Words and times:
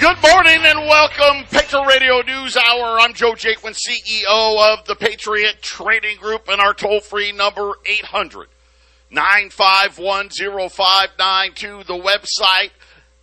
Good 0.00 0.16
morning 0.22 0.60
and 0.64 0.78
welcome, 0.88 1.44
Patriot 1.50 1.86
Radio 1.86 2.22
News 2.22 2.56
Hour. 2.56 2.98
I'm 3.00 3.12
Joe 3.12 3.34
Jaquin, 3.34 3.76
CEO 3.76 4.72
of 4.72 4.86
the 4.86 4.96
Patriot 4.96 5.60
Trading 5.60 6.16
Group, 6.16 6.48
and 6.48 6.58
our 6.58 6.72
toll 6.72 7.00
free 7.00 7.32
number 7.32 7.72
800 7.84 8.48
951 9.10 10.30
0592. 10.30 11.84
The 11.84 11.98
website 11.98 12.70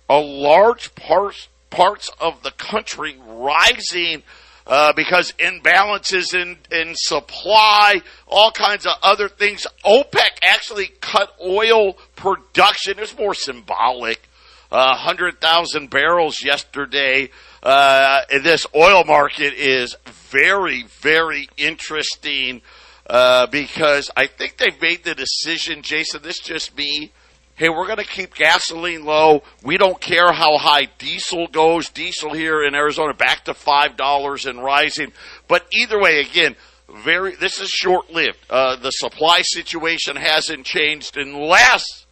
a 0.08 0.18
large 0.18 0.94
parts 0.94 1.48
parts 1.70 2.10
of 2.20 2.42
the 2.42 2.52
country 2.52 3.16
rising 3.26 4.22
uh, 4.66 4.92
because 4.94 5.32
imbalances 5.32 6.34
in, 6.34 6.56
in 6.70 6.94
supply, 6.94 8.00
all 8.26 8.50
kinds 8.50 8.86
of 8.86 8.92
other 9.02 9.28
things. 9.28 9.66
OPEC 9.84 10.38
actually 10.42 10.86
cut 11.00 11.34
oil 11.44 11.94
production. 12.16 12.98
It's 12.98 13.16
more 13.18 13.34
symbolic. 13.34 14.28
Uh, 14.70 14.96
100,000 14.96 15.90
barrels 15.90 16.42
yesterday. 16.42 17.30
Uh, 17.62 18.22
this 18.42 18.66
oil 18.74 19.04
market 19.04 19.52
is 19.54 19.94
very, 20.06 20.84
very 21.00 21.48
interesting 21.56 22.62
uh, 23.06 23.46
because 23.46 24.10
I 24.16 24.26
think 24.26 24.56
they've 24.56 24.80
made 24.80 25.04
the 25.04 25.14
decision, 25.14 25.82
Jason, 25.82 26.22
this 26.22 26.40
is 26.40 26.46
just 26.46 26.76
me, 26.76 27.12
hey, 27.56 27.68
we're 27.68 27.86
going 27.86 27.98
to 27.98 28.04
keep 28.04 28.34
gasoline 28.34 29.04
low. 29.04 29.42
We 29.62 29.78
don't 29.78 30.00
care 30.00 30.32
how 30.32 30.58
high 30.58 30.88
diesel 30.98 31.46
goes. 31.46 31.88
Diesel 31.90 32.32
here 32.32 32.64
in 32.64 32.74
Arizona 32.74 33.14
back 33.14 33.44
to 33.44 33.54
five 33.54 33.96
dollars 33.96 34.46
and 34.46 34.62
rising. 34.62 35.12
But 35.48 35.66
either 35.72 35.98
way, 35.98 36.20
again, 36.20 36.56
very 36.88 37.34
this 37.36 37.60
is 37.60 37.68
short 37.68 38.10
lived. 38.10 38.38
Uh, 38.50 38.76
the 38.76 38.90
supply 38.90 39.42
situation 39.42 40.16
hasn't 40.16 40.66
changed 40.66 41.16
unless 41.16 42.06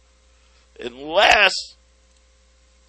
unless 0.79 1.53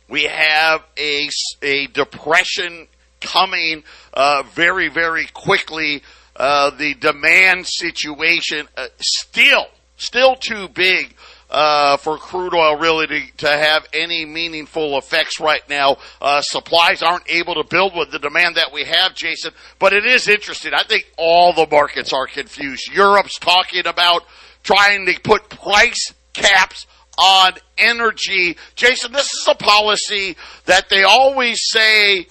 we 0.09 0.25
have 0.25 0.85
a 0.99 1.29
a 1.63 1.87
depression 1.89 2.89
coming 3.21 3.85
uh, 4.13 4.43
very 4.55 4.89
very 4.89 5.27
quickly. 5.27 6.03
Uh, 6.37 6.71
the 6.71 6.95
demand 6.95 7.65
situation 7.65 8.67
uh, 8.77 8.89
still 8.99 9.67
still 9.97 10.35
too 10.35 10.67
big 10.69 11.15
uh, 11.55 11.97
for 11.99 12.19
crude 12.19 12.53
oil 12.53 12.77
really 12.77 13.07
to, 13.07 13.37
to 13.37 13.49
have 13.49 13.87
any 13.93 14.25
meaningful 14.25 14.99
effects 14.99 15.39
right 15.39 15.63
now. 15.69 15.97
Uh, 16.21 16.41
supplies 16.43 17.01
aren't 17.01 17.31
able 17.31 17.55
to 17.55 17.63
build 17.63 17.95
with 17.95 18.11
the 18.11 18.19
demand 18.19 18.57
that 18.57 18.73
we 18.73 18.83
have, 18.83 19.15
Jason. 19.15 19.53
But 19.79 19.93
it 19.93 20.05
is 20.05 20.27
interesting. 20.27 20.75
I 20.75 20.83
think 20.83 21.05
all 21.17 21.53
the 21.53 21.69
markets 21.71 22.13
are 22.13 22.27
confused. 22.27 22.91
Europe's 22.93 23.39
talking 23.39 23.87
about 23.87 24.25
trying 24.65 25.07
to 25.07 25.21
put 25.23 25.49
price 25.49 26.13
caps 26.33 26.89
on 27.17 27.53
energy. 27.79 28.57
Jason, 28.75 29.13
this 29.13 29.33
is 29.33 29.47
a 29.49 29.55
policy 29.55 30.37
that 30.67 30.89
they 30.89 31.05
always 31.05 31.61
say 31.71 32.27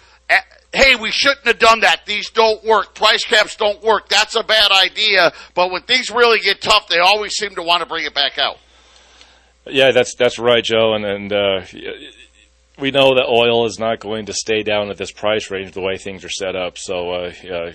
hey, 0.74 0.96
we 0.96 1.12
shouldn't 1.12 1.46
have 1.46 1.60
done 1.60 1.82
that. 1.82 2.06
These 2.08 2.32
don't 2.32 2.64
work. 2.66 2.96
Price 2.96 3.24
caps 3.24 3.56
don't 3.56 3.82
work. 3.84 4.10
That's 4.10 4.36
a 4.36 4.42
bad 4.44 4.72
idea. 4.72 5.32
But 5.54 5.72
when 5.72 5.84
things 5.84 6.10
really 6.10 6.40
get 6.40 6.62
tough, 6.62 6.88
they 6.88 6.98
always 6.98 7.34
seem 7.34 7.54
to 7.56 7.62
want 7.62 7.82
to 7.82 7.86
bring 7.86 8.06
it 8.06 8.16
back 8.16 8.40
out. 8.40 8.58
Yeah, 9.66 9.92
that's 9.92 10.16
that's 10.16 10.40
right, 10.40 10.64
Joe, 10.64 10.94
and 10.94 11.06
and 11.06 11.34
uh, 11.34 11.62
we 12.80 12.92
know 12.92 13.16
that 13.16 13.28
oil 13.28 13.66
is 13.66 13.80
not 13.80 14.00
going 14.00 14.26
to 14.26 14.34
stay 14.34 14.64
down 14.64 14.90
at 14.90 14.98
this 14.98 15.12
price 15.12 15.50
range 15.50 15.72
the 15.72 15.82
way 15.82 15.98
things 15.98 16.24
are 16.24 16.30
set 16.30 16.56
up. 16.56 16.78
So. 16.78 17.12
Uh, 17.12 17.32
uh, 17.52 17.72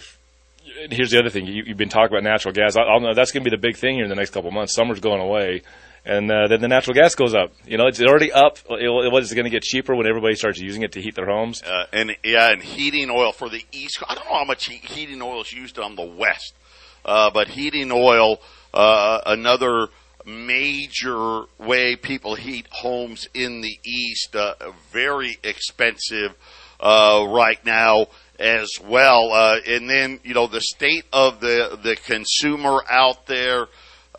here's 0.91 1.10
the 1.10 1.19
other 1.19 1.31
thing: 1.31 1.47
you, 1.47 1.65
have 1.66 1.77
been 1.77 1.88
talking 1.88 2.16
about 2.16 2.25
natural 2.25 2.53
gas. 2.53 2.77
I, 2.77 2.82
will 2.93 3.00
know 3.00 3.15
that's 3.15 3.32
going 3.32 3.44
to 3.44 3.50
be 3.50 3.56
the 3.56 3.60
big 3.60 3.77
thing 3.77 3.97
here 3.97 4.04
in 4.04 4.10
the 4.10 4.16
next 4.16 4.31
couple 4.31 4.48
of 4.48 4.54
months. 4.54 4.75
Summer's 4.75 5.00
going 5.00 5.21
away, 5.21 5.62
and 6.04 6.31
uh, 6.31 6.48
then 6.48 6.60
the 6.60 6.69
natural 6.69 6.94
gas 6.94 7.15
goes 7.15 7.34
up. 7.34 7.53
You 7.66 7.78
know, 7.78 7.87
it's 7.87 8.00
already 8.00 8.32
up. 8.32 8.59
It, 8.71 8.84
it, 8.84 9.15
it's 9.15 9.34
going 9.34 9.44
to 9.44 9.50
get 9.50 9.62
cheaper 9.62 9.94
when 9.94 10.06
everybody 10.06 10.34
starts 10.34 10.59
using 10.59 10.82
it 10.82 10.93
to 10.93 11.03
heat 11.03 11.15
their 11.15 11.27
homes. 11.27 11.62
Uh, 11.62 11.87
and 11.93 12.16
yeah, 12.25 12.50
and 12.50 12.62
heating 12.62 13.10
oil 13.10 13.32
for 13.32 13.48
the 13.48 13.65
east. 13.72 14.03
I 14.09 14.15
don't 14.15 14.25
know 14.25 14.38
how 14.38 14.44
much 14.44 14.66
heating 14.66 15.22
oil 15.22 15.43
is 15.43 15.53
used 15.53 15.78
on 15.78 15.97
the 15.97 16.04
west, 16.04 16.54
uh, 17.04 17.31
but 17.31 17.48
heating 17.48 17.91
oil, 17.93 18.41
uh, 18.72 19.21
another 19.27 19.88
major 20.28 21.44
way 21.59 21.97
people 21.97 22.34
heat 22.34 22.66
homes 22.71 23.28
in 23.34 23.62
the 23.62 23.78
East. 23.84 24.37
Uh, 24.37 24.55
very 24.93 25.39
expensive 25.43 26.34
uh, 26.81 27.25
right 27.28 27.65
now 27.65 28.06
as 28.39 28.71
well. 28.83 29.33
Uh, 29.33 29.59
and 29.66 29.89
then 29.89 30.21
you 30.22 30.34
know 30.34 30.47
the 30.47 30.61
state 30.61 31.05
of 31.12 31.41
the 31.41 31.78
the 31.83 31.97
consumer 31.97 32.84
out 32.89 33.27
there. 33.27 33.66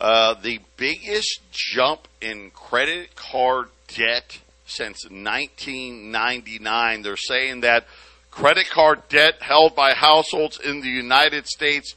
Uh, 0.00 0.34
the 0.40 0.58
biggest 0.78 1.40
jump 1.52 2.08
in 2.22 2.50
credit 2.52 3.14
card 3.14 3.68
debt 3.88 4.38
since 4.64 5.04
1999. 5.04 7.02
They're 7.02 7.16
saying 7.18 7.60
that 7.60 7.86
credit 8.30 8.70
card 8.70 9.02
debt 9.10 9.42
held 9.42 9.74
by 9.74 9.92
households 9.92 10.58
in 10.58 10.80
the 10.80 10.88
United 10.88 11.46
States 11.46 11.94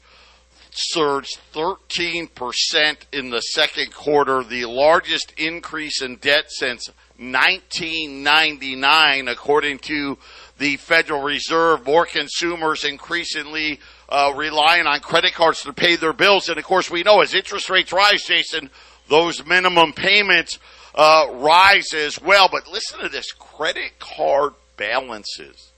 surged 0.76 1.40
13% 1.54 2.98
in 3.12 3.30
the 3.30 3.42
second 3.42 3.94
quarter, 3.94 4.44
the 4.44 4.66
largest 4.66 5.34
increase 5.38 6.02
in 6.02 6.16
debt 6.18 6.46
since 6.50 6.90
1999, 7.18 9.28
according 9.28 9.80
to 9.80 10.18
the 10.58 10.78
Federal 10.78 11.22
Reserve. 11.22 11.86
More 11.86 12.06
consumers 12.06 12.84
increasingly 12.84 13.80
uh, 14.10 14.34
relying 14.36 14.88
on 14.88 15.00
credit 15.00 15.34
cards 15.34 15.62
to 15.64 15.74
pay 15.74 15.96
their 15.96 16.14
bills. 16.14 16.50
And 16.50 16.58
of 16.58 16.66
course, 16.66 16.90
we 16.90 17.04
know 17.04 17.22
as 17.22 17.34
interest 17.34 17.70
rates 17.70 17.94
rise, 17.94 18.24
Jason, 18.24 18.70
those 19.10 19.46
minimum 19.46 19.94
payments 19.94 20.60
uh, 20.96 21.28
rise 21.34 21.94
as 21.94 22.22
well. 22.22 22.50
But 22.52 22.68
listen 22.68 23.00
to 23.00 23.10
this 23.10 23.32
credit 23.32 24.00
card 24.00 24.54
balances 24.78 25.72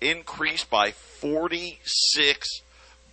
increased 0.00 0.70
by 0.70 0.92
46 0.92 2.62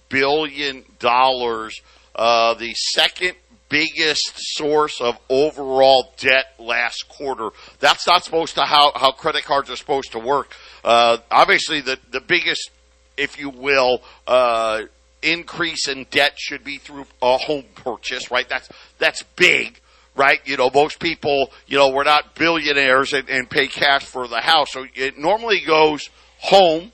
billion 0.10 0.84
dollars, 1.00 1.82
uh, 2.16 2.54
the 2.56 2.74
second 2.74 3.34
biggest 3.70 4.34
source 4.36 5.02
of 5.02 5.18
overall 5.30 6.14
debt 6.18 6.46
last 6.58 7.08
quarter. 7.10 7.50
That's 7.80 8.08
not 8.08 8.24
supposed 8.24 8.56
to 8.56 8.62
how 8.62 8.92
how 8.96 9.12
credit 9.12 9.44
cards 9.44 9.70
are 9.70 9.76
supposed 9.76 10.14
to 10.14 10.20
work. 10.20 10.56
Uh, 10.84 11.18
obviously, 11.30 11.82
the 11.82 11.98
the 12.12 12.22
biggest, 12.22 12.72
if 13.18 13.40
you 13.40 13.50
will. 13.50 14.02
Uh, 14.26 14.82
increase 15.22 15.88
in 15.88 16.06
debt 16.12 16.34
should 16.38 16.64
be 16.64 16.78
through 16.78 17.06
a 17.22 17.38
home 17.38 17.66
purchase, 17.76 18.30
right? 18.32 18.48
That's 18.48 18.70
that's 19.00 19.24
big, 19.36 19.80
right? 20.16 20.40
You 20.46 20.58
know, 20.58 20.70
most 20.74 21.00
people, 21.00 21.52
you 21.66 21.78
know, 21.78 21.90
we're 21.90 22.04
not 22.04 22.36
billionaires 22.36 23.14
and, 23.14 23.30
and 23.30 23.50
pay 23.50 23.68
cash 23.68 24.06
for 24.06 24.28
the 24.28 24.42
house, 24.42 24.72
so 24.72 24.86
it 24.94 25.18
normally 25.18 25.62
goes 25.66 26.10
home. 26.40 26.92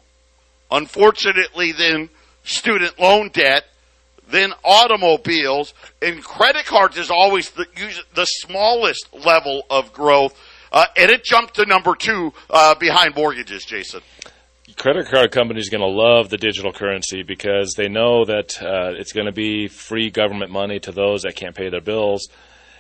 Unfortunately, 0.72 1.72
then 1.72 2.10
student 2.44 3.00
loan 3.00 3.30
debt, 3.30 3.66
then 4.30 4.54
automobiles, 4.64 5.74
and 6.02 6.24
credit 6.24 6.66
cards 6.66 6.98
is 6.98 7.10
always 7.10 7.52
the, 7.52 7.66
the 8.16 8.26
smallest 8.26 9.14
level 9.14 9.64
of 9.70 9.94
growth. 9.94 10.38
Uh, 10.72 10.86
and 10.98 11.12
it 11.12 11.24
jumped 11.24 11.56
to 11.56 11.66
number 11.66 11.96
two 11.96 12.34
uh, 12.50 12.74
behind 12.76 13.16
mortgages, 13.16 13.64
Jason. 13.64 14.02
credit 14.76 15.08
card 15.08 15.32
companies 15.32 15.68
are 15.68 15.78
going 15.78 15.82
to 15.82 16.02
love 16.02 16.30
the 16.30 16.38
digital 16.38 16.74
currency 16.74 17.22
because 17.22 17.74
they 17.78 17.88
know 17.88 18.26
that 18.26 18.60
uh, 18.62 18.92
it's 18.98 19.14
going 19.14 19.28
to 19.28 19.32
be 19.32 19.68
free 19.68 20.10
government 20.10 20.52
money 20.52 20.80
to 20.80 20.92
those 20.92 21.22
that 21.22 21.36
can't 21.36 21.56
pay 21.56 21.70
their 21.70 21.82
bills 21.82 22.28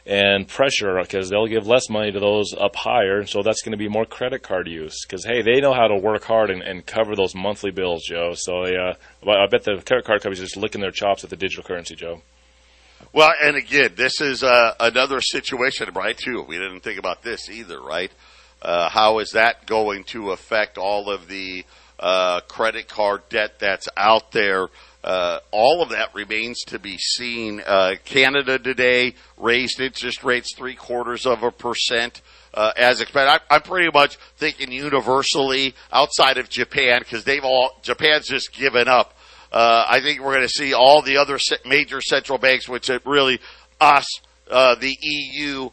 and 0.06 0.48
pressure 0.48 1.00
because 1.02 1.30
they'll 1.30 1.48
give 1.48 1.66
less 1.66 1.90
money 1.90 2.12
to 2.12 2.20
those 2.20 2.54
up 2.54 2.76
higher. 2.76 3.26
So 3.26 3.42
that's 3.42 3.62
going 3.62 3.72
to 3.72 3.78
be 3.78 3.88
more 3.88 4.06
credit 4.06 4.44
card 4.44 4.68
use 4.68 5.06
because 5.06 5.26
hey, 5.26 5.42
they 5.42 5.62
know 5.62 5.74
how 5.74 5.88
to 5.88 5.96
work 5.96 6.24
hard 6.24 6.50
and, 6.50 6.62
and 6.62 6.86
cover 6.86 7.16
those 7.16 7.34
monthly 7.34 7.72
bills, 7.72 8.04
Joe. 8.06 8.34
So 8.36 8.64
uh, 8.64 8.96
I 9.28 9.48
bet 9.48 9.64
the 9.64 9.82
credit 9.86 10.06
card 10.06 10.22
companies 10.22 10.40
are 10.40 10.46
just 10.46 10.58
licking 10.58 10.82
their 10.82 10.92
chops 10.92 11.24
at 11.24 11.30
the 11.30 11.38
digital 11.38 11.64
currency, 11.64 11.96
Joe. 11.96 12.22
Well, 13.14 13.34
and 13.42 13.56
again, 13.56 13.94
this 13.96 14.22
is 14.22 14.44
uh, 14.44 14.74
another 14.80 15.22
situation, 15.22 15.90
right? 15.94 16.18
Too, 16.18 16.42
we 16.42 16.58
didn't 16.58 16.82
think 16.82 17.00
about 17.00 17.22
this 17.22 17.50
either, 17.50 17.82
right? 17.82 18.12
Uh, 18.62 18.90
how 18.90 19.20
is 19.20 19.32
that 19.32 19.66
going 19.66 20.04
to 20.06 20.32
affect 20.32 20.78
all 20.78 21.10
of 21.10 21.28
the 21.28 21.66
uh, 22.00 22.42
credit 22.42 22.88
card 22.88 23.22
debt 23.30 23.60
that's 23.60 23.88
out 23.98 24.32
there? 24.32 24.70
Uh, 25.04 25.40
all 25.52 25.82
of 25.82 25.90
that 25.90 26.16
remains 26.16 26.62
to 26.62 26.80
be 26.80 26.98
seen. 26.98 27.62
Uh, 27.66 27.96
Canada 28.06 28.58
today 28.58 29.16
raised 29.38 29.82
interest 29.82 30.24
rates 30.24 30.56
three 30.56 30.76
quarters 30.76 31.26
of 31.26 31.44
a 31.44 31.52
percent. 31.52 32.22
Uh, 32.54 32.72
as 32.78 33.02
expected, 33.02 33.42
I, 33.50 33.56
am 33.56 33.62
pretty 33.64 33.90
much 33.92 34.18
thinking 34.38 34.72
universally 34.72 35.74
outside 35.92 36.38
of 36.38 36.50
Japan 36.50 37.00
because 37.00 37.24
they've 37.24 37.44
all 37.44 37.80
Japan's 37.82 38.28
just 38.28 38.54
given 38.54 38.88
up. 38.88 39.18
Uh, 39.52 39.86
I 39.88 40.00
think 40.00 40.22
we're 40.22 40.34
going 40.34 40.48
to 40.48 40.50
see 40.50 40.74
all 40.74 41.02
the 41.02 41.18
other 41.18 41.38
major 41.66 42.00
central 42.00 42.38
banks, 42.38 42.70
which 42.70 42.90
it 42.90 43.06
really 43.06 43.40
us, 43.82 44.06
uh, 44.50 44.76
the 44.76 44.96
EU, 45.02 45.70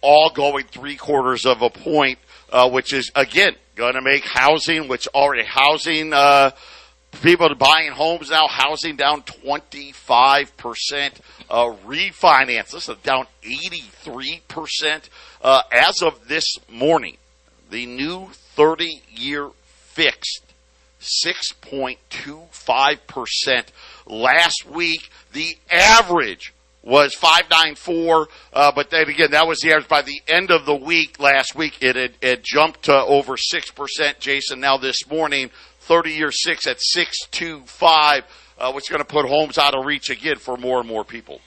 all 0.00 0.30
going 0.30 0.64
three 0.66 0.96
quarters 0.96 1.46
of 1.46 1.62
a 1.62 1.70
point, 1.70 2.18
uh, 2.54 2.70
which 2.70 2.94
is 2.94 3.12
again 3.14 3.54
going 3.74 3.94
to 3.94 4.00
make 4.00 4.24
housing, 4.24 4.88
which 4.88 5.06
already 5.08 5.44
housing 5.44 6.14
people 7.22 7.54
buying 7.54 7.92
homes 7.92 8.30
now, 8.30 8.48
housing 8.48 8.96
down 8.96 9.22
25%, 9.22 11.12
uh, 11.50 11.66
refinance, 11.86 12.70
this 12.70 12.88
is 12.88 12.96
down 12.98 13.26
83%. 13.42 15.08
Uh, 15.42 15.62
as 15.70 16.02
of 16.02 16.26
this 16.28 16.56
morning, 16.70 17.16
the 17.70 17.86
new 17.86 18.28
30 18.32 19.02
year 19.10 19.50
fixed 19.66 20.42
6.25%. 21.00 23.66
Last 24.06 24.66
week, 24.70 25.10
the 25.32 25.56
average 25.70 26.53
was 26.84 27.14
594, 27.14 28.28
uh, 28.52 28.72
but 28.74 28.90
then 28.90 29.08
again, 29.08 29.30
that 29.30 29.48
was 29.48 29.60
the 29.60 29.72
average 29.72 29.88
by 29.88 30.02
the 30.02 30.20
end 30.28 30.50
of 30.50 30.66
the 30.66 30.74
week 30.74 31.18
last 31.18 31.54
week. 31.54 31.78
It 31.80 31.96
had, 31.96 32.12
it 32.20 32.44
jumped 32.44 32.84
to 32.84 32.94
over 32.94 33.36
6%, 33.36 34.18
Jason. 34.20 34.60
Now 34.60 34.76
this 34.76 35.08
morning, 35.08 35.50
30 35.80 36.10
year 36.10 36.30
six 36.30 36.66
at 36.66 36.80
625, 36.80 38.24
uh, 38.58 38.72
which 38.72 38.84
is 38.84 38.88
going 38.90 39.00
to 39.00 39.06
put 39.06 39.26
homes 39.26 39.56
out 39.56 39.74
of 39.74 39.86
reach 39.86 40.10
again 40.10 40.36
for 40.36 40.56
more 40.56 40.78
and 40.78 40.88
more 40.88 41.04
people. 41.04 41.40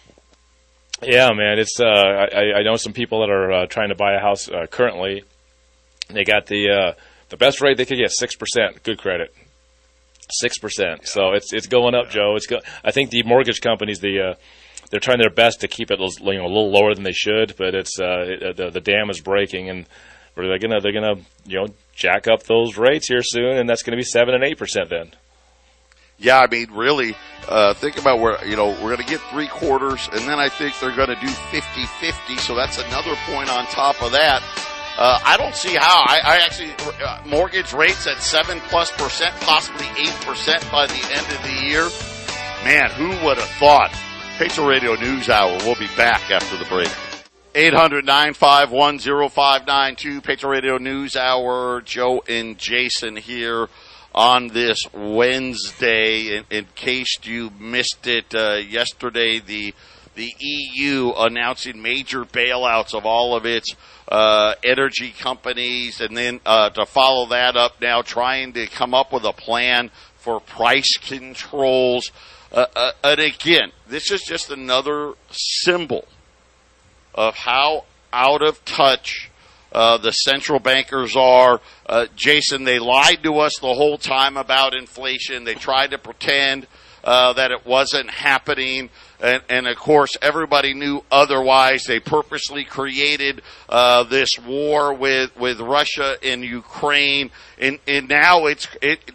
Yeah, 1.02 1.30
man. 1.34 1.60
It's 1.60 1.80
uh, 1.80 1.86
I, 1.86 2.60
I 2.60 2.64
know 2.64 2.76
some 2.76 2.94
people 2.94 3.22
that 3.22 3.30
are 3.30 3.52
uh, 3.52 3.66
trying 3.68 3.90
to 3.90 3.96
buy 3.96 4.16
a 4.16 4.20
house 4.20 4.50
uh, 4.50 4.66
currently. 4.66 5.24
They 6.10 6.24
got 6.24 6.48
the 6.48 6.70
uh, 6.72 6.94
the 7.30 7.38
best 7.38 7.62
rate 7.62 7.78
they 7.78 7.86
could 7.86 8.00
get 8.00 8.12
six 8.12 8.36
percent 8.36 8.82
good 8.82 8.98
credit, 8.98 9.32
six 10.32 10.58
percent. 10.58 11.08
So 11.08 11.34
it's 11.34 11.54
it's 11.54 11.68
going 11.68 11.94
up, 11.94 12.10
Joe. 12.10 12.36
It's 12.36 12.48
go- 12.48 12.62
I 12.84 12.90
think 12.90 13.12
the 13.12 13.22
mortgage 13.24 13.62
companies 13.62 14.00
the 14.00 14.32
uh, 14.32 14.34
they're 14.90 15.00
trying 15.00 15.20
their 15.20 15.30
best 15.30 15.62
to 15.62 15.68
keep 15.68 15.92
it 15.92 16.00
you 16.00 16.34
know, 16.34 16.46
a 16.46 16.48
little 16.48 16.72
lower 16.72 16.94
than 16.94 17.04
they 17.04 17.12
should, 17.12 17.56
but 17.58 17.76
it's 17.76 18.00
uh, 18.00 18.26
it, 18.26 18.58
the 18.58 18.70
the 18.70 18.82
dam 18.82 19.10
is 19.10 19.20
breaking 19.20 19.70
and 19.70 19.86
they're 20.36 20.60
gonna 20.60 20.80
they're 20.80 20.94
gonna 20.94 21.22
you 21.46 21.60
know 21.60 21.68
jack 21.96 22.28
up 22.28 22.44
those 22.44 22.78
rates 22.78 23.08
here 23.08 23.24
soon, 23.24 23.58
and 23.58 23.70
that's 23.70 23.84
going 23.84 23.92
to 23.92 23.98
be 23.98 24.04
seven 24.04 24.34
and 24.34 24.44
eight 24.44 24.58
percent 24.58 24.90
then. 24.90 25.12
Yeah, 26.20 26.40
I 26.40 26.48
mean, 26.48 26.72
really, 26.72 27.16
uh, 27.48 27.76
think 27.76 28.00
about 28.00 28.20
where, 28.20 28.44
you 28.44 28.56
know, 28.56 28.70
we're 28.70 28.96
going 28.96 28.98
to 28.98 29.06
get 29.06 29.22
three 29.30 29.48
quarters, 29.48 30.10
and 30.12 30.22
then 30.22 30.40
I 30.40 30.50
think 30.50 30.74
they're 30.80 30.96
going 30.96 31.10
to 31.10 31.16
do 31.22 31.28
50-50, 31.28 32.40
so 32.40 32.56
that's 32.56 32.80
another 32.80 33.14
point 33.28 33.52
on 33.52 33.68
top 33.68 34.02
of 34.02 34.14
that. 34.14 34.42
Uh, 34.98 35.20
I 35.24 35.38
don't 35.38 35.54
see 35.54 35.76
how. 35.76 36.04
I, 36.08 36.20
I 36.24 36.38
actually, 36.38 36.74
uh, 37.06 37.22
mortgage 37.28 37.72
rates 37.72 38.08
at 38.08 38.24
7 38.24 38.60
plus 38.62 38.92
percent, 38.94 39.36
possibly 39.42 39.86
8% 39.86 40.72
by 40.72 40.88
the 40.88 41.08
end 41.14 41.28
of 41.36 41.44
the 41.44 41.68
year. 41.68 41.88
Man, 42.66 42.90
who 42.90 43.10
would 43.24 43.38
have 43.38 43.50
thought? 43.60 43.94
Patriot 44.38 44.68
Radio 44.68 44.94
News 44.94 45.30
Hour. 45.30 45.58
We'll 45.64 45.80
be 45.80 45.88
back 45.98 46.30
after 46.30 46.56
the 46.58 46.66
break. 46.66 46.90
800-951-0592, 47.56 50.24
Patriot 50.24 50.52
Radio 50.52 50.78
News 50.78 51.16
Hour. 51.16 51.82
Joe 51.82 52.22
and 52.30 52.56
Jason 52.56 53.16
here 53.16 53.68
on 54.14 54.50
this 54.50 54.86
Wednesday. 54.94 56.38
In, 56.38 56.44
in 56.52 56.68
case 56.76 57.18
you 57.24 57.50
missed 57.60 58.06
it 58.06 58.36
uh, 58.36 58.58
yesterday, 58.58 59.40
the 59.40 59.74
the 60.14 60.32
EU 60.40 61.14
announcing 61.18 61.82
major 61.82 62.24
bailouts 62.24 62.94
of 62.94 63.08
all 63.08 63.36
of 63.36 63.48
its 63.48 63.76
uh, 64.08 64.54
energy 64.64 65.16
companies, 65.18 66.00
and 66.00 66.16
then 66.16 66.42
uh, 66.46 66.70
to 66.70 66.86
follow 66.86 67.26
that 67.30 67.58
up 67.58 67.82
now, 67.82 68.04
trying 68.04 68.54
to 68.54 68.68
come 68.68 68.94
up 68.94 69.12
with 69.12 69.24
a 69.24 69.34
plan 69.34 69.90
for 70.18 70.40
price 70.40 70.96
controls. 70.98 72.12
Uh, 72.52 72.66
uh, 72.76 72.92
and 73.04 73.20
again, 73.20 73.72
this 73.88 74.12
is 74.12 74.22
just 74.22 74.52
another 74.52 75.14
symbol 75.32 76.06
of 77.14 77.36
how 77.36 77.86
out 78.14 78.42
of 78.42 78.64
touch 78.64 79.30
uh, 79.72 79.98
the 79.98 80.12
central 80.12 80.60
bankers 80.60 81.16
are. 81.16 81.60
Uh, 81.86 82.08
Jason, 82.16 82.64
they 82.64 82.80
lied 82.80 83.22
to 83.24 83.40
us 83.40 83.54
the 83.60 83.74
whole 83.74 83.98
time 83.98 84.38
about 84.38 84.74
inflation. 84.74 85.44
They 85.44 85.56
tried 85.56 85.92
to 85.92 85.98
pretend 85.98 86.68
uh, 87.04 87.34
that 87.34 87.52
it 87.52 87.66
wasn't 87.66 88.10
happening. 88.10 88.90
And, 89.20 89.42
and, 89.50 89.68
of 89.68 89.78
course, 89.78 90.16
everybody 90.22 90.74
knew 90.74 91.04
otherwise. 91.12 91.84
They 91.84 92.00
purposely 92.00 92.64
created 92.64 93.42
uh, 93.68 94.04
this 94.04 94.38
war 94.40 94.94
with, 94.94 95.36
with 95.36 95.60
Russia 95.60 96.18
and 96.24 96.44
Ukraine, 96.44 97.32
and, 97.58 97.80
and 97.88 98.08
now 98.08 98.46
it's 98.46 98.68
it, 98.82 99.12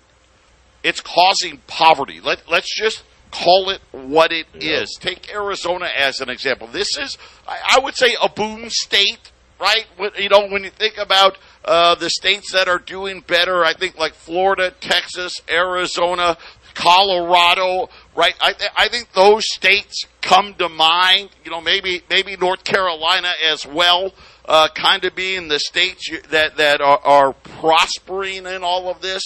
it's 0.83 1.01
causing 1.01 1.59
poverty. 1.69 2.21
Let, 2.21 2.51
let's 2.51 2.75
just 2.77 3.05
call 3.33 3.71
it 3.71 3.81
what 3.91 4.31
it 4.31 4.47
yeah. 4.55 4.83
is. 4.83 4.97
Take 5.01 5.33
Arizona 5.33 5.89
as 5.97 6.21
an 6.21 6.29
example. 6.29 6.69
This 6.69 6.97
is, 6.97 7.19
I 7.49 7.81
would 7.83 7.97
say, 7.97 8.15
a 8.23 8.29
boom 8.29 8.69
state, 8.69 9.33
right? 9.59 9.87
You 10.19 10.29
know, 10.29 10.47
when 10.49 10.63
you 10.63 10.71
think 10.71 10.99
about 10.99 11.39
uh, 11.65 11.97
the 11.97 12.11
states 12.11 12.53
that 12.53 12.69
are 12.69 12.79
doing 12.79 13.21
better, 13.27 13.65
I 13.65 13.73
think 13.73 13.99
like 13.99 14.15
Florida, 14.15 14.73
Texas, 14.81 15.41
Arizona, 15.51 16.37
Colorado, 16.75 17.89
right? 18.15 18.35
I, 18.41 18.53
th- 18.53 18.71
I 18.77 18.89
think 18.89 19.13
those 19.13 19.45
states 19.47 20.05
come 20.21 20.55
to 20.55 20.69
mind. 20.69 21.31
You 21.45 21.51
know, 21.51 21.61
maybe 21.61 22.03
maybe 22.09 22.37
North 22.37 22.65
Carolina 22.65 23.33
as 23.45 23.67
well. 23.67 24.13
Uh, 24.45 24.69
kind 24.75 25.05
of 25.05 25.15
being 25.15 25.49
the 25.49 25.59
states 25.59 26.11
that 26.31 26.57
that 26.57 26.81
are, 26.81 27.01
are 27.05 27.33
prospering 27.33 28.47
in 28.47 28.63
all 28.63 28.91
of 28.91 29.01
this. 29.01 29.23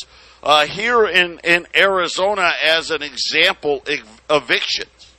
Uh, 0.47 0.65
here 0.65 1.07
in, 1.07 1.41
in 1.43 1.67
Arizona, 1.75 2.53
as 2.65 2.93
an 2.93 3.03
example, 3.03 3.83
ev- 3.89 4.21
evictions. 4.31 5.13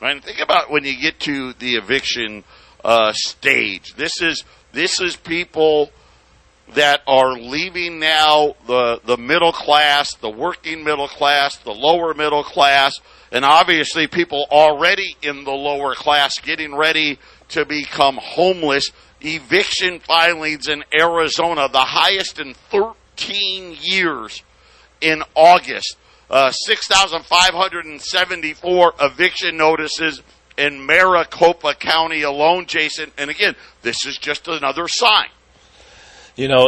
Right? 0.00 0.24
Think 0.24 0.40
about 0.40 0.70
when 0.70 0.84
you 0.84 0.98
get 0.98 1.20
to 1.20 1.52
the 1.52 1.76
eviction 1.76 2.42
uh, 2.82 3.12
stage. 3.12 3.94
This 3.94 4.22
is 4.22 4.42
this 4.72 5.02
is 5.02 5.16
people 5.16 5.90
that 6.76 7.02
are 7.06 7.34
leaving 7.34 7.98
now 7.98 8.54
the 8.66 9.02
the 9.04 9.18
middle 9.18 9.52
class, 9.52 10.14
the 10.14 10.30
working 10.30 10.82
middle 10.82 11.08
class, 11.08 11.58
the 11.58 11.74
lower 11.74 12.14
middle 12.14 12.42
class, 12.42 12.94
and 13.30 13.44
obviously 13.44 14.06
people 14.06 14.46
already 14.50 15.14
in 15.20 15.44
the 15.44 15.52
lower 15.52 15.94
class 15.94 16.40
getting 16.40 16.74
ready 16.74 17.18
to 17.50 17.66
become 17.66 18.18
homeless. 18.22 18.92
Eviction 19.20 20.00
filings 20.00 20.68
in 20.68 20.84
Arizona, 20.98 21.68
the 21.68 21.80
highest 21.80 22.38
in 22.38 22.54
13 22.70 22.94
15 23.16 23.76
years 23.80 24.42
in 25.00 25.22
August. 25.34 25.96
Uh, 26.28 26.50
6,574 26.50 28.94
eviction 29.00 29.56
notices 29.56 30.20
in 30.58 30.84
Maricopa 30.84 31.72
County 31.74 32.22
alone, 32.22 32.66
Jason. 32.66 33.12
And 33.16 33.30
again, 33.30 33.54
this 33.82 34.04
is 34.06 34.18
just 34.18 34.48
another 34.48 34.88
sign. 34.88 35.28
You 36.34 36.48
know, 36.48 36.66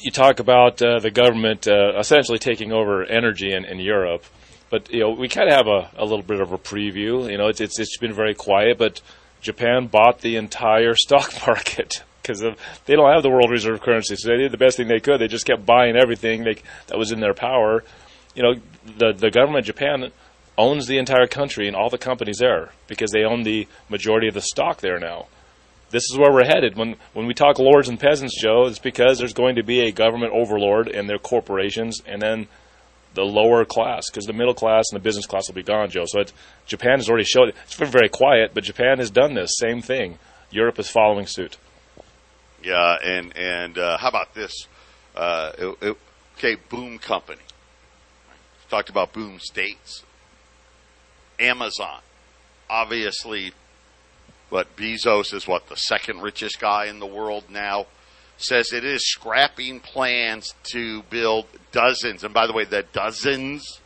you 0.00 0.10
talk 0.10 0.40
about 0.40 0.80
uh, 0.80 0.98
the 0.98 1.10
government 1.10 1.68
uh, 1.68 1.98
essentially 1.98 2.38
taking 2.38 2.72
over 2.72 3.04
energy 3.04 3.52
in, 3.52 3.66
in 3.66 3.78
Europe, 3.78 4.24
but 4.70 4.90
you 4.90 5.00
know 5.00 5.10
we 5.10 5.28
kind 5.28 5.50
of 5.50 5.54
have 5.54 5.66
a, 5.66 5.90
a 5.96 6.04
little 6.04 6.22
bit 6.22 6.40
of 6.40 6.52
a 6.52 6.58
preview. 6.58 7.30
You 7.30 7.36
know, 7.36 7.48
it's, 7.48 7.60
it's 7.60 7.78
it's 7.78 7.98
been 7.98 8.14
very 8.14 8.34
quiet, 8.34 8.78
but 8.78 9.02
Japan 9.42 9.88
bought 9.88 10.22
the 10.22 10.36
entire 10.36 10.94
stock 10.94 11.34
market 11.46 12.02
because 12.22 12.40
they 12.86 12.94
don't 12.96 13.12
have 13.12 13.22
the 13.22 13.30
world 13.30 13.50
reserve 13.50 13.80
currency. 13.80 14.16
So 14.16 14.28
they 14.30 14.36
did 14.36 14.52
the 14.52 14.58
best 14.58 14.76
thing 14.76 14.88
they 14.88 15.00
could. 15.00 15.20
They 15.20 15.28
just 15.28 15.46
kept 15.46 15.64
buying 15.64 15.96
everything 15.96 16.44
they, 16.44 16.56
that 16.88 16.98
was 16.98 17.12
in 17.12 17.20
their 17.20 17.34
power. 17.34 17.84
You 18.34 18.42
know, 18.42 18.54
the 18.98 19.12
the 19.12 19.30
government 19.30 19.60
of 19.60 19.74
Japan 19.74 20.10
owns 20.58 20.86
the 20.86 20.98
entire 20.98 21.26
country 21.26 21.66
and 21.66 21.76
all 21.76 21.88
the 21.88 21.98
companies 21.98 22.38
there 22.38 22.70
because 22.86 23.10
they 23.12 23.24
own 23.24 23.42
the 23.42 23.66
majority 23.88 24.28
of 24.28 24.34
the 24.34 24.42
stock 24.42 24.80
there 24.80 24.98
now. 24.98 25.26
this 25.90 26.04
is 26.04 26.18
where 26.18 26.32
we're 26.32 26.44
headed. 26.44 26.76
When 26.76 26.96
when 27.12 27.26
we 27.26 27.34
talk 27.34 27.58
lords 27.58 27.88
and 27.88 27.98
peasants, 27.98 28.40
Joe, 28.40 28.66
it's 28.66 28.78
because 28.78 29.18
there's 29.18 29.32
going 29.32 29.56
to 29.56 29.62
be 29.62 29.80
a 29.80 29.92
government 29.92 30.32
overlord 30.32 30.88
and 30.88 31.08
their 31.08 31.18
corporations, 31.18 32.00
and 32.06 32.22
then 32.22 32.48
the 33.14 33.24
lower 33.24 33.64
class, 33.64 34.08
because 34.08 34.26
the 34.26 34.32
middle 34.32 34.54
class 34.54 34.84
and 34.90 35.00
the 35.00 35.02
business 35.02 35.26
class 35.26 35.48
will 35.48 35.56
be 35.56 35.64
gone, 35.64 35.90
Joe. 35.90 36.04
So 36.06 36.22
Japan 36.66 36.98
has 36.98 37.08
already 37.08 37.24
showed 37.24 37.48
it. 37.48 37.56
It's 37.64 37.76
been 37.76 37.88
very 37.90 38.08
quiet, 38.08 38.52
but 38.54 38.62
Japan 38.64 38.98
has 38.98 39.10
done 39.10 39.34
this 39.34 39.56
same 39.58 39.82
thing. 39.82 40.18
Europe 40.50 40.78
is 40.78 40.88
following 40.88 41.26
suit. 41.26 41.56
Yeah, 42.62 42.96
and 43.02 43.36
and 43.36 43.78
uh, 43.78 43.98
how 43.98 44.08
about 44.08 44.34
this? 44.34 44.66
Uh, 45.16 45.52
it, 45.58 45.76
it, 45.80 45.96
okay, 46.36 46.56
Boom 46.68 46.98
Company. 46.98 47.40
Talked 48.68 48.90
about 48.90 49.12
Boom 49.12 49.38
States. 49.40 50.04
Amazon, 51.38 52.00
obviously, 52.68 53.52
what 54.50 54.76
Bezos 54.76 55.32
is 55.32 55.48
what 55.48 55.68
the 55.68 55.76
second 55.76 56.20
richest 56.20 56.60
guy 56.60 56.86
in 56.86 56.98
the 56.98 57.06
world 57.06 57.44
now 57.50 57.86
says 58.36 58.72
it 58.72 58.84
is 58.84 59.06
scrapping 59.06 59.80
plans 59.80 60.54
to 60.72 61.02
build 61.04 61.46
dozens, 61.72 62.24
and 62.24 62.34
by 62.34 62.46
the 62.46 62.52
way, 62.52 62.64
the 62.64 62.84
dozens, 62.92 63.80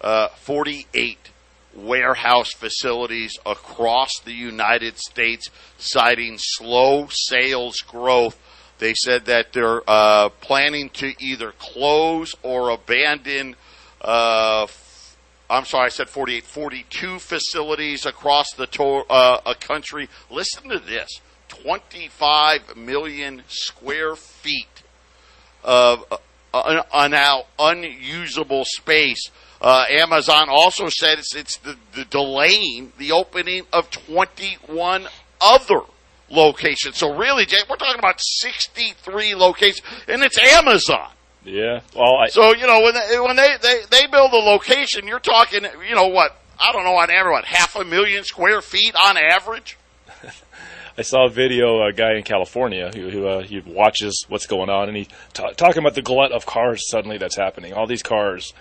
uh, 0.00 0.28
48 0.28 1.30
warehouse 1.76 2.52
facilities 2.52 3.38
across 3.44 4.10
the 4.24 4.32
United 4.32 4.98
States, 4.98 5.48
citing 5.78 6.36
slow 6.38 7.08
sales 7.10 7.80
growth. 7.80 8.40
They 8.78 8.94
said 8.94 9.26
that 9.26 9.52
they're 9.52 9.82
uh, 9.88 10.28
planning 10.40 10.90
to 10.90 11.14
either 11.18 11.52
close 11.52 12.34
or 12.42 12.70
abandon. 12.70 13.56
Uh, 14.00 14.66
I'm 15.48 15.64
sorry, 15.64 15.86
I 15.86 15.90
said 15.90 16.08
48, 16.08 16.44
42 16.44 17.18
facilities 17.18 18.04
across 18.04 18.52
the 18.52 18.66
to- 18.66 19.06
uh, 19.08 19.40
a 19.46 19.54
country. 19.54 20.08
Listen 20.30 20.68
to 20.70 20.78
this 20.78 21.20
25 21.48 22.76
million 22.76 23.42
square 23.48 24.16
feet 24.16 24.82
of 25.62 26.04
uh, 26.52 27.08
now 27.10 27.44
unusable 27.58 28.64
space. 28.64 29.30
Uh, 29.60 29.84
Amazon 29.88 30.48
also 30.48 30.88
said 30.88 31.18
it's, 31.18 31.34
it's 31.34 31.56
the, 31.58 31.76
the 31.94 32.04
delaying 32.04 32.92
the 32.98 33.12
opening 33.12 33.64
of 33.72 33.90
21 33.90 35.06
other 35.40 35.80
locations. 36.30 36.96
So 36.96 37.16
really, 37.16 37.46
Jay, 37.46 37.58
we're 37.68 37.76
talking 37.76 37.98
about 37.98 38.20
63 38.20 39.34
locations, 39.34 39.82
and 40.08 40.22
it's 40.22 40.38
Amazon. 40.38 41.10
Yeah. 41.44 41.80
Well, 41.94 42.16
I, 42.16 42.28
So 42.28 42.54
you 42.54 42.66
know 42.66 42.80
when 42.82 42.94
they, 42.94 43.20
when 43.20 43.36
they, 43.36 43.56
they 43.62 43.82
they 43.88 44.06
build 44.08 44.32
a 44.32 44.36
location, 44.36 45.06
you're 45.06 45.20
talking 45.20 45.64
you 45.88 45.94
know 45.94 46.08
what 46.08 46.36
I 46.58 46.72
don't 46.72 46.84
know 46.84 46.96
on 46.96 47.10
average 47.10 47.32
what 47.32 47.44
half 47.44 47.76
a 47.76 47.84
million 47.84 48.24
square 48.24 48.60
feet 48.60 48.94
on 48.96 49.16
average. 49.16 49.78
I 50.98 51.02
saw 51.02 51.26
a 51.26 51.30
video, 51.30 51.86
a 51.86 51.92
guy 51.92 52.14
in 52.14 52.22
California 52.22 52.90
who, 52.94 53.10
who 53.10 53.26
uh, 53.28 53.42
he 53.42 53.60
watches 53.60 54.24
what's 54.28 54.46
going 54.46 54.70
on, 54.70 54.88
and 54.88 54.96
he 54.96 55.08
ta- 55.34 55.50
talking 55.50 55.78
about 55.78 55.94
the 55.94 56.02
glut 56.02 56.32
of 56.32 56.46
cars 56.46 56.88
suddenly 56.90 57.18
that's 57.18 57.36
happening. 57.36 57.74
All 57.74 57.86
these 57.86 58.02
cars, 58.02 58.54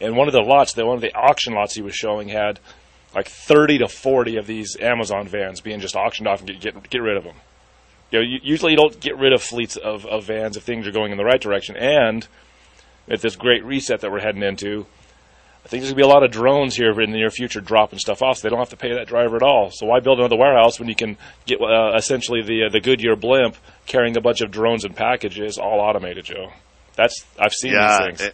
and 0.00 0.16
one 0.16 0.28
of 0.28 0.32
the 0.32 0.40
lots, 0.40 0.72
the 0.72 0.84
one 0.84 0.96
of 0.96 1.02
the 1.02 1.14
auction 1.14 1.54
lots 1.54 1.74
he 1.74 1.82
was 1.82 1.94
showing 1.94 2.28
had 2.28 2.60
like 3.14 3.28
thirty 3.28 3.78
to 3.78 3.88
forty 3.88 4.36
of 4.36 4.46
these 4.46 4.76
Amazon 4.80 5.28
vans 5.28 5.60
being 5.60 5.80
just 5.80 5.96
auctioned 5.96 6.28
off 6.28 6.40
and 6.40 6.48
get 6.48 6.60
get, 6.60 6.90
get 6.90 7.02
rid 7.02 7.16
of 7.16 7.24
them. 7.24 7.36
You 8.10 8.18
know, 8.18 8.24
you, 8.24 8.38
usually 8.42 8.72
you 8.72 8.76
don't 8.76 8.98
get 9.00 9.18
rid 9.18 9.32
of 9.32 9.42
fleets 9.42 9.76
of, 9.76 10.06
of 10.06 10.24
vans 10.24 10.56
if 10.56 10.62
things 10.62 10.86
are 10.86 10.92
going 10.92 11.12
in 11.12 11.18
the 11.18 11.24
right 11.24 11.40
direction, 11.40 11.76
and 11.76 12.26
at 13.08 13.20
this 13.20 13.36
great 13.36 13.64
reset 13.64 14.00
that 14.00 14.10
we're 14.10 14.20
heading 14.20 14.42
into, 14.42 14.86
I 15.64 15.68
think 15.68 15.82
there's 15.82 15.92
going 15.94 16.02
to 16.02 16.08
be 16.08 16.10
a 16.10 16.14
lot 16.14 16.22
of 16.22 16.30
drones 16.30 16.76
here 16.76 16.90
in 17.00 17.10
the 17.10 17.16
near 17.16 17.30
future 17.30 17.60
dropping 17.60 17.98
stuff 17.98 18.22
off, 18.22 18.38
so 18.38 18.42
they 18.42 18.50
don't 18.50 18.58
have 18.58 18.70
to 18.70 18.76
pay 18.76 18.94
that 18.94 19.06
driver 19.06 19.36
at 19.36 19.42
all. 19.42 19.70
So 19.72 19.86
why 19.86 20.00
build 20.00 20.18
another 20.18 20.36
warehouse 20.36 20.78
when 20.78 20.88
you 20.88 20.94
can 20.94 21.16
get 21.46 21.58
uh, 21.60 21.92
essentially 21.96 22.42
the 22.42 22.64
uh, 22.64 22.68
the 22.68 22.80
Goodyear 22.80 23.16
blimp 23.16 23.56
carrying 23.86 24.16
a 24.16 24.20
bunch 24.20 24.42
of 24.42 24.50
drones 24.50 24.84
and 24.84 24.94
packages 24.94 25.56
all 25.56 25.80
automated, 25.80 26.26
Joe? 26.26 26.52
That's 26.96 27.24
I've 27.38 27.54
seen 27.54 27.72
yeah, 27.72 27.88
these 27.88 28.06
things. 28.06 28.20
and, 28.20 28.32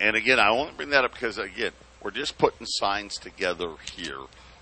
and 0.00 0.16
again, 0.16 0.38
I 0.38 0.48
only 0.48 0.72
bring 0.76 0.90
that 0.90 1.04
up 1.04 1.12
because 1.12 1.38
again, 1.38 1.72
we're 2.02 2.10
just 2.10 2.38
putting 2.38 2.66
signs 2.66 3.16
together 3.16 3.74
here. 3.94 4.18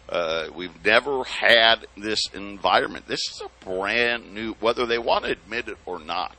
Uh, 0.08 0.48
we've 0.54 0.84
never 0.84 1.22
had 1.24 1.86
this 1.96 2.28
environment. 2.32 3.06
This 3.06 3.20
is 3.30 3.42
a 3.42 3.64
brand 3.64 4.34
new, 4.34 4.54
whether 4.54 4.86
they 4.86 4.98
want 4.98 5.24
to 5.24 5.30
admit 5.30 5.68
it 5.68 5.76
or 5.86 5.98
not. 5.98 6.34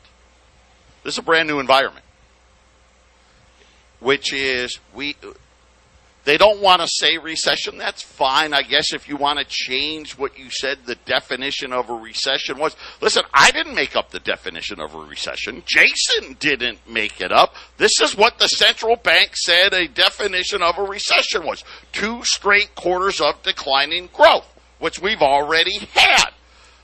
This 1.04 1.14
is 1.14 1.20
a 1.20 1.24
brand 1.24 1.48
new 1.48 1.60
environment, 1.60 2.06
which 4.00 4.34
is 4.34 4.80
we. 4.94 5.16
They 6.26 6.38
don't 6.38 6.62
want 6.62 6.82
to 6.82 6.88
say 6.88 7.18
recession. 7.18 7.78
That's 7.78 8.02
fine, 8.02 8.54
I 8.54 8.62
guess, 8.62 8.94
if 8.94 9.08
you 9.08 9.16
want 9.16 9.40
to 9.40 9.46
change 9.46 10.18
what 10.18 10.38
you 10.38 10.50
said 10.50 10.80
the 10.86 10.96
definition 10.96 11.72
of 11.72 11.90
a 11.90 11.94
recession 11.94 12.58
was. 12.60 12.76
Listen, 13.02 13.24
I 13.34 13.52
didn't 13.52 13.74
make 13.74 13.96
up 13.96 14.12
the 14.12 14.20
definition 14.20 14.80
of 14.80 14.94
a 14.94 15.00
recession. 15.00 15.64
Jason 15.66 16.36
didn't 16.40 16.88
make 16.88 17.22
it 17.22 17.32
up. 17.32 17.56
This 17.78 18.02
is 18.02 18.16
what 18.16 18.38
the 18.38 18.48
central 18.48 18.98
bank 18.98 19.32
said 19.36 19.74
a 19.74 19.88
definition 19.88 20.62
of 20.62 20.78
a 20.78 20.84
recession 20.84 21.46
was 21.46 21.64
two 21.94 22.24
straight 22.24 22.76
quarters 22.76 23.22
of 23.22 23.42
declining 23.42 24.10
growth, 24.14 24.48
which 24.80 25.02
we've 25.02 25.22
already 25.22 25.80
had. 25.94 26.32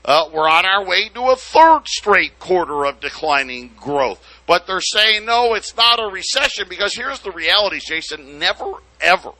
Uh, 0.06 0.30
we're 0.32 0.48
on 0.48 0.64
our 0.64 0.84
way 0.84 1.08
to 1.08 1.20
a 1.30 1.36
third 1.36 1.82
straight 1.86 2.38
quarter 2.38 2.86
of 2.86 3.00
declining 3.00 3.72
growth. 3.76 4.24
But 4.46 4.68
they're 4.68 4.80
saying, 4.80 5.26
no, 5.26 5.54
it's 5.54 5.76
not 5.76 5.98
a 5.98 6.06
recession 6.06 6.66
because 6.68 6.94
here's 6.94 7.18
the 7.20 7.32
reality, 7.32 7.80
Jason. 7.80 8.38
Never, 8.38 8.74
ever 9.00 9.32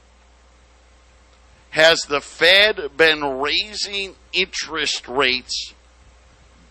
has 1.71 2.01
the 2.09 2.21
Fed 2.21 2.91
been 2.97 3.23
raising 3.39 4.15
interest 4.33 5.09
rates 5.09 5.75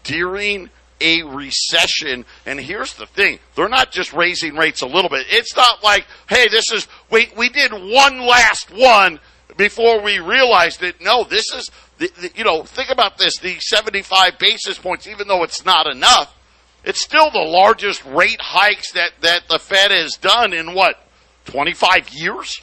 during 0.03 0.69
a 0.99 1.23
recession. 1.23 2.25
And 2.45 2.59
here's 2.59 2.93
the 2.95 3.05
thing 3.05 3.39
they're 3.55 3.69
not 3.69 3.91
just 3.91 4.13
raising 4.13 4.55
rates 4.55 4.81
a 4.81 4.87
little 4.87 5.09
bit. 5.09 5.27
It's 5.29 5.55
not 5.55 5.83
like, 5.83 6.07
hey, 6.27 6.47
this 6.47 6.71
is, 6.71 6.87
we, 7.11 7.29
we 7.37 7.49
did 7.49 7.71
one 7.71 8.19
last 8.21 8.71
one 8.71 9.19
before 9.57 10.01
we 10.01 10.19
realized 10.19 10.81
it. 10.81 11.01
No, 11.01 11.23
this 11.23 11.53
is, 11.53 11.69
the, 11.97 12.09
the, 12.19 12.31
you 12.35 12.43
know, 12.43 12.63
think 12.63 12.89
about 12.89 13.17
this 13.17 13.37
the 13.37 13.59
75 13.59 14.39
basis 14.39 14.77
points, 14.77 15.07
even 15.07 15.27
though 15.27 15.43
it's 15.43 15.65
not 15.65 15.87
enough, 15.87 16.35
it's 16.83 17.03
still 17.03 17.31
the 17.31 17.39
largest 17.39 18.03
rate 18.05 18.41
hikes 18.41 18.91
that, 18.93 19.11
that 19.21 19.47
the 19.49 19.59
Fed 19.59 19.91
has 19.91 20.15
done 20.15 20.53
in 20.53 20.73
what, 20.73 21.01
25 21.45 22.09
years? 22.09 22.61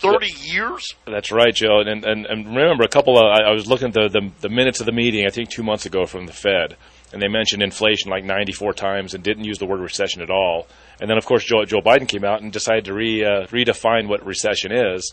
30 0.00 0.26
years? 0.42 0.94
That's 1.06 1.30
right, 1.30 1.54
Joe. 1.54 1.80
And, 1.80 2.04
and, 2.04 2.26
and 2.26 2.46
remember, 2.46 2.84
a 2.84 2.88
couple 2.88 3.18
of 3.18 3.24
I, 3.24 3.50
I 3.50 3.52
was 3.52 3.66
looking 3.66 3.88
at 3.88 3.94
the, 3.94 4.08
the 4.08 4.30
the 4.40 4.48
minutes 4.48 4.80
of 4.80 4.86
the 4.86 4.92
meeting. 4.92 5.26
I 5.26 5.30
think 5.30 5.50
two 5.50 5.62
months 5.62 5.86
ago 5.86 6.06
from 6.06 6.26
the 6.26 6.32
Fed, 6.32 6.76
and 7.12 7.20
they 7.20 7.28
mentioned 7.28 7.62
inflation 7.62 8.10
like 8.10 8.24
94 8.24 8.72
times 8.74 9.14
and 9.14 9.22
didn't 9.22 9.44
use 9.44 9.58
the 9.58 9.66
word 9.66 9.80
recession 9.80 10.22
at 10.22 10.30
all. 10.30 10.66
And 11.00 11.08
then, 11.08 11.18
of 11.18 11.26
course, 11.26 11.44
Joe 11.44 11.64
Joe 11.64 11.80
Biden 11.80 12.08
came 12.08 12.24
out 12.24 12.42
and 12.42 12.52
decided 12.52 12.84
to 12.86 12.94
re 12.94 13.24
uh, 13.24 13.46
redefine 13.46 14.08
what 14.08 14.24
recession 14.24 14.72
is, 14.72 15.12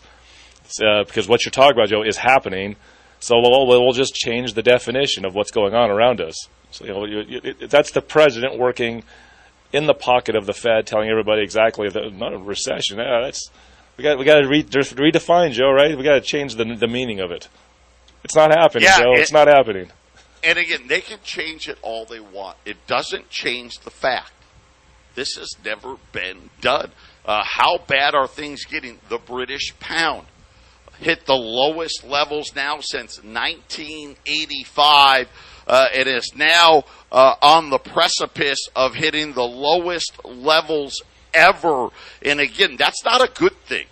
uh, 0.82 1.04
because 1.04 1.28
what 1.28 1.44
you're 1.44 1.50
talking 1.50 1.76
about, 1.76 1.88
Joe, 1.88 2.02
is 2.02 2.16
happening. 2.16 2.76
So 3.20 3.40
we'll, 3.40 3.66
we'll 3.66 3.92
just 3.92 4.14
change 4.14 4.54
the 4.54 4.62
definition 4.62 5.24
of 5.24 5.34
what's 5.34 5.50
going 5.50 5.74
on 5.74 5.90
around 5.90 6.20
us. 6.20 6.36
So 6.70 6.84
you 6.84 6.92
know, 6.92 7.04
you, 7.04 7.40
it, 7.42 7.70
that's 7.70 7.90
the 7.90 8.02
president 8.02 8.58
working 8.58 9.02
in 9.72 9.86
the 9.86 9.94
pocket 9.94 10.36
of 10.36 10.46
the 10.46 10.54
Fed, 10.54 10.86
telling 10.86 11.10
everybody 11.10 11.42
exactly 11.42 11.88
that 11.88 12.14
not 12.14 12.32
a 12.32 12.38
recession. 12.38 12.98
Yeah, 12.98 13.22
that's 13.24 13.50
we 13.98 14.04
got 14.04 14.18
we 14.18 14.24
got 14.24 14.40
to 14.40 14.48
re- 14.48 14.62
redefine, 14.64 15.52
Joe. 15.52 15.70
Right? 15.70 15.96
We 15.98 16.02
got 16.04 16.14
to 16.14 16.20
change 16.22 16.54
the 16.54 16.64
the 16.64 16.88
meaning 16.88 17.20
of 17.20 17.30
it. 17.30 17.48
It's 18.24 18.34
not 18.34 18.50
happening, 18.50 18.84
Yeah, 18.84 19.00
Joe. 19.00 19.12
it- 19.12 19.20
it's 19.20 19.32
not 19.32 19.48
happening. 19.48 19.90
And 20.42 20.58
again, 20.58 20.86
they 20.86 21.00
can 21.00 21.18
change 21.24 21.68
it 21.68 21.78
all 21.82 22.04
they 22.06 22.20
want. 22.20 22.56
It 22.64 22.86
doesn't 22.86 23.28
change 23.28 23.80
the 23.80 23.90
fact. 23.90 24.30
This 25.16 25.34
has 25.36 25.50
never 25.64 25.96
been 26.12 26.50
done. 26.60 26.92
Uh, 27.26 27.42
how 27.44 27.78
bad 27.78 28.14
are 28.14 28.28
things 28.28 28.64
getting? 28.64 29.00
The 29.08 29.18
British 29.18 29.74
pound 29.80 30.26
hit 31.00 31.26
the 31.26 31.34
lowest 31.36 32.04
levels 32.04 32.54
now 32.54 32.78
since 32.80 33.20
1985. 33.22 35.28
Uh, 35.66 35.88
it 35.92 36.06
is 36.06 36.32
now 36.34 36.84
uh, 37.12 37.34
on 37.42 37.68
the 37.70 37.78
precipice 37.78 38.68
of 38.74 38.94
hitting 38.94 39.32
the 39.34 39.42
lowest 39.42 40.12
levels 40.24 41.02
ever. 41.34 41.88
And 42.22 42.40
again, 42.40 42.76
that's 42.76 43.04
not 43.04 43.22
a 43.22 43.32
good 43.32 43.56
thing. 43.66 43.86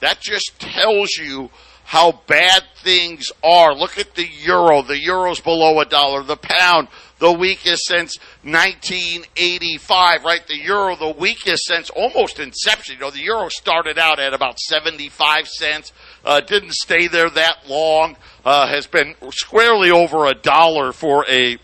That 0.00 0.20
just 0.20 0.58
tells 0.58 1.16
you 1.16 1.50
how 1.84 2.20
bad 2.26 2.62
things 2.82 3.30
are. 3.44 3.74
Look 3.74 3.98
at 3.98 4.14
the 4.14 4.26
euro. 4.26 4.82
The 4.82 4.98
euro's 4.98 5.40
below 5.40 5.80
a 5.80 5.84
dollar. 5.84 6.22
The 6.22 6.36
pound, 6.36 6.88
the 7.18 7.32
weakest 7.32 7.86
since 7.86 8.16
1985, 8.42 10.24
right? 10.24 10.46
The 10.46 10.58
euro, 10.58 10.96
the 10.96 11.14
weakest 11.16 11.66
since 11.66 11.90
almost 11.90 12.40
inception. 12.40 12.96
You 12.96 13.00
know, 13.02 13.10
the 13.10 13.20
euro 13.20 13.48
started 13.48 13.98
out 13.98 14.18
at 14.18 14.34
about 14.34 14.58
75 14.58 15.46
cents, 15.46 15.92
uh, 16.24 16.40
didn't 16.40 16.72
stay 16.72 17.08
there 17.08 17.30
that 17.30 17.68
long, 17.68 18.16
uh, 18.44 18.66
has 18.66 18.86
been 18.86 19.14
squarely 19.30 19.90
over 19.90 20.26
a 20.26 20.34
dollar 20.34 20.92
for 20.92 21.24
a 21.28 21.58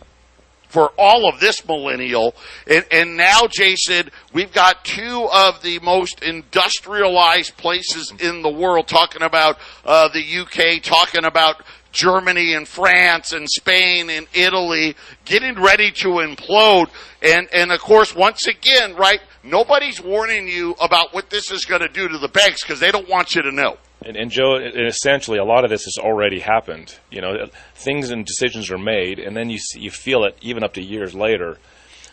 for 0.68 0.92
all 0.98 1.28
of 1.28 1.40
this 1.40 1.66
millennial. 1.66 2.34
And, 2.66 2.84
and 2.90 3.16
now, 3.16 3.46
Jason, 3.50 4.10
we've 4.32 4.52
got 4.52 4.84
two 4.84 5.28
of 5.32 5.62
the 5.62 5.78
most 5.80 6.22
industrialized 6.22 7.56
places 7.56 8.12
in 8.20 8.42
the 8.42 8.50
world 8.50 8.88
talking 8.88 9.22
about 9.22 9.58
uh, 9.84 10.08
the 10.08 10.38
UK, 10.38 10.82
talking 10.82 11.24
about 11.24 11.62
Germany 11.92 12.54
and 12.54 12.68
France 12.68 13.32
and 13.32 13.48
Spain 13.48 14.10
and 14.10 14.26
Italy 14.34 14.94
getting 15.24 15.60
ready 15.60 15.90
to 15.90 16.08
implode. 16.08 16.88
And, 17.22 17.48
and 17.52 17.72
of 17.72 17.80
course, 17.80 18.14
once 18.14 18.46
again, 18.46 18.94
right, 18.94 19.20
nobody's 19.42 20.00
warning 20.00 20.46
you 20.46 20.76
about 20.80 21.14
what 21.14 21.30
this 21.30 21.50
is 21.50 21.64
going 21.64 21.80
to 21.80 21.88
do 21.88 22.08
to 22.08 22.18
the 22.18 22.28
banks 22.28 22.62
because 22.62 22.80
they 22.80 22.92
don't 22.92 23.08
want 23.08 23.34
you 23.34 23.42
to 23.42 23.52
know. 23.52 23.78
And, 24.08 24.16
and 24.16 24.30
Joe, 24.30 24.54
and 24.54 24.86
essentially, 24.86 25.38
a 25.38 25.44
lot 25.44 25.64
of 25.64 25.70
this 25.70 25.84
has 25.84 25.98
already 25.98 26.40
happened. 26.40 26.98
You 27.10 27.20
know, 27.20 27.48
things 27.74 28.08
and 28.08 28.24
decisions 28.24 28.70
are 28.70 28.78
made, 28.78 29.18
and 29.18 29.36
then 29.36 29.50
you 29.50 29.58
see, 29.58 29.80
you 29.80 29.90
feel 29.90 30.24
it 30.24 30.34
even 30.40 30.64
up 30.64 30.72
to 30.74 30.82
years 30.82 31.14
later. 31.14 31.58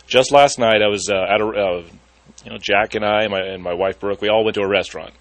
Just 0.06 0.30
last 0.30 0.60
night, 0.60 0.82
I 0.82 0.90
was 0.90 1.10
uh, 1.10 1.16
at 1.16 1.40
a, 1.40 1.48
uh, 1.48 1.84
you 2.44 2.52
know, 2.52 2.58
Jack 2.58 2.96
and 2.96 3.06
I 3.06 3.22
and 3.22 3.32
my, 3.32 3.40
and 3.40 3.64
my 3.64 3.74
wife 3.74 3.98
Brooke, 3.98 4.22
we 4.22 4.28
all 4.28 4.44
went 4.44 4.56
to 4.56 4.62
a 4.62 4.68
restaurant, 4.68 5.14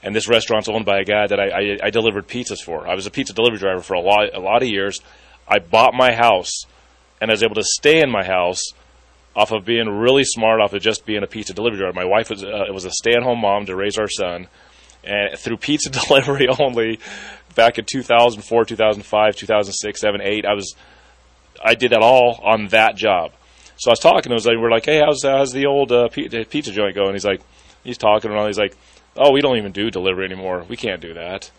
and 0.00 0.14
this 0.14 0.28
restaurant's 0.28 0.68
owned 0.68 0.84
by 0.84 1.00
a 1.00 1.04
guy 1.04 1.26
that 1.26 1.40
I, 1.40 1.48
I, 1.48 1.78
I 1.86 1.90
delivered 1.90 2.28
pizzas 2.28 2.62
for. 2.64 2.86
I 2.86 2.94
was 2.94 3.06
a 3.06 3.10
pizza 3.10 3.32
delivery 3.32 3.58
driver 3.58 3.80
for 3.80 3.94
a 3.94 4.00
lot 4.00 4.32
a 4.32 4.38
lot 4.38 4.62
of 4.62 4.68
years. 4.68 5.00
I 5.48 5.58
bought 5.58 5.92
my 5.92 6.14
house, 6.14 6.66
and 7.20 7.32
I 7.32 7.34
was 7.34 7.42
able 7.42 7.56
to 7.56 7.64
stay 7.64 8.00
in 8.00 8.12
my 8.12 8.24
house 8.24 8.62
off 9.34 9.50
of 9.50 9.64
being 9.64 9.88
really 9.88 10.22
smart, 10.22 10.60
off 10.60 10.72
of 10.72 10.82
just 10.82 11.04
being 11.04 11.24
a 11.24 11.26
pizza 11.26 11.52
delivery 11.52 11.80
driver. 11.80 11.94
My 11.94 12.04
wife 12.04 12.30
was 12.30 12.44
uh, 12.44 12.66
was 12.72 12.84
a 12.84 12.92
stay 12.92 13.14
at 13.14 13.24
home 13.24 13.40
mom 13.40 13.66
to 13.66 13.74
raise 13.74 13.98
our 13.98 14.08
son 14.08 14.46
and 15.06 15.38
through 15.38 15.56
pizza 15.58 15.90
delivery 16.06 16.48
only 16.48 16.98
back 17.54 17.78
in 17.78 17.84
2004, 17.84 18.64
2005, 18.64 19.36
2006, 19.36 20.00
7, 20.00 20.20
8. 20.22 20.44
I 20.46 20.54
was 20.54 20.74
I 21.62 21.74
did 21.74 21.92
that 21.92 22.00
all 22.02 22.40
on 22.44 22.68
that 22.68 22.96
job. 22.96 23.32
So 23.78 23.90
I 23.90 23.92
was 23.92 23.98
talking 23.98 24.30
to 24.30 24.36
him. 24.36 24.42
Like, 24.44 24.62
we're 24.62 24.70
like, 24.70 24.86
hey, 24.86 25.00
how's 25.00 25.22
how's 25.22 25.52
the 25.52 25.66
old 25.66 25.92
uh, 25.92 26.08
pizza 26.08 26.72
joint 26.72 26.94
going? 26.94 27.12
He's 27.12 27.24
like, 27.24 27.42
he's 27.84 27.98
talking 27.98 28.30
around. 28.30 28.46
He's 28.46 28.58
like, 28.58 28.76
oh, 29.16 29.32
we 29.32 29.40
don't 29.40 29.56
even 29.56 29.72
do 29.72 29.90
delivery 29.90 30.24
anymore. 30.24 30.64
We 30.68 30.76
can't 30.76 31.00
do 31.00 31.14
that. 31.14 31.50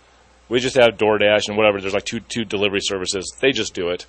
We 0.50 0.60
just 0.60 0.78
have 0.78 0.98
DoorDash 0.98 1.48
and 1.48 1.58
whatever. 1.58 1.82
There's 1.82 1.94
like 1.94 2.06
two 2.06 2.20
two 2.22 2.46
delivery 2.46 2.82
services. 2.82 3.36
They 3.40 3.52
just 3.52 3.74
do 3.74 3.90
it. 3.90 4.06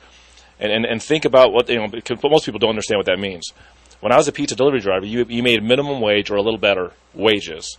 And 0.61 0.73
and, 0.73 0.85
and 0.85 1.03
think 1.03 1.25
about 1.25 1.53
what 1.53 1.69
you 1.69 1.77
know. 1.77 1.89
Because 1.89 2.19
most 2.23 2.47
people 2.47 2.59
don't 2.59 2.71
understand 2.71 2.99
what 2.99 3.07
that 3.07 3.19
means. 3.19 3.53
When 4.01 4.13
I 4.13 4.17
was 4.17 4.29
a 4.29 4.33
pizza 4.33 4.55
delivery 4.55 4.81
driver, 4.81 5.07
you 5.07 5.27
you 5.29 5.43
made 5.43 5.63
minimum 5.63 6.01
wage 6.01 6.31
or 6.31 6.37
a 6.37 6.43
little 6.43 6.59
better 6.59 6.93
wages. 7.15 7.77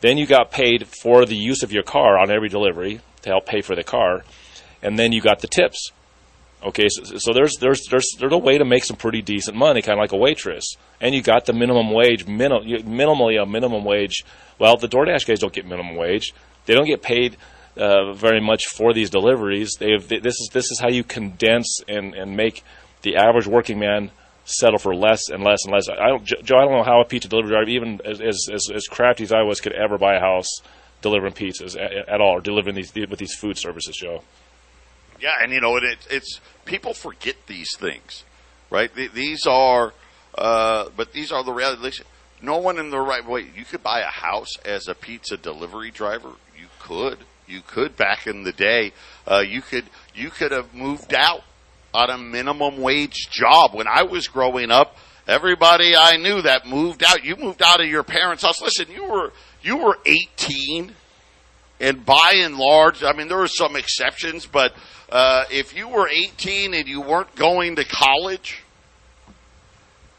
Then 0.00 0.18
you 0.18 0.26
got 0.26 0.50
paid 0.50 0.86
for 0.86 1.24
the 1.24 1.36
use 1.36 1.62
of 1.62 1.72
your 1.72 1.82
car 1.82 2.18
on 2.18 2.30
every 2.30 2.48
delivery 2.48 3.00
to 3.22 3.30
help 3.30 3.46
pay 3.46 3.62
for 3.62 3.74
the 3.74 3.84
car, 3.84 4.24
and 4.82 4.98
then 4.98 5.12
you 5.12 5.20
got 5.20 5.40
the 5.40 5.48
tips. 5.48 5.90
Okay, 6.62 6.88
so, 6.88 7.18
so 7.18 7.32
there's 7.32 7.56
there's 7.60 7.86
there's 7.90 8.16
there's 8.18 8.32
a 8.32 8.38
way 8.38 8.58
to 8.58 8.64
make 8.64 8.84
some 8.84 8.96
pretty 8.96 9.22
decent 9.22 9.56
money, 9.56 9.82
kind 9.82 9.98
of 9.98 10.02
like 10.02 10.12
a 10.12 10.16
waitress, 10.16 10.76
and 11.00 11.14
you 11.14 11.22
got 11.22 11.46
the 11.46 11.52
minimum 11.52 11.92
wage, 11.92 12.26
minim, 12.26 12.64
minimally 12.64 13.40
a 13.40 13.46
minimum 13.46 13.84
wage. 13.84 14.24
Well, 14.58 14.76
the 14.76 14.88
DoorDash 14.88 15.26
guys 15.26 15.40
don't 15.40 15.52
get 15.52 15.66
minimum 15.66 15.96
wage; 15.96 16.32
they 16.66 16.74
don't 16.74 16.86
get 16.86 17.02
paid 17.02 17.36
uh, 17.76 18.12
very 18.12 18.40
much 18.40 18.66
for 18.66 18.92
these 18.92 19.10
deliveries. 19.10 19.74
They 19.78 19.92
have, 19.92 20.08
this 20.08 20.40
is 20.40 20.50
this 20.52 20.70
is 20.70 20.80
how 20.80 20.88
you 20.88 21.04
condense 21.04 21.80
and 21.88 22.14
and 22.14 22.36
make 22.36 22.64
the 23.02 23.16
average 23.16 23.46
working 23.46 23.78
man 23.78 24.10
settle 24.48 24.78
for 24.78 24.94
less 24.94 25.28
and 25.28 25.44
less 25.44 25.64
and 25.64 25.72
less. 25.72 25.88
I 25.88 26.08
don't, 26.08 26.24
Joe. 26.24 26.56
I 26.56 26.64
don't 26.64 26.72
know 26.72 26.82
how 26.82 27.00
a 27.00 27.04
pizza 27.04 27.28
delivery 27.28 27.50
driver, 27.50 27.68
even 27.68 28.00
as 28.04 28.20
as, 28.20 28.70
as 28.74 28.86
crafty 28.86 29.24
as 29.24 29.32
I 29.32 29.42
was, 29.42 29.60
could 29.60 29.74
ever 29.74 29.98
buy 29.98 30.16
a 30.16 30.20
house 30.20 30.48
delivering 31.02 31.34
pizzas 31.34 31.76
at, 31.80 32.08
at 32.08 32.20
all, 32.20 32.38
or 32.38 32.40
delivering 32.40 32.74
these 32.74 32.92
with 32.94 33.18
these 33.18 33.34
food 33.34 33.58
services, 33.58 33.96
Joe. 33.96 34.22
Yeah, 35.20 35.34
and 35.40 35.52
you 35.52 35.60
know, 35.60 35.76
it, 35.76 35.98
it's 36.10 36.40
people 36.64 36.94
forget 36.94 37.36
these 37.46 37.70
things, 37.76 38.24
right? 38.70 38.90
These 38.94 39.46
are, 39.46 39.92
uh, 40.36 40.88
but 40.96 41.12
these 41.12 41.30
are 41.30 41.44
the 41.44 41.52
reality. 41.52 42.02
No 42.40 42.58
one 42.58 42.78
in 42.78 42.90
the 42.90 43.00
right 43.00 43.26
way. 43.26 43.46
You 43.54 43.64
could 43.64 43.82
buy 43.82 44.00
a 44.00 44.10
house 44.10 44.56
as 44.64 44.86
a 44.86 44.94
pizza 44.94 45.36
delivery 45.36 45.90
driver. 45.90 46.30
You 46.58 46.66
could. 46.78 47.18
You 47.48 47.62
could 47.66 47.96
back 47.96 48.26
in 48.26 48.44
the 48.44 48.52
day. 48.52 48.92
Uh, 49.26 49.38
you 49.46 49.60
could. 49.60 49.86
You 50.14 50.30
could 50.30 50.52
have 50.52 50.72
moved 50.72 51.14
out 51.14 51.42
on 51.94 52.10
a 52.10 52.18
minimum 52.18 52.78
wage 52.80 53.28
job. 53.30 53.74
When 53.74 53.86
I 53.88 54.02
was 54.02 54.28
growing 54.28 54.70
up, 54.70 54.96
everybody 55.26 55.94
I 55.96 56.16
knew 56.16 56.42
that 56.42 56.66
moved 56.66 57.02
out, 57.02 57.24
you 57.24 57.36
moved 57.36 57.62
out 57.62 57.80
of 57.80 57.88
your 57.88 58.02
parents' 58.02 58.42
house. 58.42 58.60
Listen, 58.60 58.86
you 58.90 59.04
were 59.04 59.32
you 59.62 59.78
were 59.78 59.98
18, 60.06 60.94
and 61.80 62.04
by 62.04 62.34
and 62.36 62.56
large, 62.56 63.02
I 63.02 63.12
mean 63.12 63.28
there 63.28 63.38
were 63.38 63.48
some 63.48 63.76
exceptions, 63.76 64.46
but 64.46 64.74
uh, 65.10 65.44
if 65.50 65.74
you 65.74 65.88
were 65.88 66.08
18 66.08 66.74
and 66.74 66.86
you 66.86 67.00
weren't 67.00 67.34
going 67.34 67.76
to 67.76 67.84
college, 67.84 68.62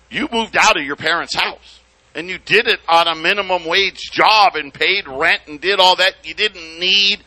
you 0.10 0.28
moved 0.32 0.58
out 0.58 0.78
of 0.78 0.84
your 0.84 0.96
parents' 0.96 1.36
house. 1.36 1.80
And 2.16 2.28
you 2.28 2.40
did 2.40 2.68
it 2.68 2.80
on 2.88 3.08
a 3.08 3.14
minimum 3.14 3.66
wage 3.66 4.12
job 4.12 4.56
and 4.56 4.74
paid 4.74 5.08
rent 5.08 5.44
and 5.48 5.62
did 5.62 5.80
all 5.80 5.96
that. 5.98 6.14
You 6.24 6.34
didn't 6.34 6.80
need 6.80 7.20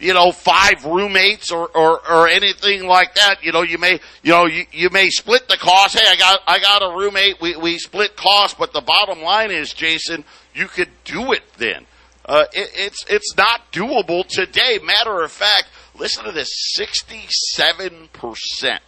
you 0.00 0.14
know, 0.14 0.32
five 0.32 0.84
roommates 0.84 1.50
or, 1.50 1.68
or, 1.68 2.00
or 2.08 2.28
anything 2.28 2.86
like 2.86 3.14
that. 3.14 3.42
You 3.42 3.52
know, 3.52 3.62
you 3.62 3.78
may, 3.78 4.00
you 4.22 4.32
know, 4.32 4.46
you, 4.46 4.64
you 4.72 4.90
may 4.90 5.10
split 5.10 5.48
the 5.48 5.56
cost. 5.56 5.98
Hey, 5.98 6.06
I 6.08 6.16
got, 6.16 6.40
I 6.46 6.58
got 6.58 6.82
a 6.82 6.96
roommate. 6.96 7.40
We, 7.40 7.56
we 7.56 7.78
split 7.78 8.16
costs, 8.16 8.56
but 8.58 8.72
the 8.72 8.80
bottom 8.80 9.22
line 9.22 9.50
is, 9.50 9.72
Jason, 9.72 10.24
you 10.54 10.66
could 10.66 10.90
do 11.04 11.32
it 11.32 11.42
then. 11.56 11.86
Uh, 12.24 12.44
it, 12.52 12.70
it's, 12.74 13.04
it's 13.08 13.36
not 13.36 13.72
doable 13.72 14.26
today. 14.26 14.78
Matter 14.82 15.22
of 15.22 15.32
fact, 15.32 15.68
listen 15.98 16.24
to 16.24 16.32
this, 16.32 16.50
67% 16.78 18.78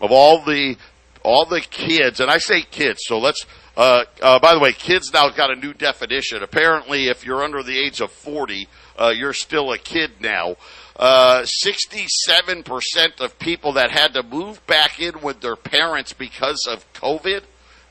of 0.00 0.10
all 0.10 0.44
the, 0.44 0.76
all 1.22 1.46
the 1.46 1.60
kids, 1.60 2.20
and 2.20 2.30
I 2.30 2.38
say 2.38 2.62
kids, 2.62 3.00
so 3.04 3.18
let's, 3.18 3.44
uh, 3.76 4.04
uh, 4.22 4.38
by 4.38 4.54
the 4.54 4.60
way, 4.60 4.72
kids 4.72 5.12
now 5.12 5.28
got 5.30 5.50
a 5.50 5.56
new 5.56 5.74
definition. 5.74 6.42
Apparently, 6.42 7.08
if 7.08 7.24
you're 7.24 7.42
under 7.42 7.62
the 7.62 7.78
age 7.78 8.00
of 8.00 8.10
40, 8.10 8.68
uh, 8.98 9.12
you're 9.14 9.32
still 9.32 9.72
a 9.72 9.78
kid 9.78 10.12
now. 10.20 10.56
Uh, 10.98 11.42
67% 11.42 13.20
of 13.20 13.38
people 13.38 13.72
that 13.72 13.90
had 13.90 14.14
to 14.14 14.22
move 14.22 14.66
back 14.66 14.98
in 15.00 15.20
with 15.20 15.40
their 15.40 15.56
parents 15.56 16.12
because 16.12 16.66
of 16.68 16.90
COVID, 16.94 17.42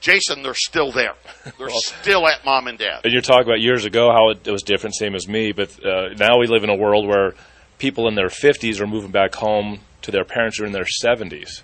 Jason, 0.01 0.43
they're 0.43 0.53
still 0.53 0.91
there. 0.91 1.13
They're 1.57 1.67
well, 1.67 1.79
still 1.79 2.27
at 2.27 2.43
mom 2.45 2.67
and 2.67 2.77
dad. 2.77 3.01
And 3.03 3.13
you're 3.13 3.21
talking 3.21 3.47
about 3.47 3.61
years 3.61 3.85
ago 3.85 4.11
how 4.11 4.29
it, 4.29 4.47
was 4.51 4.63
different, 4.63 4.95
same 4.95 5.15
as 5.15 5.27
me, 5.27 5.51
but 5.51 5.83
uh, 5.85 6.09
now 6.17 6.39
we 6.39 6.47
live 6.47 6.63
in 6.63 6.69
a 6.69 6.75
world 6.75 7.07
where 7.07 7.33
people 7.77 8.07
in 8.07 8.15
their 8.15 8.29
50s 8.29 8.79
are 8.81 8.87
moving 8.87 9.11
back 9.11 9.35
home 9.35 9.79
to 10.01 10.11
their 10.11 10.25
parents 10.25 10.57
who 10.57 10.63
are 10.63 10.67
in 10.67 10.73
their 10.73 10.85
70s. 10.85 11.61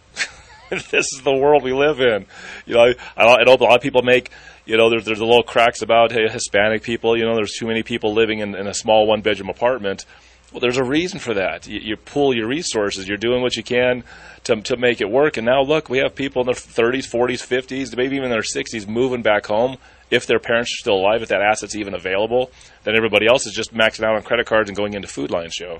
this 0.69 1.05
is 1.13 1.21
the 1.23 1.33
world 1.33 1.63
we 1.63 1.73
live 1.73 1.99
in. 1.99 2.25
You 2.65 2.75
know, 2.75 2.93
I, 3.17 3.23
I 3.23 3.43
know 3.43 3.53
a 3.53 3.63
lot 3.63 3.75
of 3.75 3.81
people 3.81 4.01
make 4.03 4.31
you 4.65 4.77
know, 4.77 4.89
there's 4.89 5.05
there's 5.05 5.19
a 5.19 5.25
little 5.25 5.43
cracks 5.43 5.81
about 5.81 6.11
hey, 6.11 6.27
Hispanic 6.29 6.83
people. 6.83 7.17
You 7.17 7.25
know, 7.25 7.35
there's 7.35 7.53
too 7.53 7.67
many 7.67 7.83
people 7.83 8.13
living 8.13 8.39
in, 8.39 8.55
in 8.55 8.67
a 8.67 8.73
small 8.73 9.07
one 9.07 9.21
bedroom 9.21 9.49
apartment. 9.49 10.05
Well, 10.51 10.59
there's 10.59 10.77
a 10.77 10.83
reason 10.83 11.19
for 11.19 11.33
that. 11.35 11.65
You, 11.65 11.79
you 11.79 11.95
pool 11.95 12.35
your 12.35 12.47
resources. 12.47 13.07
You're 13.07 13.17
doing 13.17 13.41
what 13.41 13.55
you 13.55 13.63
can 13.63 14.03
to 14.43 14.61
to 14.61 14.77
make 14.77 15.01
it 15.01 15.09
work. 15.09 15.37
And 15.37 15.45
now 15.45 15.61
look, 15.61 15.89
we 15.89 15.99
have 15.99 16.15
people 16.15 16.41
in 16.41 16.45
their 16.45 16.55
30s, 16.55 17.09
40s, 17.09 17.41
50s, 17.41 17.95
maybe 17.95 18.15
even 18.17 18.29
their 18.29 18.41
60s 18.41 18.87
moving 18.87 19.21
back 19.21 19.45
home. 19.45 19.77
If 20.09 20.27
their 20.27 20.39
parents 20.39 20.71
are 20.73 20.81
still 20.81 20.95
alive, 20.95 21.21
if 21.21 21.29
that 21.29 21.41
asset's 21.41 21.75
even 21.75 21.93
available, 21.93 22.51
then 22.83 22.97
everybody 22.97 23.27
else 23.27 23.45
is 23.45 23.53
just 23.53 23.73
maxing 23.73 24.03
out 24.03 24.15
on 24.15 24.23
credit 24.23 24.45
cards 24.45 24.69
and 24.69 24.75
going 24.75 24.93
into 24.93 25.07
Food 25.07 25.31
Lion 25.31 25.51
show. 25.51 25.79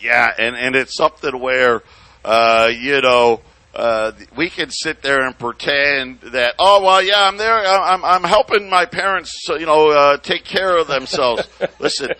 Yeah, 0.00 0.32
and 0.36 0.56
and 0.56 0.74
it's 0.76 0.96
something 0.96 1.38
where, 1.40 1.82
uh, 2.24 2.70
you 2.72 3.00
know 3.00 3.40
uh, 3.74 4.12
we 4.34 4.48
can 4.48 4.70
sit 4.70 5.02
there 5.02 5.24
and 5.24 5.38
pretend 5.38 6.20
that, 6.20 6.54
oh 6.58 6.82
well, 6.82 7.02
yeah, 7.02 7.28
I'm 7.28 7.36
there. 7.36 7.54
I'm 7.54 8.04
I'm 8.04 8.24
helping 8.24 8.68
my 8.68 8.86
parents, 8.86 9.44
you 9.48 9.66
know, 9.66 9.90
uh, 9.90 10.16
take 10.16 10.44
care 10.44 10.76
of 10.76 10.88
themselves. 10.88 11.46
Listen, 11.78 12.10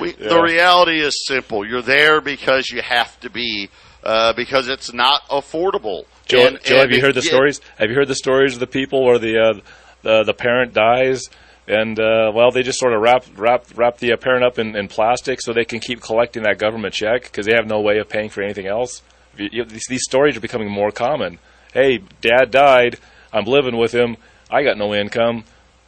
we, 0.00 0.14
yeah. 0.14 0.28
the 0.28 0.42
reality 0.42 1.00
is 1.00 1.26
simple. 1.26 1.66
You're 1.66 1.82
there 1.82 2.20
because 2.20 2.70
you 2.70 2.82
have 2.82 3.18
to 3.20 3.30
be, 3.30 3.70
uh, 4.02 4.34
because 4.34 4.68
it's 4.68 4.92
not 4.92 5.22
affordable. 5.28 6.04
Joe, 6.26 6.46
and, 6.46 6.62
Joe 6.62 6.74
and 6.74 6.82
have 6.82 6.90
you 6.90 7.00
heard 7.00 7.14
the 7.14 7.22
stories? 7.22 7.60
Have 7.78 7.90
you 7.90 7.96
heard 7.96 8.08
the 8.08 8.14
stories 8.14 8.54
of 8.54 8.60
the 8.60 8.66
people 8.66 9.04
where 9.04 9.18
the 9.18 9.38
uh, 9.38 9.60
the, 10.02 10.24
the 10.24 10.34
parent 10.34 10.74
dies? 10.74 11.22
and 11.66 11.98
uh, 11.98 12.30
well, 12.34 12.50
they 12.50 12.62
just 12.62 12.78
sort 12.78 12.92
of 12.92 13.00
wrap 13.00 13.24
wrap 13.36 13.64
wrap 13.74 13.96
the 13.96 14.14
parent 14.16 14.44
up 14.44 14.58
in, 14.58 14.76
in 14.76 14.86
plastic 14.86 15.40
so 15.40 15.54
they 15.54 15.64
can 15.64 15.80
keep 15.80 16.02
collecting 16.02 16.42
that 16.42 16.58
government 16.58 16.92
check 16.92 17.22
because 17.22 17.46
they 17.46 17.54
have 17.54 17.66
no 17.66 17.80
way 17.80 17.96
of 17.96 18.06
paying 18.06 18.28
for 18.28 18.42
anything 18.42 18.66
else 18.66 19.00
you, 19.38 19.64
these, 19.64 19.86
these 19.88 20.04
stories 20.04 20.36
are 20.36 20.40
becoming 20.40 20.70
more 20.70 20.90
common. 20.90 21.38
Hey, 21.72 21.98
dad 22.20 22.50
died. 22.50 22.98
I'm 23.32 23.44
living 23.44 23.76
with 23.76 23.92
him. 23.92 24.16
I 24.50 24.62
got 24.62 24.78
no 24.78 24.94
income. 24.94 25.44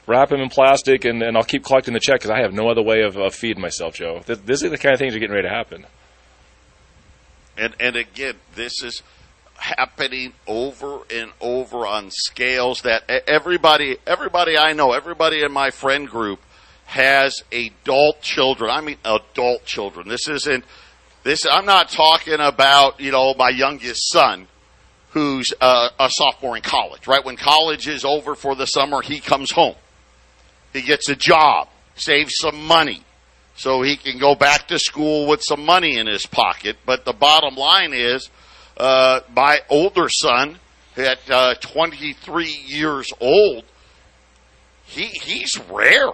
Wrap 0.06 0.30
him 0.30 0.40
in 0.40 0.48
plastic, 0.48 1.04
and, 1.04 1.22
and 1.22 1.36
I'll 1.36 1.44
keep 1.44 1.64
collecting 1.64 1.94
the 1.94 2.00
check 2.00 2.20
because 2.20 2.30
I 2.30 2.40
have 2.40 2.52
no 2.52 2.68
other 2.68 2.82
way 2.82 3.02
of, 3.02 3.16
of 3.16 3.34
feeding 3.34 3.60
myself, 3.60 3.94
Joe. 3.94 4.22
This, 4.24 4.38
this 4.38 4.62
is 4.62 4.70
the 4.70 4.78
kind 4.78 4.92
of 4.92 4.98
things 4.98 5.14
are 5.16 5.18
getting 5.18 5.34
ready 5.34 5.48
to 5.48 5.54
happen. 5.54 5.86
And 7.58 7.74
and 7.80 7.96
again, 7.96 8.34
this 8.54 8.82
is 8.82 9.02
happening 9.56 10.34
over 10.46 11.00
and 11.10 11.32
over 11.40 11.86
on 11.86 12.10
scales 12.10 12.82
that 12.82 13.08
everybody 13.26 13.96
everybody 14.06 14.58
I 14.58 14.72
know, 14.72 14.92
everybody 14.92 15.42
in 15.42 15.52
my 15.52 15.70
friend 15.70 16.08
group 16.08 16.40
has 16.86 17.42
adult 17.50 18.20
children. 18.20 18.70
I 18.70 18.80
mean 18.80 18.98
adult 19.04 19.64
children. 19.64 20.08
This 20.08 20.28
isn't 20.28 20.64
this 21.26 21.44
I'm 21.44 21.66
not 21.66 21.90
talking 21.90 22.38
about 22.38 23.00
you 23.00 23.10
know 23.10 23.34
my 23.34 23.50
youngest 23.50 24.10
son, 24.10 24.46
who's 25.10 25.52
uh, 25.60 25.88
a 25.98 26.08
sophomore 26.08 26.56
in 26.56 26.62
college. 26.62 27.06
Right 27.06 27.24
when 27.24 27.36
college 27.36 27.88
is 27.88 28.04
over 28.04 28.34
for 28.34 28.54
the 28.54 28.66
summer, 28.66 29.02
he 29.02 29.20
comes 29.20 29.50
home. 29.50 29.74
He 30.72 30.82
gets 30.82 31.08
a 31.08 31.16
job, 31.16 31.68
saves 31.96 32.34
some 32.36 32.64
money, 32.66 33.02
so 33.56 33.82
he 33.82 33.96
can 33.96 34.18
go 34.18 34.34
back 34.34 34.68
to 34.68 34.78
school 34.78 35.26
with 35.26 35.42
some 35.42 35.64
money 35.64 35.98
in 35.98 36.06
his 36.06 36.26
pocket. 36.26 36.76
But 36.86 37.04
the 37.04 37.12
bottom 37.12 37.56
line 37.56 37.92
is, 37.92 38.30
uh, 38.76 39.20
my 39.34 39.60
older 39.68 40.08
son, 40.08 40.58
at 40.96 41.18
uh, 41.28 41.54
23 41.56 42.46
years 42.66 43.08
old, 43.20 43.64
he 44.84 45.06
he's 45.06 45.58
rare. 45.70 46.12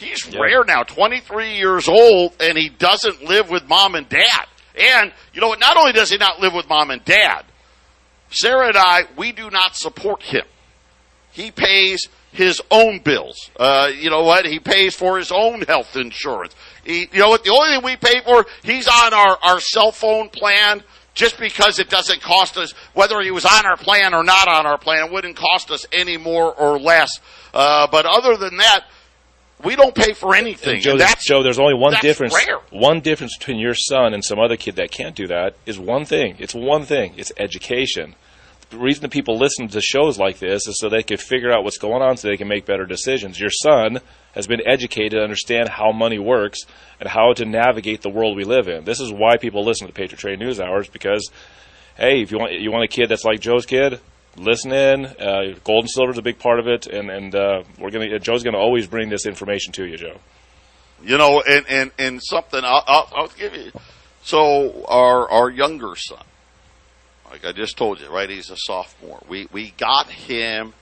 He's 0.00 0.26
Yeah. 0.26 0.40
rare 0.40 0.64
now, 0.64 0.82
23 0.82 1.56
years 1.56 1.86
old, 1.88 2.32
and 2.40 2.56
he 2.56 2.68
doesn't 2.70 3.22
live 3.22 3.50
with 3.50 3.68
mom 3.68 3.94
and 3.94 4.08
dad. 4.08 4.46
And 4.74 5.12
you 5.34 5.40
know 5.40 5.48
what? 5.48 5.60
Not 5.60 5.76
only 5.76 5.92
does 5.92 6.10
he 6.10 6.16
not 6.16 6.40
live 6.40 6.54
with 6.54 6.68
mom 6.68 6.90
and 6.90 7.04
dad, 7.04 7.44
Sarah 8.30 8.68
and 8.68 8.76
I, 8.76 9.04
we 9.16 9.32
do 9.32 9.50
not 9.50 9.76
support 9.76 10.22
him. 10.22 10.44
He 11.32 11.50
pays 11.50 12.08
his 12.32 12.62
own 12.70 13.00
bills. 13.00 13.50
Uh, 13.58 13.90
you 13.94 14.08
know 14.08 14.22
what? 14.22 14.46
He 14.46 14.58
pays 14.58 14.94
for 14.94 15.18
his 15.18 15.30
own 15.32 15.62
health 15.62 15.96
insurance. 15.96 16.54
He, 16.84 17.08
you 17.12 17.18
know 17.20 17.28
what? 17.28 17.44
The 17.44 17.50
only 17.50 17.74
thing 17.74 17.84
we 17.84 17.96
pay 17.96 18.20
for, 18.24 18.46
he's 18.62 18.88
on 18.88 19.12
our, 19.12 19.38
our 19.42 19.60
cell 19.60 19.92
phone 19.92 20.28
plan 20.28 20.82
just 21.12 21.38
because 21.38 21.78
it 21.80 21.90
doesn't 21.90 22.22
cost 22.22 22.56
us, 22.56 22.72
whether 22.94 23.20
he 23.20 23.32
was 23.32 23.44
on 23.44 23.66
our 23.66 23.76
plan 23.76 24.14
or 24.14 24.22
not 24.22 24.48
on 24.48 24.64
our 24.64 24.78
plan, 24.78 25.06
it 25.06 25.12
wouldn't 25.12 25.36
cost 25.36 25.70
us 25.70 25.84
any 25.92 26.16
more 26.16 26.54
or 26.54 26.78
less. 26.78 27.10
Uh, 27.52 27.86
but 27.90 28.06
other 28.06 28.36
than 28.36 28.56
that, 28.58 28.84
we 29.64 29.76
don't 29.76 29.94
pay 29.94 30.12
for 30.12 30.34
anything. 30.34 30.74
And 30.74 30.82
Joe, 30.82 30.90
And 30.92 31.00
there's- 31.00 31.10
that's, 31.14 31.26
Joe, 31.26 31.42
there's 31.42 31.58
only 31.58 31.74
one 31.74 31.94
difference. 32.00 32.34
rare. 32.34 32.58
One 32.70 33.00
difference 33.00 33.36
between 33.36 33.58
your 33.58 33.74
son 33.74 34.14
and 34.14 34.24
some 34.24 34.38
other 34.38 34.56
kid 34.56 34.76
that 34.76 34.90
can't 34.90 35.14
do 35.14 35.26
that 35.28 35.54
is 35.66 35.78
one 35.78 36.04
thing. 36.04 36.36
It's 36.38 36.54
one 36.54 36.84
thing. 36.84 37.14
It's 37.16 37.32
education. 37.36 38.14
The 38.70 38.78
reason 38.78 39.02
that 39.02 39.10
people 39.10 39.36
listen 39.36 39.66
to 39.68 39.80
shows 39.80 40.16
like 40.16 40.38
this 40.38 40.68
is 40.68 40.78
so 40.78 40.88
they 40.88 41.02
can 41.02 41.16
figure 41.16 41.50
out 41.52 41.64
what's 41.64 41.78
going 41.78 42.02
on, 42.02 42.16
so 42.16 42.28
they 42.28 42.36
can 42.36 42.46
make 42.46 42.66
better 42.66 42.86
decisions. 42.86 43.40
Your 43.40 43.50
son 43.50 43.98
has 44.36 44.46
been 44.46 44.60
educated 44.64 45.12
to 45.12 45.22
understand 45.24 45.68
how 45.68 45.90
money 45.90 46.20
works 46.20 46.60
and 47.00 47.08
how 47.08 47.32
to 47.32 47.44
navigate 47.44 48.02
the 48.02 48.10
world 48.10 48.36
we 48.36 48.44
live 48.44 48.68
in. 48.68 48.84
This 48.84 49.00
is 49.00 49.12
why 49.12 49.38
people 49.38 49.64
listen 49.64 49.88
to 49.88 49.92
the 49.92 49.96
Patriot 49.98 50.20
Trade 50.20 50.38
News 50.38 50.60
Hours 50.60 50.88
because, 50.88 51.28
hey, 51.96 52.22
if 52.22 52.30
you 52.30 52.38
want 52.38 52.52
you 52.52 52.70
want 52.70 52.84
a 52.84 52.88
kid 52.88 53.08
that's 53.08 53.24
like 53.24 53.40
Joe's 53.40 53.66
kid, 53.66 53.98
listen 54.36 54.72
in. 54.72 55.06
Uh, 55.06 55.58
gold 55.64 55.84
and 55.84 55.90
silver 55.90 56.12
is 56.12 56.18
a 56.18 56.22
big 56.22 56.38
part 56.38 56.58
of 56.58 56.66
it, 56.66 56.86
and 56.86 57.10
and 57.10 57.34
uh, 57.34 57.62
we're 57.78 57.90
gonna 57.90 58.18
Joe's 58.18 58.42
gonna 58.42 58.58
always 58.58 58.86
bring 58.86 59.08
this 59.08 59.26
information 59.26 59.72
to 59.74 59.84
you, 59.84 59.96
Joe. 59.96 60.18
You 61.02 61.18
know, 61.18 61.42
and 61.42 61.66
and 61.68 61.90
and 61.98 62.20
something 62.22 62.60
I'll, 62.62 62.84
I'll, 62.86 63.12
I'll 63.14 63.28
give 63.28 63.54
you. 63.54 63.72
So 64.22 64.84
our 64.86 65.28
our 65.30 65.50
younger 65.50 65.96
son, 65.96 66.24
like 67.30 67.44
I 67.44 67.52
just 67.52 67.76
told 67.76 68.00
you, 68.00 68.08
right? 68.08 68.28
He's 68.28 68.50
a 68.50 68.56
sophomore. 68.56 69.22
We 69.28 69.48
we 69.52 69.72
got 69.76 70.08
him 70.08 70.74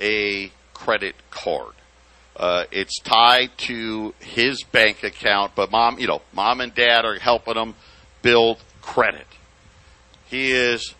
a 0.00 0.50
credit 0.74 1.14
card. 1.30 1.72
Uh, 2.36 2.64
it's 2.72 2.98
tied 2.98 3.56
to 3.56 4.12
his 4.18 4.64
bank 4.64 5.04
account, 5.04 5.52
but 5.54 5.70
mom, 5.70 6.00
you 6.00 6.08
know, 6.08 6.20
mom 6.32 6.60
and 6.60 6.74
dad 6.74 7.04
are 7.04 7.16
helping 7.18 7.54
him 7.54 7.74
build 8.22 8.58
credit. 8.82 9.26
He 10.26 10.50
is 10.50 10.94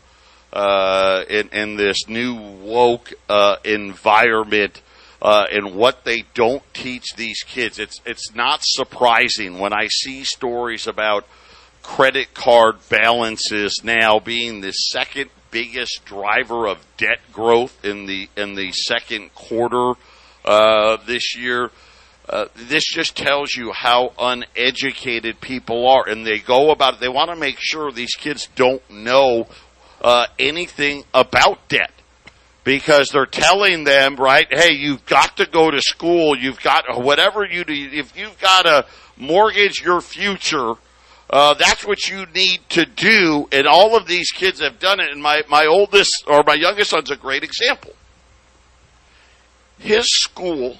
uh, 0.52 1.24
in, 1.28 1.48
in 1.50 1.76
this 1.76 2.08
new 2.08 2.34
woke 2.34 3.12
uh, 3.28 3.56
environment 3.64 4.82
uh, 5.20 5.46
and 5.50 5.74
what 5.74 6.04
they 6.04 6.24
don't 6.34 6.62
teach 6.74 7.14
these 7.16 7.42
kids. 7.42 7.78
It's 7.78 8.00
it's 8.04 8.34
not 8.34 8.60
surprising 8.62 9.58
when 9.58 9.72
I 9.72 9.88
see 9.88 10.24
stories 10.24 10.86
about 10.86 11.26
credit 11.82 12.34
card 12.34 12.76
balances 12.90 13.80
now 13.82 14.18
being 14.18 14.60
the 14.60 14.72
second 14.72 15.30
biggest 15.50 16.04
driver 16.04 16.66
of 16.66 16.78
debt 16.96 17.20
growth 17.32 17.84
in 17.84 18.06
the 18.06 18.28
in 18.36 18.54
the 18.54 18.72
second 18.72 19.34
quarter 19.34 19.94
uh, 20.44 20.96
this 21.06 21.36
year. 21.36 21.70
Uh, 22.28 22.46
this 22.54 22.84
just 22.84 23.16
tells 23.16 23.54
you 23.54 23.72
how 23.72 24.12
uneducated 24.18 25.40
people 25.40 25.88
are, 25.88 26.06
and 26.06 26.26
they 26.26 26.38
go 26.38 26.70
about 26.70 26.94
it. 26.94 27.00
They 27.00 27.08
want 27.08 27.30
to 27.30 27.36
make 27.36 27.56
sure 27.58 27.90
these 27.90 28.14
kids 28.14 28.48
don't 28.54 28.82
know 28.90 29.48
uh, 30.02 30.26
anything 30.38 31.04
about 31.14 31.68
debt 31.68 31.90
because 32.64 33.08
they're 33.08 33.24
telling 33.24 33.84
them, 33.84 34.16
right, 34.16 34.46
hey, 34.50 34.74
you've 34.74 35.06
got 35.06 35.38
to 35.38 35.46
go 35.46 35.70
to 35.70 35.80
school. 35.80 36.36
You've 36.36 36.60
got 36.60 36.84
whatever 37.02 37.46
you 37.46 37.64
do. 37.64 37.72
If 37.74 38.14
you've 38.14 38.38
got 38.38 38.62
to 38.62 38.86
mortgage 39.16 39.80
your 39.80 40.02
future, 40.02 40.74
uh, 41.30 41.54
that's 41.54 41.86
what 41.86 42.08
you 42.08 42.26
need 42.34 42.60
to 42.70 42.86
do. 42.86 43.48
And 43.52 43.66
all 43.66 43.96
of 43.96 44.06
these 44.06 44.30
kids 44.30 44.60
have 44.60 44.78
done 44.78 45.00
it. 45.00 45.10
And 45.10 45.22
my, 45.22 45.42
my 45.48 45.66
oldest 45.66 46.24
or 46.26 46.42
my 46.46 46.54
youngest 46.54 46.90
son's 46.90 47.10
a 47.10 47.16
great 47.16 47.44
example. 47.44 47.92
His 49.78 50.06
school, 50.08 50.76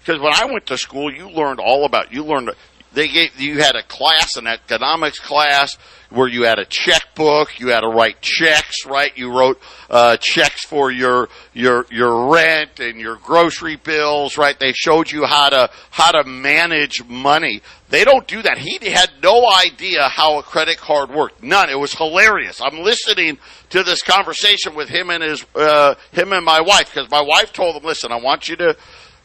because 0.00 0.20
when 0.20 0.34
I 0.34 0.44
went 0.46 0.66
to 0.66 0.76
school, 0.76 1.12
you 1.12 1.30
learned 1.30 1.60
all 1.60 1.84
about, 1.84 2.12
you 2.12 2.24
learned, 2.24 2.50
they 2.96 3.08
gave, 3.08 3.38
you 3.38 3.58
had 3.58 3.76
a 3.76 3.82
class, 3.82 4.36
an 4.36 4.46
economics 4.46 5.18
class, 5.18 5.76
where 6.08 6.28
you 6.28 6.44
had 6.44 6.58
a 6.58 6.64
checkbook, 6.64 7.60
you 7.60 7.68
had 7.68 7.80
to 7.80 7.88
write 7.88 8.22
checks, 8.22 8.86
right? 8.86 9.12
You 9.18 9.36
wrote 9.36 9.60
uh, 9.90 10.16
checks 10.16 10.64
for 10.64 10.90
your 10.90 11.28
your 11.52 11.84
your 11.90 12.32
rent 12.32 12.80
and 12.80 12.98
your 12.98 13.16
grocery 13.16 13.76
bills, 13.76 14.38
right? 14.38 14.58
They 14.58 14.72
showed 14.72 15.12
you 15.12 15.26
how 15.26 15.50
to 15.50 15.68
how 15.90 16.12
to 16.12 16.24
manage 16.24 17.04
money. 17.04 17.60
They 17.90 18.02
don't 18.02 18.26
do 18.26 18.40
that. 18.40 18.56
He 18.56 18.78
had 18.88 19.10
no 19.22 19.46
idea 19.46 20.08
how 20.08 20.38
a 20.38 20.42
credit 20.42 20.78
card 20.78 21.10
worked. 21.10 21.42
None. 21.42 21.68
It 21.68 21.78
was 21.78 21.92
hilarious. 21.92 22.62
I'm 22.62 22.78
listening 22.78 23.36
to 23.70 23.82
this 23.82 24.00
conversation 24.00 24.74
with 24.74 24.88
him 24.88 25.10
and 25.10 25.22
his 25.22 25.44
uh, 25.54 25.96
him 26.12 26.32
and 26.32 26.46
my 26.46 26.62
wife 26.62 26.94
because 26.94 27.10
my 27.10 27.20
wife 27.20 27.52
told 27.52 27.76
him, 27.76 27.84
"Listen, 27.84 28.10
I 28.10 28.16
want 28.16 28.48
you 28.48 28.56
to 28.56 28.74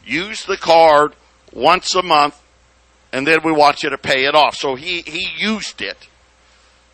use 0.04 0.44
the 0.44 0.58
card 0.58 1.14
once 1.54 1.94
a 1.94 2.02
month, 2.02 2.41
and 3.12 3.26
then 3.26 3.40
we 3.44 3.52
want 3.52 3.82
you 3.82 3.90
to 3.90 3.98
pay 3.98 4.24
it 4.24 4.34
off." 4.34 4.56
So 4.56 4.74
he 4.74 5.02
he 5.02 5.28
used 5.36 5.80
it 5.82 6.08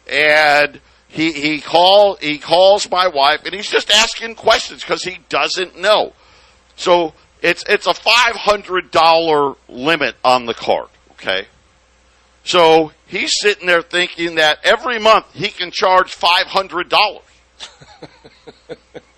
and 0.09 0.81
he 1.09 1.33
he 1.33 1.61
call 1.61 2.16
he 2.16 2.38
calls 2.38 2.90
my 2.90 3.09
wife 3.09 3.44
and 3.44 3.54
he's 3.54 3.70
just 3.70 3.90
asking 3.90 4.35
questions 4.35 4.83
because 4.83 5.02
he 5.04 5.18
doesn't 5.28 5.78
know. 5.78 6.12
So 6.76 7.14
it's 7.42 7.64
it's 7.68 7.87
a 7.87 7.94
five 7.94 8.37
hundred 8.37 8.90
dollar 8.90 9.54
limit 9.68 10.16
on 10.24 10.46
the 10.46 10.54
card. 10.54 10.88
Okay, 11.12 11.46
so 12.44 12.92
he's 13.07 13.33
sitting 13.40 13.66
there 13.66 13.83
thinking 13.83 14.37
that 14.37 14.59
every 14.64 14.98
month 14.98 15.26
he 15.35 15.48
can 15.48 15.70
charge 15.70 16.14
five 16.14 16.46
hundred 16.46 16.88
dollars. 16.88 17.22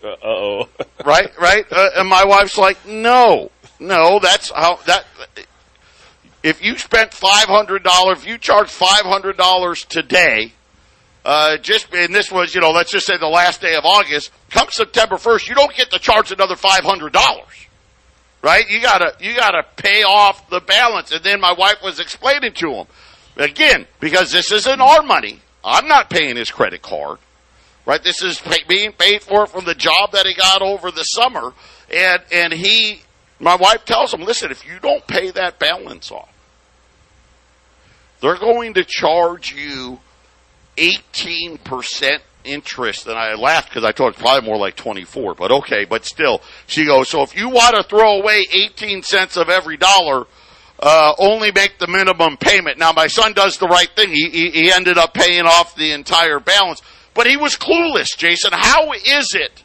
Uh 0.03 0.17
oh. 0.25 0.69
Right, 1.05 1.31
right. 1.39 1.67
Uh, 1.71 1.91
and 1.97 2.09
my 2.09 2.25
wife's 2.25 2.57
like, 2.57 2.87
no, 2.87 3.51
no, 3.79 4.19
that's 4.19 4.51
how 4.51 4.77
that. 4.87 5.05
If 6.43 6.65
you 6.65 6.79
spent 6.79 7.13
five 7.13 7.47
hundred 7.47 7.83
dollars, 7.83 8.19
if 8.19 8.27
you 8.27 8.39
charge 8.39 8.69
five 8.69 9.05
hundred 9.05 9.37
dollars 9.37 9.85
today, 9.85 10.53
uh, 11.25 11.59
just 11.59 11.93
and 11.93 12.15
this 12.15 12.33
was, 12.33 12.55
you 12.55 12.61
know, 12.61 12.71
let's 12.71 12.91
just 12.91 13.07
say 13.07 13.19
the 13.19 13.29
last 13.29 13.61
day 13.61 13.75
of 13.75 13.85
August. 13.85 14.31
Come 14.49 14.69
September 14.71 15.19
first, 15.19 15.49
you 15.49 15.55
don't 15.55 15.75
get 15.75 15.91
to 15.91 15.99
charge 15.99 16.33
another 16.33 16.57
five 16.57 16.83
hundred 16.83 17.13
dollars, 17.13 17.67
right? 18.43 18.69
You 18.71 18.81
gotta 18.81 19.15
you 19.21 19.37
gotta 19.37 19.65
pay 19.77 20.03
off 20.03 20.49
the 20.49 20.61
balance. 20.61 21.13
And 21.13 21.23
then 21.23 21.41
my 21.41 21.53
wife 21.53 21.83
was 21.83 22.01
explaining 22.01 22.55
to 22.55 22.73
him 22.73 22.87
again 23.37 23.87
because 24.01 24.33
this 24.33 24.51
isn't 24.51 24.81
our 24.81 25.03
money. 25.03 25.41
I'm 25.63 25.89
not 25.89 26.09
paying 26.09 26.37
his 26.37 26.51
credit 26.51 26.81
card, 26.81 27.19
right? 27.85 28.03
This 28.03 28.23
is 28.23 28.41
pay, 28.41 28.63
being 28.67 28.93
paid 28.93 29.23
for 29.23 29.47
from 29.47 29.67
the 29.67 29.75
job 29.75 30.13
that 30.13 30.25
he 30.25 30.33
got 30.35 30.63
over 30.63 30.91
the 30.91 31.03
summer, 31.03 31.53
and 31.95 32.23
and 32.33 32.55
he, 32.55 33.03
my 33.39 33.57
wife 33.57 33.85
tells 33.85 34.15
him, 34.15 34.23
listen, 34.23 34.51
if 34.51 34.67
you 34.67 34.81
don't 34.81 35.07
pay 35.07 35.31
that 35.33 35.59
balance 35.59 36.11
off, 36.11 36.30
they're 38.21 38.39
going 38.39 38.75
to 38.75 38.85
charge 38.85 39.53
you 39.53 39.99
18% 40.77 42.19
interest. 42.45 43.07
And 43.07 43.17
I 43.17 43.35
laughed 43.35 43.69
because 43.71 43.85
I 43.85 43.93
thought 43.93 44.09
it's 44.09 44.19
probably 44.19 44.47
more 44.47 44.57
like 44.59 44.77
24, 44.77 45.35
but 45.35 45.53
okay, 45.53 45.85
but 45.85 46.05
still. 46.05 46.41
She 46.67 46.85
goes, 46.85 47.09
so 47.09 47.23
if 47.23 47.37
you 47.37 47.49
want 47.49 47.77
to 47.77 47.83
throw 47.83 48.21
away 48.21 48.47
18 48.51 49.03
cents 49.03 49.37
of 49.37 49.49
every 49.49 49.77
dollar, 49.77 50.27
uh, 50.79 51.15
only 51.19 51.53
make 51.53 51.79
the 51.79 51.87
minimum 51.87 52.37
payment. 52.39 52.79
Now, 52.79 52.93
my 52.93 53.07
son 53.07 53.33
does 53.35 53.59
the 53.59 53.69
right 53.69 53.91
thing. 53.95 54.11
He, 54.11 54.31
he, 54.31 54.51
he 54.51 54.73
ended 54.73 54.97
up 54.97 55.13
paying 55.13 55.47
off 55.47 55.77
the 55.77 55.93
entire 55.93 56.41
balance, 56.41 56.81
but 57.15 57.27
he 57.27 57.37
was 57.37 57.57
clueless, 57.57 58.17
Jason. 58.17 58.51
How 58.55 58.93
is 58.93 59.35
it 59.35 59.65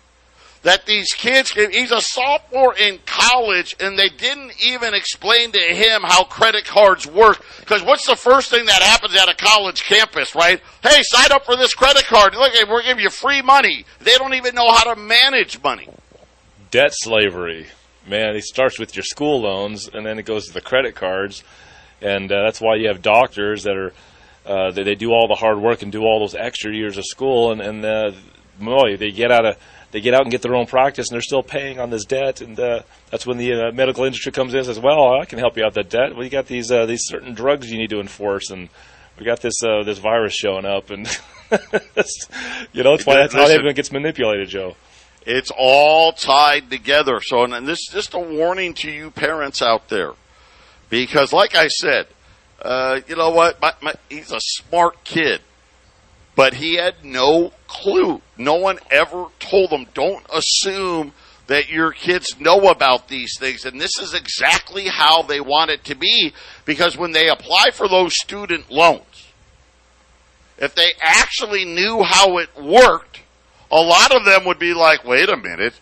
that 0.66 0.88
these 0.88 1.14
kids, 1.14 1.52
he's 1.52 1.92
a 1.92 2.02
sophomore 2.02 2.76
in 2.76 2.98
college 3.06 3.76
and 3.80 4.00
they 4.00 4.10
didn't 4.10 4.52
even 4.66 4.96
explain 4.96 5.52
to 5.52 5.60
him 5.60 6.02
how 6.04 6.24
credit 6.24 6.66
cards 6.66 7.06
work. 7.06 7.46
Because 7.60 7.84
what's 7.84 8.08
the 8.08 8.16
first 8.16 8.50
thing 8.50 8.66
that 8.66 8.82
happens 8.82 9.14
at 9.16 9.30
a 9.30 9.36
college 9.36 9.84
campus, 9.84 10.34
right? 10.34 10.60
Hey, 10.82 11.04
sign 11.04 11.32
up 11.32 11.46
for 11.46 11.56
this 11.56 11.76
credit 11.76 12.06
card. 12.06 12.34
Look, 12.34 12.52
we're 12.68 12.82
giving 12.82 13.04
you 13.04 13.12
free 13.12 13.44
money. 13.44 13.86
They 14.00 14.16
don't 14.16 14.34
even 14.34 14.56
know 14.56 14.72
how 14.72 14.92
to 14.92 15.00
manage 15.00 15.62
money. 15.62 15.88
Debt 16.72 16.94
slavery. 16.94 17.68
Man, 18.08 18.36
it 18.36 18.44
starts 18.44 18.80
with 18.80 18.96
your 18.96 19.04
school 19.04 19.42
loans 19.42 19.88
and 19.88 20.04
then 20.04 20.18
it 20.18 20.26
goes 20.26 20.48
to 20.48 20.54
the 20.54 20.62
credit 20.62 20.96
cards. 20.96 21.44
And 22.02 22.32
uh, 22.32 22.42
that's 22.44 22.60
why 22.60 22.78
you 22.78 22.88
have 22.88 23.04
doctors 23.04 23.66
that 23.66 23.78
are, 23.78 23.94
uh, 24.48 24.72
they, 24.72 24.82
they 24.82 24.96
do 24.96 25.12
all 25.12 25.28
the 25.28 25.36
hard 25.36 25.60
work 25.60 25.84
and 25.84 25.92
do 25.92 26.02
all 26.02 26.22
those 26.22 26.34
extra 26.34 26.74
years 26.74 26.98
of 26.98 27.06
school 27.06 27.52
and, 27.52 27.62
and 27.62 27.86
uh, 27.86 28.12
boy, 28.60 28.98
they 28.98 29.12
get 29.12 29.32
out 29.32 29.46
of 29.46 29.58
they 29.96 30.02
get 30.02 30.14
out 30.14 30.24
and 30.24 30.30
get 30.30 30.42
their 30.42 30.56
own 30.56 30.66
practice, 30.66 31.08
and 31.08 31.16
they're 31.16 31.22
still 31.22 31.42
paying 31.42 31.80
on 31.80 31.90
this 31.90 32.04
debt. 32.04 32.42
And 32.42 32.60
uh, 32.60 32.82
that's 33.12 33.26
when 33.26 33.38
the 33.38 33.54
uh, 33.54 33.72
medical 33.72 34.04
industry 34.04 34.34
comes 34.34 34.54
in 34.54 34.58
and 34.58 34.66
says, 34.66 34.78
"Well, 34.78 35.22
I 35.22 35.24
can 35.24 35.40
help 35.40 35.56
you 35.56 35.64
out 35.64 35.74
that 35.76 35.90
debt. 35.90 36.18
We 36.18 36.28
got 36.28 36.48
these 36.48 36.70
uh, 36.70 36.86
these 36.86 37.06
certain 37.06 37.34
drugs 37.34 37.72
you 37.72 37.78
need 37.78 37.92
to 37.92 38.02
enforce, 38.02 38.50
and 38.50 38.68
we 39.18 39.24
got 39.24 39.40
this 39.40 39.64
uh, 39.64 39.84
this 39.84 40.00
virus 40.00 40.34
showing 40.34 40.66
up." 40.66 40.90
And 40.90 41.08
you 42.74 42.84
know, 42.84 42.92
that's 42.92 43.06
why 43.06 43.16
that's 43.16 43.34
how 43.34 43.46
everyone 43.46 43.74
gets 43.74 43.90
manipulated, 43.90 44.50
Joe. 44.50 44.76
It's 45.26 45.50
all 45.58 46.12
tied 46.12 46.70
together. 46.70 47.22
So, 47.22 47.46
and 47.46 47.66
this 47.66 47.80
is 47.80 47.90
just 47.94 48.14
a 48.14 48.20
warning 48.20 48.74
to 48.74 48.92
you 48.92 49.12
parents 49.12 49.62
out 49.62 49.88
there, 49.88 50.12
because 50.90 51.32
like 51.32 51.56
I 51.56 51.70
said, 51.70 52.08
uh, 52.62 53.00
you 53.08 53.16
know 53.16 53.30
what? 53.30 53.62
My, 53.62 53.74
my, 53.82 53.94
he's 54.10 54.34
a 54.34 54.42
smart 54.42 55.06
kid 55.06 55.40
but 56.36 56.56
he 56.56 56.76
had 56.76 57.04
no 57.04 57.54
clue. 57.68 58.22
No 58.38 58.56
one 58.56 58.80
ever 58.92 59.28
told 59.40 59.70
him, 59.70 59.88
don't 59.94 60.26
assume 60.32 61.14
that 61.48 61.70
your 61.70 61.92
kids 61.92 62.40
know 62.40 62.70
about 62.70 63.08
these 63.08 63.38
things. 63.40 63.66
And 63.66 63.80
this 63.80 64.00
is 64.00 64.14
exactly 64.14 64.88
how 64.88 65.22
they 65.22 65.40
want 65.40 65.72
it 65.72 65.84
to 65.86 65.96
be 65.96 66.34
because 66.66 66.98
when 66.98 67.12
they 67.12 67.30
apply 67.30 67.72
for 67.72 67.88
those 67.88 68.16
student 68.16 68.72
loans, 68.72 69.28
if 70.58 70.74
they 70.76 70.92
actually 71.00 71.66
knew 71.66 72.02
how 72.04 72.38
it 72.38 72.50
worked, 72.60 73.22
a 73.72 73.82
lot 73.82 74.16
of 74.16 74.26
them 74.26 74.46
would 74.46 74.60
be 74.60 74.74
like, 74.74 75.04
wait 75.04 75.30
a 75.30 75.38
minute, 75.38 75.80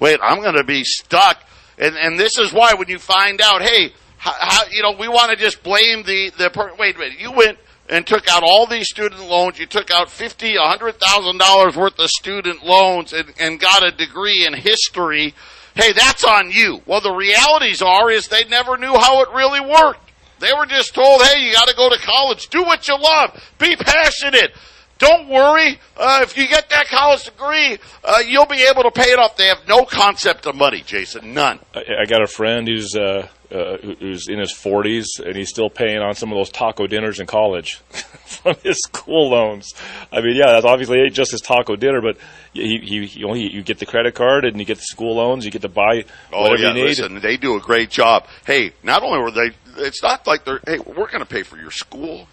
wait, 0.00 0.20
I'm 0.22 0.40
going 0.40 0.56
to 0.56 0.64
be 0.64 0.84
stuck. 0.84 1.42
And, 1.78 1.96
and 1.96 2.18
this 2.18 2.38
is 2.38 2.52
why 2.52 2.74
when 2.74 2.88
you 2.88 2.98
find 2.98 3.40
out, 3.40 3.62
hey, 3.62 3.92
how, 4.18 4.34
how 4.38 4.62
you 4.70 4.82
know, 4.82 4.92
we 4.98 5.08
want 5.08 5.30
to 5.30 5.36
just 5.36 5.62
blame 5.62 6.02
the, 6.02 6.32
the, 6.36 6.50
per- 6.50 6.74
wait 6.78 6.96
a 6.96 6.98
minute, 6.98 7.20
you 7.20 7.32
went 7.32 7.58
and 7.88 8.06
took 8.06 8.28
out 8.28 8.42
all 8.42 8.66
these 8.66 8.88
student 8.88 9.28
loans. 9.28 9.58
You 9.58 9.66
took 9.66 9.90
out 9.90 10.10
fifty, 10.10 10.56
a 10.56 10.62
hundred 10.62 10.98
thousand 11.00 11.38
dollars 11.38 11.76
worth 11.76 11.98
of 11.98 12.10
student 12.10 12.64
loans 12.64 13.12
and, 13.12 13.32
and 13.38 13.60
got 13.60 13.86
a 13.86 13.90
degree 13.90 14.46
in 14.46 14.54
history. 14.54 15.34
Hey, 15.74 15.92
that's 15.92 16.24
on 16.24 16.50
you. 16.50 16.82
Well, 16.86 17.00
the 17.00 17.12
realities 17.12 17.82
are 17.82 18.10
is 18.10 18.28
they 18.28 18.44
never 18.44 18.76
knew 18.76 18.96
how 18.96 19.22
it 19.22 19.28
really 19.34 19.60
worked. 19.60 20.12
They 20.38 20.52
were 20.52 20.66
just 20.66 20.94
told, 20.94 21.22
hey, 21.22 21.40
you 21.40 21.52
got 21.52 21.68
to 21.68 21.74
go 21.74 21.88
to 21.88 21.98
college, 21.98 22.48
do 22.48 22.62
what 22.62 22.86
you 22.86 22.98
love, 22.98 23.42
be 23.58 23.76
passionate. 23.76 24.52
Don't 24.98 25.28
worry. 25.28 25.78
Uh, 25.96 26.20
if 26.22 26.36
you 26.36 26.46
get 26.46 26.68
that 26.70 26.86
college 26.86 27.24
degree, 27.24 27.78
uh, 28.04 28.22
you'll 28.26 28.46
be 28.46 28.64
able 28.70 28.84
to 28.84 28.90
pay 28.92 29.10
it 29.10 29.18
off. 29.18 29.36
They 29.36 29.46
have 29.46 29.66
no 29.66 29.84
concept 29.84 30.46
of 30.46 30.54
money, 30.54 30.82
Jason. 30.82 31.34
None. 31.34 31.58
I, 31.74 31.80
I 32.02 32.04
got 32.06 32.22
a 32.22 32.28
friend 32.28 32.68
who's 32.68 32.94
uh, 32.94 33.26
uh, 33.54 33.76
who's 33.78 34.26
in 34.28 34.40
his 34.40 34.52
40s 34.52 35.20
and 35.24 35.36
he's 35.36 35.48
still 35.48 35.70
paying 35.70 35.98
on 35.98 36.14
some 36.14 36.32
of 36.32 36.36
those 36.36 36.50
taco 36.50 36.86
dinners 36.88 37.20
in 37.20 37.26
college 37.26 37.74
from 38.26 38.56
his 38.64 38.78
school 38.82 39.30
loans. 39.30 39.74
I 40.12 40.20
mean, 40.20 40.34
yeah, 40.34 40.52
that's 40.52 40.66
obviously 40.66 41.08
just 41.10 41.30
his 41.30 41.40
taco 41.40 41.76
dinner, 41.76 42.00
but 42.00 42.16
he, 42.52 42.78
he, 42.78 43.06
he, 43.06 43.48
you 43.52 43.62
get 43.62 43.78
the 43.78 43.86
credit 43.86 44.14
card 44.14 44.44
and 44.44 44.58
you 44.58 44.64
get 44.64 44.78
the 44.78 44.84
school 44.84 45.16
loans, 45.16 45.44
you 45.44 45.52
get 45.52 45.62
to 45.62 45.68
buy 45.68 46.04
oh, 46.32 46.42
whatever 46.42 46.62
yeah, 46.62 46.68
you 46.68 46.74
need. 46.74 46.84
Listen, 46.88 47.20
they 47.20 47.36
do 47.36 47.56
a 47.56 47.60
great 47.60 47.90
job. 47.90 48.26
Hey, 48.44 48.72
not 48.82 49.04
only 49.04 49.20
were 49.20 49.30
they, 49.30 49.52
it's 49.78 50.02
not 50.02 50.26
like 50.26 50.44
they're, 50.44 50.60
hey, 50.66 50.78
we're 50.78 51.08
going 51.08 51.20
to 51.20 51.26
pay 51.26 51.44
for 51.44 51.56
your 51.56 51.70
school. 51.70 52.26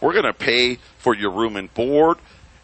We're 0.00 0.12
going 0.12 0.24
to 0.24 0.34
pay 0.34 0.76
for 0.98 1.14
your 1.14 1.30
room 1.30 1.56
and 1.56 1.72
board 1.72 2.18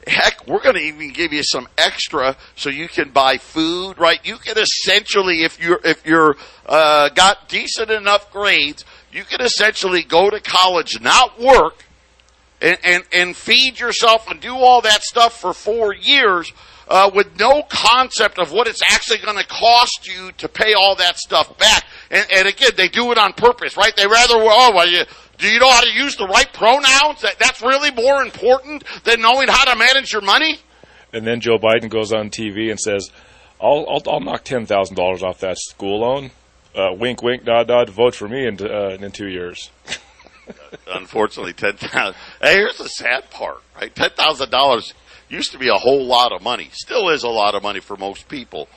heck, 0.06 0.46
we're 0.46 0.62
going 0.62 0.76
to 0.76 0.80
even 0.80 1.12
give 1.12 1.32
you 1.32 1.42
some 1.42 1.68
extra 1.76 2.36
so 2.54 2.70
you 2.70 2.88
can 2.88 3.10
buy 3.10 3.38
food, 3.38 3.98
right? 3.98 4.24
You 4.24 4.36
can 4.36 4.56
essentially, 4.58 5.42
if 5.42 5.60
you're, 5.60 5.80
if 5.84 6.06
you're, 6.06 6.36
uh, 6.66 7.08
got 7.10 7.48
decent 7.48 7.90
enough 7.90 8.32
grades, 8.32 8.84
you 9.12 9.24
can 9.24 9.40
essentially 9.40 10.02
go 10.02 10.30
to 10.30 10.40
college, 10.40 11.00
not 11.00 11.40
work, 11.40 11.84
and, 12.60 12.78
and, 12.84 13.04
and 13.12 13.36
feed 13.36 13.78
yourself 13.80 14.30
and 14.30 14.40
do 14.40 14.54
all 14.54 14.80
that 14.82 15.02
stuff 15.02 15.40
for 15.40 15.52
four 15.52 15.94
years, 15.94 16.52
uh, 16.88 17.10
with 17.12 17.38
no 17.38 17.62
concept 17.68 18.38
of 18.38 18.52
what 18.52 18.68
it's 18.68 18.82
actually 18.82 19.18
going 19.18 19.36
to 19.36 19.46
cost 19.46 20.06
you 20.06 20.30
to 20.38 20.48
pay 20.48 20.72
all 20.74 20.94
that 20.96 21.18
stuff 21.18 21.58
back. 21.58 21.84
And, 22.10 22.26
and 22.32 22.48
again, 22.48 22.70
they 22.76 22.88
do 22.88 23.10
it 23.10 23.18
on 23.18 23.32
purpose, 23.32 23.76
right? 23.76 23.94
They 23.96 24.06
rather, 24.06 24.36
oh, 24.36 24.72
well, 24.74 24.88
you, 24.88 25.02
do 25.38 25.48
you 25.48 25.58
know 25.60 25.70
how 25.70 25.82
to 25.82 25.92
use 25.92 26.16
the 26.16 26.26
right 26.26 26.50
pronouns? 26.52 27.22
That, 27.22 27.38
that's 27.38 27.62
really 27.62 27.90
more 27.90 28.22
important 28.22 28.84
than 29.04 29.20
knowing 29.20 29.48
how 29.48 29.64
to 29.64 29.76
manage 29.76 30.12
your 30.12 30.22
money? 30.22 30.60
And 31.12 31.26
then 31.26 31.40
Joe 31.40 31.58
Biden 31.58 31.88
goes 31.88 32.12
on 32.12 32.30
TV 32.30 32.70
and 32.70 32.78
says, 32.78 33.10
I'll, 33.60 33.86
I'll, 33.88 34.02
I'll 34.06 34.20
knock 34.20 34.44
$10,000 34.44 35.22
off 35.22 35.40
that 35.40 35.58
school 35.58 36.00
loan. 36.00 36.30
Uh, 36.74 36.92
wink, 36.92 37.22
wink, 37.22 37.44
nod, 37.44 37.68
nod, 37.68 37.88
vote 37.88 38.14
for 38.14 38.28
me 38.28 38.46
in, 38.46 38.58
uh, 38.60 38.98
in 39.00 39.10
two 39.12 39.28
years. 39.28 39.70
Unfortunately, 40.86 41.54
10000 41.54 42.14
Hey, 42.40 42.54
here's 42.54 42.76
the 42.76 42.88
sad 42.88 43.30
part, 43.30 43.62
right? 43.74 43.94
$10,000 43.94 44.92
used 45.28 45.52
to 45.52 45.58
be 45.58 45.68
a 45.68 45.74
whole 45.74 46.04
lot 46.04 46.32
of 46.32 46.42
money. 46.42 46.68
Still 46.72 47.08
is 47.08 47.22
a 47.22 47.28
lot 47.28 47.54
of 47.54 47.62
money 47.62 47.80
for 47.80 47.96
most 47.96 48.28
people. 48.28 48.68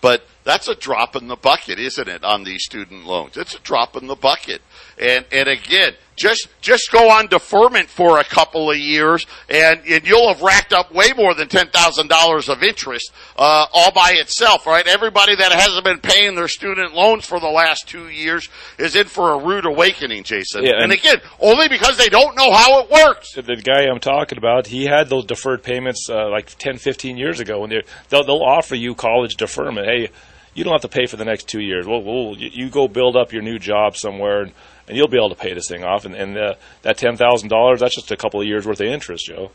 But 0.00 0.24
that's 0.44 0.68
a 0.68 0.74
drop 0.74 1.16
in 1.16 1.26
the 1.26 1.36
bucket, 1.36 1.78
isn't 1.78 2.08
it, 2.08 2.22
on 2.22 2.44
these 2.44 2.64
student 2.64 3.06
loans? 3.06 3.36
It's 3.36 3.54
a 3.54 3.60
drop 3.60 3.96
in 3.96 4.06
the 4.06 4.14
bucket. 4.14 4.60
And, 4.98 5.24
and 5.32 5.48
again, 5.48 5.94
just, 6.16 6.48
just 6.60 6.92
go 6.92 7.10
on 7.10 7.26
deferment 7.26 7.88
for 7.88 8.20
a 8.20 8.24
couple 8.24 8.70
of 8.70 8.76
years 8.76 9.26
and, 9.48 9.80
and 9.88 10.06
you'll 10.06 10.28
have 10.28 10.42
racked 10.42 10.72
up 10.72 10.92
way 10.92 11.08
more 11.16 11.34
than 11.34 11.48
$10,000 11.48 12.48
of 12.48 12.62
interest, 12.62 13.10
uh, 13.36 13.66
all 13.72 13.90
by 13.90 14.12
itself, 14.12 14.66
right? 14.66 14.86
Everybody 14.86 15.34
that 15.34 15.50
hasn't 15.50 15.84
been 15.84 15.98
paying 15.98 16.34
their 16.34 16.46
student 16.46 16.94
loans 16.94 17.24
for 17.24 17.40
the 17.40 17.48
last 17.48 17.88
two 17.88 18.08
years 18.08 18.48
is 18.78 18.94
in 18.94 19.06
for 19.06 19.32
a 19.32 19.38
rude 19.38 19.64
awakening, 19.64 20.24
Jason. 20.24 20.64
Yeah, 20.64 20.74
and, 20.74 20.84
and 20.84 20.92
again, 20.92 21.16
only 21.40 21.68
because 21.68 21.96
they 21.96 22.08
don't 22.10 22.36
know 22.36 22.52
how 22.52 22.80
it 22.80 22.90
works. 22.90 23.32
The 23.34 23.56
guy 23.56 23.86
I'm 23.90 23.98
talking 23.98 24.38
about, 24.38 24.66
he 24.66 24.84
had 24.84 25.08
those 25.08 25.24
deferred 25.24 25.62
payments 25.62 26.08
uh, 26.08 26.28
like 26.30 26.56
10, 26.58 26.76
15 26.78 27.16
years 27.16 27.40
ago. 27.40 27.60
When 27.60 27.70
they'll, 28.10 28.24
they'll 28.24 28.44
offer 28.44 28.74
you 28.74 28.94
college 28.94 29.34
deferment. 29.36 29.86
Hey, 29.86 30.10
you 30.54 30.64
don't 30.64 30.72
have 30.72 30.82
to 30.82 30.88
pay 30.88 31.06
for 31.06 31.16
the 31.16 31.24
next 31.24 31.48
two 31.48 31.60
years. 31.60 31.86
Well, 31.86 32.02
we'll 32.02 32.36
you 32.38 32.70
go 32.70 32.88
build 32.88 33.16
up 33.16 33.32
your 33.32 33.42
new 33.42 33.58
job 33.58 33.96
somewhere, 33.96 34.42
and, 34.42 34.52
and 34.88 34.96
you'll 34.96 35.08
be 35.08 35.16
able 35.16 35.30
to 35.30 35.34
pay 35.34 35.52
this 35.52 35.68
thing 35.68 35.84
off. 35.84 36.04
And, 36.04 36.14
and 36.14 36.38
uh, 36.38 36.54
that 36.82 36.96
ten 36.96 37.16
thousand 37.16 37.48
dollars, 37.48 37.80
that's 37.80 37.94
just 37.94 38.10
a 38.10 38.16
couple 38.16 38.40
of 38.40 38.46
years 38.46 38.66
worth 38.66 38.80
of 38.80 38.86
interest, 38.86 39.26
Joe. 39.26 39.50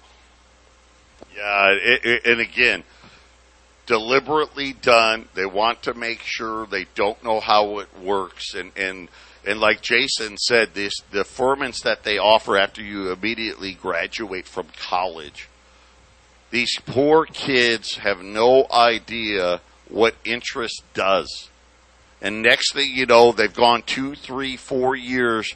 Yeah, 1.36 1.72
it, 1.72 2.06
it, 2.06 2.26
and 2.26 2.42
again, 2.42 2.84
deliberately 3.86 4.74
done. 4.74 5.30
They 5.34 5.46
want 5.46 5.84
to 5.84 5.94
make 5.94 6.22
sure 6.22 6.66
they 6.66 6.86
don't 6.96 7.24
know 7.24 7.40
how 7.40 7.80
it 7.80 7.88
works, 8.02 8.54
and 8.54 8.72
and 8.76 9.10
and 9.48 9.60
like 9.60 9.82
Jason 9.82 10.38
said, 10.38 10.74
this 10.74 10.94
the 11.12 11.24
deferments 11.24 11.84
that 11.84 12.04
they 12.04 12.18
offer 12.18 12.58
after 12.58 12.82
you 12.82 13.12
immediately 13.12 13.74
graduate 13.74 14.48
from 14.48 14.68
college. 14.78 15.48
These 16.52 16.80
poor 16.86 17.26
kids 17.26 17.98
have 17.98 18.22
no 18.22 18.66
idea 18.72 19.62
what 19.89 20.15
interest 20.23 20.84
does. 20.93 21.49
And 22.21 22.41
next 22.41 22.73
thing 22.73 22.91
you 22.93 23.06
know, 23.06 23.32
they've 23.32 23.54
gone 23.54 23.82
two, 23.84 24.15
three, 24.15 24.58
four 24.58 24.95
years 24.95 25.56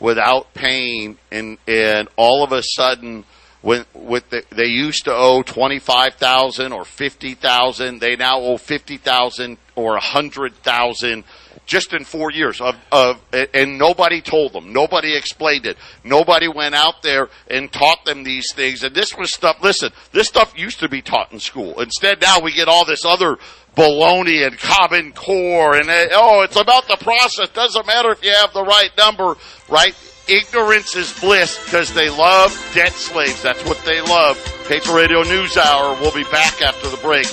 without 0.00 0.54
paying, 0.54 1.18
and 1.30 1.58
and 1.66 2.08
all 2.16 2.42
of 2.42 2.52
a 2.52 2.62
sudden, 2.62 3.24
when 3.60 3.84
with 3.94 4.28
the, 4.30 4.44
they 4.50 4.66
used 4.66 5.04
to 5.04 5.12
owe 5.14 5.42
twenty 5.42 5.78
five 5.78 6.14
thousand 6.14 6.72
or 6.72 6.84
fifty 6.84 7.34
thousand, 7.34 8.00
they 8.00 8.16
now 8.16 8.40
owe 8.40 8.56
fifty 8.56 8.96
thousand 8.96 9.58
or 9.74 9.96
a 9.96 10.00
hundred 10.00 10.54
thousand 10.56 11.24
just 11.66 11.92
in 11.92 12.04
four 12.04 12.30
years 12.30 12.60
of, 12.60 12.76
of 12.92 13.20
and 13.32 13.78
nobody 13.78 14.20
told 14.20 14.52
them. 14.52 14.72
Nobody 14.72 15.16
explained 15.16 15.66
it. 15.66 15.76
Nobody 16.04 16.48
went 16.48 16.74
out 16.74 17.02
there 17.02 17.28
and 17.50 17.72
taught 17.72 18.04
them 18.04 18.24
these 18.24 18.52
things. 18.54 18.82
And 18.82 18.94
this 18.94 19.16
was 19.16 19.34
stuff 19.34 19.58
listen 19.62 19.90
this 20.12 20.28
stuff 20.28 20.58
used 20.58 20.80
to 20.80 20.88
be 20.88 21.02
taught 21.02 21.32
in 21.32 21.40
school. 21.40 21.80
Instead 21.80 22.20
now 22.20 22.40
we 22.40 22.52
get 22.52 22.68
all 22.68 22.84
this 22.84 23.04
other 23.04 23.38
baloney 23.76 24.46
and 24.46 24.58
common 24.58 25.12
core 25.12 25.76
and 25.76 25.88
uh, 25.88 26.06
oh 26.12 26.42
it's 26.42 26.56
about 26.56 26.88
the 26.88 26.96
process. 26.96 27.48
Doesn't 27.50 27.86
matter 27.86 28.10
if 28.10 28.24
you 28.24 28.32
have 28.32 28.52
the 28.52 28.64
right 28.64 28.90
number 28.96 29.36
right? 29.68 29.94
Ignorance 30.28 30.94
is 30.94 31.18
bliss 31.20 31.62
because 31.64 31.94
they 31.94 32.10
love 32.10 32.52
debt 32.74 32.92
slaves. 32.92 33.42
That's 33.42 33.64
what 33.64 33.82
they 33.86 34.00
love. 34.02 34.36
Patriot 34.68 34.94
radio 34.94 35.22
news 35.22 35.56
hour 35.56 35.96
we'll 36.00 36.12
be 36.12 36.24
back 36.24 36.60
after 36.60 36.88
the 36.88 36.98
break 36.98 37.26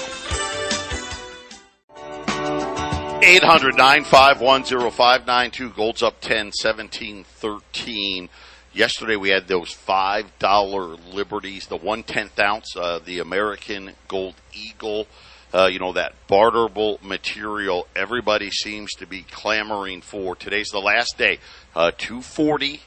800 3.26 3.76
951 3.76 4.66
0592. 4.92 5.70
Gold's 5.72 6.04
up 6.04 6.22
10, 6.22 6.52
17, 6.52 7.24
13. 7.24 8.30
Yesterday 8.72 9.16
we 9.16 9.30
had 9.30 9.48
those 9.48 9.74
$5 9.74 11.14
liberties, 11.14 11.66
the 11.66 11.76
one 11.76 12.04
tenth 12.04 12.40
ounce, 12.40 12.78
uh, 12.78 13.00
the 13.04 13.18
American 13.18 13.94
Gold 14.08 14.36
Eagle. 14.54 15.08
Uh, 15.52 15.66
you 15.66 15.80
know, 15.80 15.94
that 15.94 16.14
barterable 16.28 17.00
material 17.02 17.88
everybody 17.96 18.52
seems 18.52 18.92
to 18.94 19.08
be 19.08 19.24
clamoring 19.24 20.02
for. 20.02 20.36
Today's 20.36 20.70
the 20.70 20.80
last 20.80 21.18
day. 21.18 21.40
Uh, 21.76 21.90
240 21.98 22.82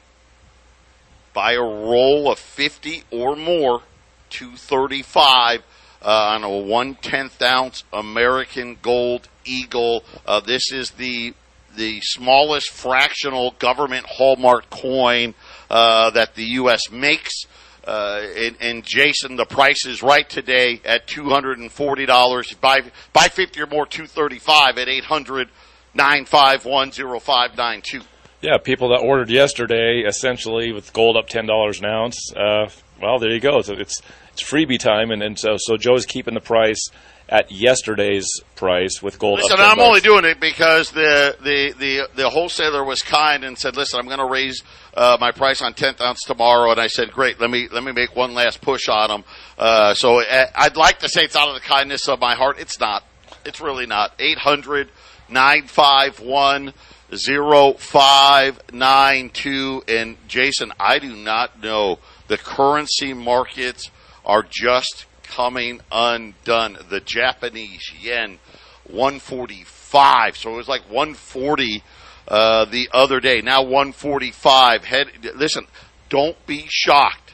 buy 1.33 1.53
a 1.53 1.61
roll 1.61 2.31
of 2.31 2.39
50 2.39 3.03
or 3.11 3.35
more, 3.35 3.81
235 4.29 5.59
uh, 5.59 5.63
on 6.01 6.43
a 6.43 6.49
one 6.49 6.95
tenth 6.95 7.41
ounce 7.41 7.83
American 7.91 8.77
Gold 8.81 9.27
Eagle. 9.45 10.03
Uh, 10.25 10.39
this 10.39 10.71
is 10.71 10.91
the 10.91 11.33
the 11.75 11.99
smallest 12.01 12.71
fractional 12.71 13.51
government 13.59 14.05
hallmark 14.07 14.69
coin 14.69 15.33
uh, 15.69 16.09
that 16.11 16.35
the 16.35 16.43
U.S. 16.43 16.89
makes. 16.91 17.45
Uh, 17.85 18.21
and, 18.35 18.57
and, 18.59 18.83
Jason, 18.83 19.35
the 19.35 19.45
price 19.45 19.85
is 19.85 20.03
right 20.03 20.29
today 20.29 20.81
at 20.85 21.07
two 21.07 21.29
hundred 21.29 21.57
and 21.57 21.71
forty 21.71 22.05
dollars. 22.05 22.53
Buy 22.53 22.81
buy 23.13 23.29
fifty 23.29 23.61
or 23.61 23.67
more, 23.67 23.85
two 23.85 24.05
thirty 24.05 24.37
five 24.37 24.77
at 24.77 24.87
eight 24.87 25.05
hundred 25.05 25.49
nine 25.93 26.25
five 26.25 26.65
one 26.65 26.91
zero 26.91 27.19
five 27.19 27.57
nine 27.57 27.81
two. 27.81 28.01
Yeah, 28.41 28.57
people 28.57 28.89
that 28.89 29.01
ordered 29.03 29.29
yesterday, 29.29 30.03
essentially 30.05 30.71
with 30.71 30.93
gold 30.93 31.17
up 31.17 31.27
ten 31.27 31.47
dollars 31.47 31.79
an 31.79 31.85
ounce. 31.85 32.31
Uh, 32.35 32.69
well, 33.01 33.17
there 33.17 33.31
you 33.31 33.39
go. 33.39 33.61
So 33.61 33.73
it's 33.73 34.01
it's 34.39 34.49
freebie 34.49 34.79
time, 34.79 35.11
and, 35.11 35.21
and 35.21 35.37
so 35.37 35.57
so 35.57 35.77
Joe's 35.77 36.05
keeping 36.05 36.33
the 36.33 36.39
price 36.39 36.89
at 37.27 37.51
yesterday's 37.51 38.27
price 38.55 39.03
with 39.03 39.19
gold. 39.19 39.39
Listen, 39.39 39.59
I'm 39.59 39.77
bucks. 39.77 39.87
only 39.87 40.01
doing 40.01 40.25
it 40.25 40.39
because 40.39 40.91
the, 40.91 41.37
the 41.41 41.73
the 41.77 42.09
the 42.15 42.29
wholesaler 42.29 42.83
was 42.83 43.03
kind 43.03 43.43
and 43.43 43.57
said, 43.57 43.75
"Listen, 43.75 43.99
I'm 43.99 44.07
going 44.07 44.19
to 44.19 44.25
raise 44.25 44.63
uh, 44.95 45.17
my 45.19 45.31
price 45.31 45.61
on 45.61 45.73
tenth 45.73 46.01
ounce 46.01 46.23
tomorrow." 46.23 46.71
And 46.71 46.79
I 46.79 46.87
said, 46.87 47.11
"Great, 47.11 47.39
let 47.39 47.49
me 47.49 47.67
let 47.71 47.83
me 47.83 47.91
make 47.91 48.15
one 48.15 48.33
last 48.33 48.61
push 48.61 48.87
on 48.87 49.09
them." 49.09 49.23
Uh, 49.57 49.93
so 49.93 50.21
uh, 50.21 50.45
I'd 50.55 50.77
like 50.77 50.99
to 50.99 51.09
say 51.09 51.23
it's 51.23 51.35
out 51.35 51.49
of 51.49 51.55
the 51.55 51.61
kindness 51.61 52.07
of 52.07 52.19
my 52.19 52.35
heart. 52.35 52.59
It's 52.59 52.79
not. 52.79 53.03
It's 53.45 53.61
really 53.61 53.85
not. 53.85 54.13
Eight 54.19 54.37
hundred 54.37 54.89
nine 55.29 55.67
five 55.67 56.19
one. 56.19 56.73
0592 57.11 59.83
and 59.87 60.15
Jason 60.27 60.71
I 60.79 60.99
do 60.99 61.15
not 61.15 61.59
know 61.59 61.97
the 62.27 62.37
currency 62.37 63.15
markets 63.15 63.89
are 64.29 64.45
just 64.47 65.07
coming 65.23 65.81
undone. 65.91 66.77
The 66.89 66.99
Japanese 66.99 67.91
yen, 67.99 68.37
145. 68.85 70.37
So 70.37 70.53
it 70.53 70.57
was 70.57 70.67
like 70.67 70.83
140 70.83 71.83
uh, 72.27 72.65
the 72.65 72.89
other 72.93 73.19
day. 73.19 73.41
Now 73.41 73.63
145. 73.63 74.85
Head, 74.85 75.07
listen, 75.35 75.65
don't 76.09 76.37
be 76.45 76.65
shocked 76.69 77.33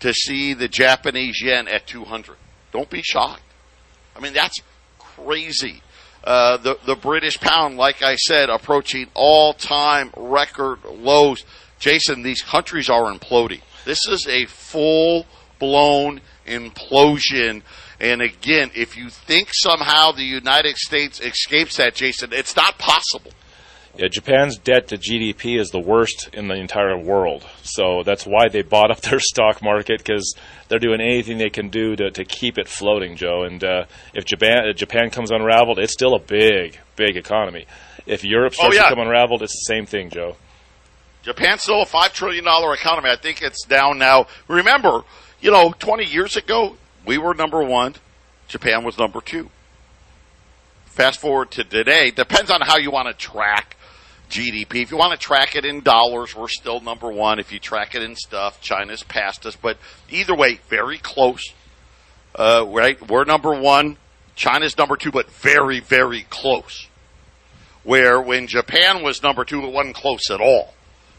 to 0.00 0.12
see 0.12 0.52
the 0.52 0.68
Japanese 0.68 1.40
yen 1.42 1.68
at 1.68 1.86
200. 1.86 2.36
Don't 2.72 2.90
be 2.90 3.02
shocked. 3.02 3.42
I 4.14 4.20
mean, 4.20 4.34
that's 4.34 4.60
crazy. 4.98 5.82
Uh, 6.22 6.56
the 6.56 6.78
the 6.84 6.96
British 6.96 7.38
pound, 7.38 7.76
like 7.76 8.02
I 8.02 8.16
said, 8.16 8.50
approaching 8.50 9.06
all 9.14 9.54
time 9.54 10.10
record 10.16 10.84
lows. 10.84 11.44
Jason, 11.78 12.22
these 12.22 12.42
countries 12.42 12.90
are 12.90 13.12
imploding. 13.12 13.60
This 13.84 14.08
is 14.08 14.26
a 14.26 14.46
full 14.46 15.24
blown 15.58 16.20
implosion. 16.46 17.62
And 18.00 18.20
again, 18.20 18.70
if 18.74 18.96
you 18.96 19.08
think 19.10 19.48
somehow 19.52 20.12
the 20.12 20.24
United 20.24 20.76
States 20.76 21.20
escapes 21.20 21.76
that, 21.76 21.94
Jason, 21.94 22.32
it's 22.32 22.56
not 22.56 22.78
possible. 22.78 23.32
Yeah, 23.96 24.08
Japan's 24.08 24.58
debt 24.58 24.88
to 24.88 24.98
GDP 24.98 25.58
is 25.58 25.70
the 25.70 25.80
worst 25.80 26.28
in 26.34 26.48
the 26.48 26.54
entire 26.54 26.98
world. 26.98 27.46
So 27.62 28.02
that's 28.04 28.26
why 28.26 28.48
they 28.48 28.60
bought 28.60 28.90
up 28.90 29.00
their 29.02 29.20
stock 29.20 29.62
market 29.62 29.98
because 29.98 30.34
they're 30.68 30.78
doing 30.78 31.00
anything 31.00 31.38
they 31.38 31.48
can 31.48 31.70
do 31.70 31.96
to, 31.96 32.10
to 32.10 32.24
keep 32.24 32.58
it 32.58 32.68
floating, 32.68 33.16
Joe. 33.16 33.44
And 33.44 33.64
uh, 33.64 33.84
if 34.12 34.26
Japan 34.26 34.68
if 34.68 34.76
Japan 34.76 35.10
comes 35.10 35.30
unraveled, 35.30 35.78
it's 35.78 35.92
still 35.92 36.14
a 36.14 36.20
big, 36.20 36.78
big 36.96 37.16
economy. 37.16 37.66
If 38.04 38.22
Europe 38.22 38.52
oh, 38.58 38.68
starts 38.68 38.76
oh, 38.76 38.80
yeah. 38.80 38.88
to 38.90 38.94
come 38.94 39.06
unraveled, 39.06 39.42
it's 39.42 39.54
the 39.54 39.74
same 39.74 39.86
thing, 39.86 40.10
Joe. 40.10 40.36
Japan's 41.22 41.62
still 41.62 41.82
a 41.82 41.86
five 41.86 42.12
trillion 42.12 42.44
dollar 42.44 42.74
economy. 42.74 43.10
I 43.10 43.16
think 43.16 43.42
it's 43.42 43.64
down 43.64 43.98
now. 43.98 44.26
Remember, 44.46 45.02
you 45.40 45.50
know, 45.50 45.72
20 45.78 46.04
years 46.04 46.36
ago, 46.36 46.76
we 47.04 47.18
were 47.18 47.34
number 47.34 47.62
one. 47.62 47.94
Japan 48.48 48.84
was 48.84 48.98
number 48.98 49.20
two. 49.20 49.50
Fast 50.86 51.20
forward 51.20 51.50
to 51.52 51.64
today, 51.64 52.10
depends 52.10 52.50
on 52.50 52.60
how 52.62 52.78
you 52.78 52.90
want 52.90 53.08
to 53.08 53.14
track 53.14 53.76
GDP. 54.30 54.82
If 54.82 54.90
you 54.90 54.96
want 54.96 55.12
to 55.12 55.18
track 55.18 55.54
it 55.54 55.64
in 55.64 55.80
dollars, 55.80 56.34
we're 56.34 56.48
still 56.48 56.80
number 56.80 57.10
one. 57.10 57.38
If 57.38 57.52
you 57.52 57.58
track 57.58 57.94
it 57.94 58.02
in 58.02 58.16
stuff, 58.16 58.60
China's 58.60 59.02
passed 59.02 59.44
us. 59.46 59.56
But 59.56 59.78
either 60.10 60.34
way, 60.34 60.60
very 60.68 60.98
close. 60.98 61.44
Uh, 62.34 62.64
right? 62.68 63.00
We're 63.08 63.24
number 63.24 63.54
one. 63.54 63.98
China's 64.34 64.76
number 64.76 64.96
two, 64.96 65.10
but 65.10 65.30
very, 65.30 65.80
very 65.80 66.22
close. 66.28 66.86
Where 67.84 68.20
when 68.20 68.46
Japan 68.46 69.02
was 69.02 69.22
number 69.22 69.44
two, 69.44 69.62
it 69.64 69.72
wasn't 69.72 69.94
close 69.94 70.30
at 70.30 70.40
all 70.40 70.74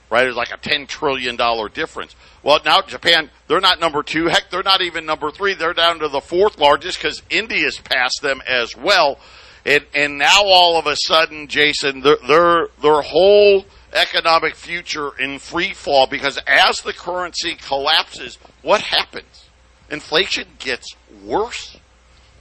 right? 0.09 0.27
It's 0.27 0.37
like 0.37 0.51
a 0.51 0.57
$10 0.57 0.87
trillion 0.87 1.37
difference. 1.73 2.15
Well, 2.43 2.59
now 2.63 2.81
Japan, 2.81 3.29
they're 3.47 3.59
not 3.59 3.79
number 3.79 4.03
two. 4.03 4.27
Heck, 4.27 4.49
they're 4.49 4.63
not 4.63 4.81
even 4.81 5.05
number 5.05 5.31
three. 5.31 5.53
They're 5.53 5.73
down 5.73 5.99
to 5.99 6.07
the 6.07 6.21
fourth 6.21 6.57
largest 6.57 7.01
because 7.01 7.21
India's 7.29 7.77
passed 7.77 8.21
them 8.21 8.41
as 8.47 8.75
well. 8.75 9.19
And, 9.65 9.85
and 9.93 10.17
now 10.17 10.43
all 10.45 10.79
of 10.79 10.87
a 10.87 10.95
sudden, 10.95 11.47
Jason, 11.47 12.01
their, 12.01 12.17
their, 12.27 12.67
their 12.81 13.01
whole 13.01 13.65
economic 13.93 14.55
future 14.55 15.09
in 15.19 15.39
free 15.39 15.73
fall 15.73 16.07
because 16.07 16.39
as 16.47 16.81
the 16.81 16.93
currency 16.93 17.55
collapses, 17.55 18.37
what 18.61 18.81
happens? 18.81 19.49
Inflation 19.89 20.47
gets 20.59 20.95
worse. 21.23 21.77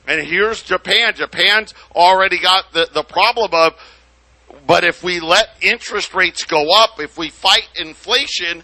And 0.07 0.24
here's 0.24 0.62
Japan. 0.62 1.14
Japan's 1.14 1.74
already 1.94 2.38
got 2.38 2.72
the, 2.72 2.88
the 2.92 3.02
problem 3.02 3.50
of 3.52 3.74
but 4.66 4.85
if 4.85 5.02
we 5.02 5.20
let 5.20 5.48
interest 5.61 6.14
rates 6.14 6.44
go 6.44 6.72
up, 6.74 7.00
if 7.00 7.16
we 7.18 7.28
fight 7.28 7.68
inflation, 7.76 8.62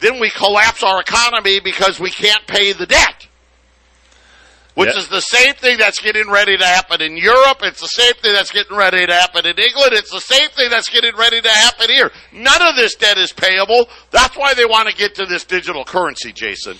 then 0.00 0.20
we 0.20 0.30
collapse 0.30 0.82
our 0.82 1.00
economy 1.00 1.60
because 1.60 1.98
we 1.98 2.10
can't 2.10 2.46
pay 2.46 2.72
the 2.72 2.86
debt. 2.86 3.28
Which 4.74 4.88
yep. 4.88 4.96
is 4.96 5.08
the 5.08 5.20
same 5.20 5.54
thing 5.54 5.78
that's 5.78 6.00
getting 6.00 6.28
ready 6.28 6.56
to 6.56 6.64
happen 6.64 7.00
in 7.00 7.16
Europe. 7.16 7.58
It's 7.62 7.80
the 7.80 7.86
same 7.86 8.14
thing 8.14 8.32
that's 8.32 8.50
getting 8.50 8.76
ready 8.76 9.06
to 9.06 9.12
happen 9.12 9.46
in 9.46 9.56
England. 9.56 9.92
It's 9.92 10.10
the 10.10 10.20
same 10.20 10.48
thing 10.50 10.68
that's 10.68 10.88
getting 10.88 11.14
ready 11.14 11.40
to 11.40 11.48
happen 11.48 11.90
here. 11.90 12.10
None 12.32 12.60
of 12.60 12.74
this 12.74 12.96
debt 12.96 13.16
is 13.16 13.32
payable. 13.32 13.88
That's 14.10 14.36
why 14.36 14.54
they 14.54 14.64
want 14.64 14.88
to 14.88 14.96
get 14.96 15.14
to 15.16 15.26
this 15.26 15.44
digital 15.44 15.84
currency, 15.84 16.32
Jason. 16.32 16.76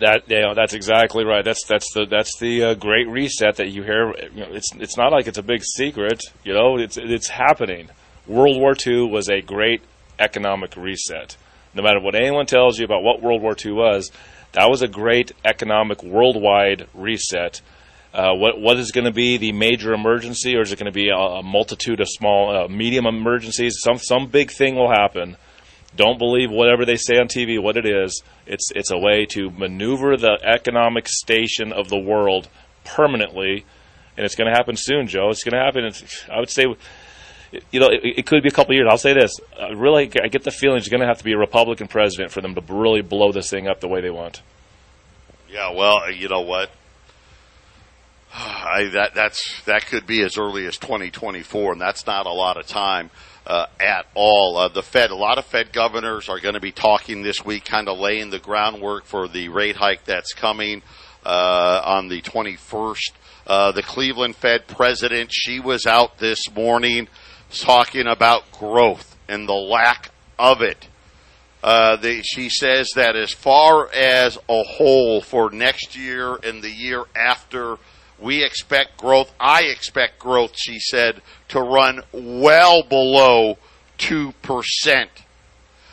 That 0.00 0.30
you 0.30 0.40
know, 0.40 0.54
that's 0.54 0.72
exactly 0.72 1.24
right. 1.24 1.44
That's 1.44 1.64
that's 1.66 1.92
the 1.92 2.06
that's 2.06 2.38
the 2.38 2.64
uh, 2.64 2.74
great 2.74 3.06
reset 3.08 3.56
that 3.56 3.68
you 3.68 3.82
hear. 3.82 4.14
You 4.34 4.40
know, 4.40 4.52
it's 4.52 4.74
it's 4.74 4.96
not 4.96 5.12
like 5.12 5.26
it's 5.26 5.38
a 5.38 5.42
big 5.42 5.62
secret. 5.62 6.22
You 6.42 6.54
know, 6.54 6.78
it's 6.78 6.96
it's 6.96 7.28
happening. 7.28 7.90
World 8.26 8.58
War 8.58 8.74
II 8.74 9.08
was 9.10 9.28
a 9.28 9.42
great 9.42 9.82
economic 10.18 10.76
reset. 10.76 11.36
No 11.74 11.82
matter 11.82 12.00
what 12.00 12.14
anyone 12.14 12.46
tells 12.46 12.78
you 12.78 12.84
about 12.84 13.02
what 13.02 13.22
World 13.22 13.42
War 13.42 13.54
II 13.62 13.72
was, 13.72 14.10
that 14.52 14.70
was 14.70 14.82
a 14.82 14.88
great 14.88 15.32
economic 15.44 16.02
worldwide 16.02 16.86
reset. 16.94 17.60
Uh, 18.14 18.32
what 18.34 18.58
what 18.58 18.78
is 18.78 18.92
going 18.92 19.04
to 19.04 19.12
be 19.12 19.36
the 19.36 19.52
major 19.52 19.92
emergency, 19.92 20.56
or 20.56 20.62
is 20.62 20.72
it 20.72 20.78
going 20.78 20.90
to 20.90 20.92
be 20.92 21.10
a, 21.10 21.16
a 21.16 21.42
multitude 21.42 22.00
of 22.00 22.08
small, 22.08 22.56
uh, 22.56 22.68
medium 22.68 23.06
emergencies? 23.06 23.80
Some 23.80 23.98
some 23.98 24.28
big 24.28 24.50
thing 24.50 24.76
will 24.76 24.90
happen 24.90 25.36
don't 25.96 26.18
believe 26.18 26.50
whatever 26.50 26.84
they 26.84 26.96
say 26.96 27.18
on 27.18 27.28
TV, 27.28 27.60
what 27.60 27.76
it 27.76 27.86
is. 27.86 28.22
It's 28.46 28.70
it's 28.74 28.90
a 28.90 28.98
way 28.98 29.26
to 29.30 29.50
maneuver 29.50 30.16
the 30.16 30.38
economic 30.42 31.08
station 31.08 31.72
of 31.72 31.88
the 31.88 31.98
world 31.98 32.48
permanently, 32.84 33.64
and 34.16 34.24
it's 34.24 34.36
going 34.36 34.50
to 34.50 34.56
happen 34.56 34.76
soon, 34.76 35.08
Joe. 35.08 35.30
It's 35.30 35.44
going 35.44 35.58
to 35.58 35.64
happen. 35.64 35.90
I 36.30 36.38
would 36.38 36.50
say, 36.50 36.64
you 37.70 37.80
know, 37.80 37.88
it, 37.88 38.00
it 38.18 38.26
could 38.26 38.42
be 38.42 38.48
a 38.48 38.52
couple 38.52 38.74
years. 38.74 38.86
I'll 38.88 38.98
say 38.98 39.14
this: 39.14 39.40
uh, 39.60 39.74
really, 39.74 40.10
I 40.22 40.28
get 40.28 40.44
the 40.44 40.50
feeling 40.50 40.78
it's 40.78 40.88
going 40.88 41.00
to 41.00 41.06
have 41.06 41.18
to 41.18 41.24
be 41.24 41.32
a 41.32 41.38
Republican 41.38 41.88
president 41.88 42.30
for 42.30 42.40
them 42.40 42.54
to 42.54 42.62
really 42.68 43.02
blow 43.02 43.32
this 43.32 43.50
thing 43.50 43.66
up 43.66 43.80
the 43.80 43.88
way 43.88 44.00
they 44.00 44.10
want. 44.10 44.42
Yeah, 45.50 45.74
well, 45.74 46.10
you 46.12 46.28
know 46.28 46.42
what? 46.42 46.70
I, 48.34 48.90
that 48.92 49.14
that's 49.14 49.60
that 49.64 49.86
could 49.86 50.06
be 50.06 50.22
as 50.22 50.38
early 50.38 50.66
as 50.66 50.78
2024, 50.78 51.72
and 51.72 51.80
that's 51.80 52.06
not 52.06 52.26
a 52.26 52.32
lot 52.32 52.56
of 52.56 52.68
time 52.68 53.10
uh, 53.46 53.66
at 53.80 54.06
all. 54.14 54.56
Uh, 54.56 54.68
the 54.68 54.82
Fed, 54.82 55.10
a 55.10 55.16
lot 55.16 55.38
of 55.38 55.46
Fed 55.46 55.72
governors 55.72 56.28
are 56.28 56.40
going 56.40 56.54
to 56.54 56.60
be 56.60 56.72
talking 56.72 57.22
this 57.22 57.44
week, 57.44 57.64
kind 57.64 57.88
of 57.88 57.98
laying 57.98 58.30
the 58.30 58.38
groundwork 58.38 59.04
for 59.04 59.28
the 59.28 59.48
rate 59.48 59.76
hike 59.76 60.04
that's 60.04 60.32
coming 60.32 60.82
uh, 61.24 61.82
on 61.84 62.08
the 62.08 62.22
21st. 62.22 63.12
Uh, 63.46 63.72
the 63.72 63.82
Cleveland 63.82 64.36
Fed 64.36 64.66
president, 64.68 65.32
she 65.32 65.58
was 65.60 65.86
out 65.86 66.18
this 66.18 66.50
morning 66.54 67.08
talking 67.50 68.06
about 68.06 68.50
growth 68.52 69.16
and 69.28 69.48
the 69.48 69.52
lack 69.52 70.10
of 70.38 70.62
it. 70.62 70.88
Uh, 71.62 71.96
the, 71.96 72.22
she 72.22 72.48
says 72.48 72.88
that 72.94 73.16
as 73.16 73.32
far 73.32 73.92
as 73.92 74.38
a 74.48 74.62
whole 74.62 75.20
for 75.20 75.50
next 75.50 75.96
year 75.96 76.36
and 76.42 76.62
the 76.62 76.70
year 76.70 77.04
after, 77.14 77.76
we 78.20 78.44
expect 78.44 78.98
growth. 78.98 79.32
I 79.38 79.62
expect 79.64 80.18
growth, 80.18 80.52
she 80.56 80.78
said, 80.78 81.22
to 81.48 81.60
run 81.60 82.02
well 82.12 82.82
below 82.82 83.58
2%. 83.98 85.06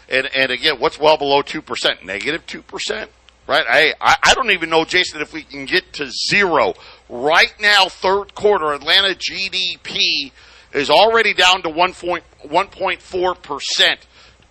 And, 0.10 0.30
and 0.36 0.52
again, 0.52 0.80
what's 0.80 1.00
well 1.00 1.18
below 1.18 1.42
2%? 1.42 2.04
Negative 2.04 2.46
2%? 2.46 3.08
Right? 3.48 3.66
I, 3.70 3.94
I 4.02 4.34
don't 4.34 4.52
even 4.52 4.70
know, 4.70 4.84
Jason, 4.84 5.22
if 5.22 5.32
we 5.32 5.44
can 5.44 5.64
get 5.66 5.94
to 5.94 6.12
zero. 6.30 6.74
Right 7.08 7.54
now, 7.62 7.88
third 7.88 8.36
quarter, 8.36 8.74
Atlanta 8.74 9.16
GDP 9.16 10.34
is 10.74 10.90
already 10.90 11.34
down 11.34 11.64
to 11.64 11.70
1.4%. 11.70 13.98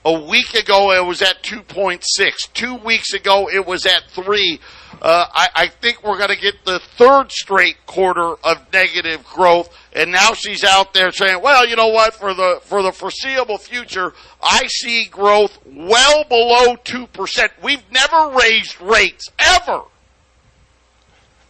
A 0.06 0.20
week 0.20 0.54
ago, 0.54 0.92
it 0.92 1.04
was 1.04 1.20
at 1.20 1.42
2.6. 1.42 2.52
Two 2.54 2.76
weeks 2.76 3.12
ago, 3.12 3.50
it 3.52 3.66
was 3.66 3.84
at 3.86 4.04
3. 4.10 4.60
Uh, 5.02 5.26
I, 5.32 5.48
I 5.54 5.68
think 5.68 6.02
we're 6.02 6.18
going 6.18 6.30
to 6.30 6.40
get 6.40 6.64
the 6.64 6.78
third 6.78 7.30
straight 7.30 7.84
quarter 7.86 8.34
of 8.42 8.72
negative 8.72 9.24
growth. 9.24 9.68
And 9.92 10.10
now 10.10 10.32
she's 10.32 10.64
out 10.64 10.94
there 10.94 11.12
saying, 11.12 11.42
well, 11.42 11.66
you 11.66 11.76
know 11.76 11.88
what? 11.88 12.14
For 12.14 12.34
the, 12.34 12.60
for 12.64 12.82
the 12.82 12.92
foreseeable 12.92 13.58
future, 13.58 14.12
I 14.42 14.66
see 14.68 15.06
growth 15.06 15.58
well 15.66 16.24
below 16.24 16.76
2%. 16.76 17.48
We've 17.62 17.82
never 17.90 18.36
raised 18.36 18.80
rates 18.80 19.28
ever. 19.38 19.82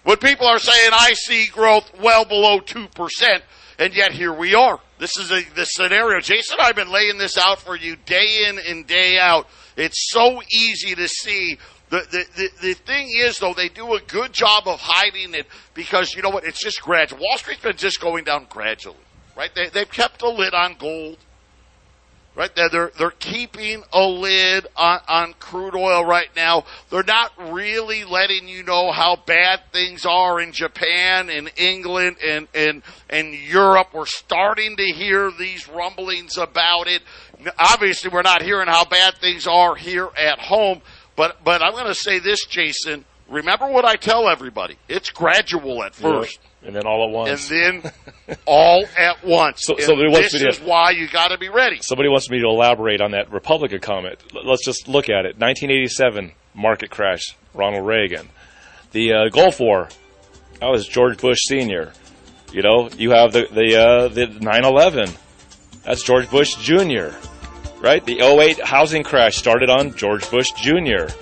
When 0.04 0.18
people 0.18 0.46
are 0.46 0.60
saying, 0.60 0.90
I 0.92 1.14
see 1.14 1.48
growth 1.48 1.90
well 2.00 2.24
below 2.24 2.60
2%, 2.60 3.40
and 3.78 3.94
yet 3.94 4.12
here 4.12 4.32
we 4.32 4.54
are. 4.54 4.78
This 4.98 5.18
is 5.18 5.30
a, 5.30 5.42
the 5.54 5.64
scenario. 5.64 6.20
Jason, 6.20 6.58
I've 6.60 6.76
been 6.76 6.92
laying 6.92 7.18
this 7.18 7.36
out 7.36 7.60
for 7.60 7.76
you 7.76 7.96
day 8.06 8.46
in 8.48 8.58
and 8.58 8.86
day 8.86 9.18
out. 9.18 9.48
It's 9.76 10.10
so 10.10 10.40
easy 10.50 10.94
to 10.94 11.08
see 11.08 11.58
the, 11.88 11.98
the, 12.10 12.24
the, 12.36 12.48
the, 12.62 12.74
thing 12.74 13.10
is, 13.16 13.38
though, 13.38 13.54
they 13.54 13.68
do 13.68 13.94
a 13.94 14.00
good 14.00 14.32
job 14.32 14.66
of 14.66 14.80
hiding 14.80 15.34
it 15.34 15.46
because, 15.72 16.14
you 16.14 16.22
know 16.22 16.30
what, 16.30 16.44
it's 16.44 16.62
just 16.62 16.82
gradual. 16.82 17.20
Wall 17.20 17.38
Street's 17.38 17.62
been 17.62 17.76
just 17.76 18.00
going 18.00 18.24
down 18.24 18.46
gradually, 18.48 18.96
right? 19.36 19.54
They, 19.54 19.68
they've 19.68 19.90
kept 19.90 20.22
a 20.22 20.28
lid 20.28 20.52
on 20.52 20.74
gold, 20.80 21.18
right? 22.34 22.50
They're, 22.56 22.68
they're, 22.68 22.90
they're 22.98 23.10
keeping 23.12 23.84
a 23.92 24.04
lid 24.04 24.66
on, 24.76 24.98
on 25.06 25.34
crude 25.34 25.76
oil 25.76 26.04
right 26.04 26.28
now. 26.34 26.64
They're 26.90 27.04
not 27.04 27.30
really 27.52 28.02
letting 28.02 28.48
you 28.48 28.64
know 28.64 28.90
how 28.90 29.16
bad 29.24 29.60
things 29.72 30.04
are 30.04 30.40
in 30.40 30.50
Japan 30.50 31.30
and 31.30 31.52
England 31.56 32.16
and, 32.24 32.48
and, 32.52 32.82
and 33.08 33.32
Europe. 33.32 33.94
We're 33.94 34.06
starting 34.06 34.76
to 34.76 34.86
hear 34.86 35.30
these 35.30 35.68
rumblings 35.68 36.36
about 36.36 36.88
it. 36.88 37.02
Obviously, 37.56 38.10
we're 38.10 38.22
not 38.22 38.42
hearing 38.42 38.66
how 38.66 38.84
bad 38.84 39.18
things 39.18 39.46
are 39.46 39.76
here 39.76 40.08
at 40.16 40.40
home 40.40 40.82
but 41.16 41.42
but 41.42 41.62
I'm 41.62 41.72
going 41.72 41.86
to 41.86 41.94
say 41.94 42.18
this, 42.18 42.44
Jason. 42.46 43.04
Remember 43.28 43.66
what 43.66 43.84
I 43.84 43.96
tell 43.96 44.28
everybody. 44.28 44.76
It's 44.88 45.10
gradual 45.10 45.82
at 45.82 45.94
first. 45.96 46.38
Yeah, 46.62 46.68
and 46.68 46.76
then 46.76 46.86
all 46.86 47.08
at 47.08 47.12
once. 47.12 47.50
And 47.50 47.82
then 47.82 47.92
all 48.46 48.84
at 48.96 49.24
once. 49.24 49.62
So, 49.64 49.74
this 49.74 50.32
to, 50.32 50.48
is 50.48 50.60
why 50.60 50.90
you 50.90 51.08
got 51.08 51.28
to 51.28 51.38
be 51.38 51.48
ready. 51.48 51.78
Somebody 51.80 52.08
wants 52.08 52.30
me 52.30 52.38
to 52.40 52.46
elaborate 52.46 53.00
on 53.00 53.12
that 53.12 53.32
Republican 53.32 53.80
comment. 53.80 54.20
Let's 54.32 54.64
just 54.64 54.86
look 54.86 55.08
at 55.08 55.26
it. 55.26 55.38
1987 55.38 56.32
market 56.54 56.90
crash, 56.90 57.36
Ronald 57.52 57.84
Reagan. 57.84 58.28
The 58.92 59.12
uh, 59.12 59.28
Gulf 59.30 59.58
War, 59.58 59.88
that 60.60 60.68
was 60.68 60.86
George 60.86 61.18
Bush 61.18 61.38
Senior. 61.46 61.92
You 62.52 62.62
know, 62.62 62.88
you 62.96 63.10
have 63.10 63.32
the 63.32 63.48
the 63.50 63.76
uh, 63.76 64.08
the 64.08 64.26
9/11. 64.26 65.16
That's 65.82 66.02
George 66.04 66.30
Bush 66.30 66.54
Jr 66.56 67.16
right? 67.80 68.04
The 68.04 68.20
08 68.20 68.60
housing 68.64 69.02
crash 69.02 69.36
started 69.36 69.70
on 69.70 69.94
George 69.94 70.28
Bush 70.30 70.52
Jr. 70.52 71.12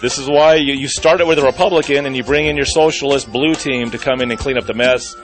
This 0.00 0.18
is 0.18 0.28
why 0.28 0.56
you, 0.56 0.74
you 0.74 0.88
start 0.88 1.20
it 1.20 1.26
with 1.26 1.38
a 1.38 1.44
Republican 1.44 2.06
and 2.06 2.16
you 2.16 2.24
bring 2.24 2.46
in 2.46 2.56
your 2.56 2.66
socialist 2.66 3.30
blue 3.30 3.54
team 3.54 3.90
to 3.90 3.98
come 3.98 4.20
in 4.20 4.30
and 4.30 4.38
clean 4.38 4.58
up 4.58 4.66
the 4.66 4.74
mess 4.74 5.14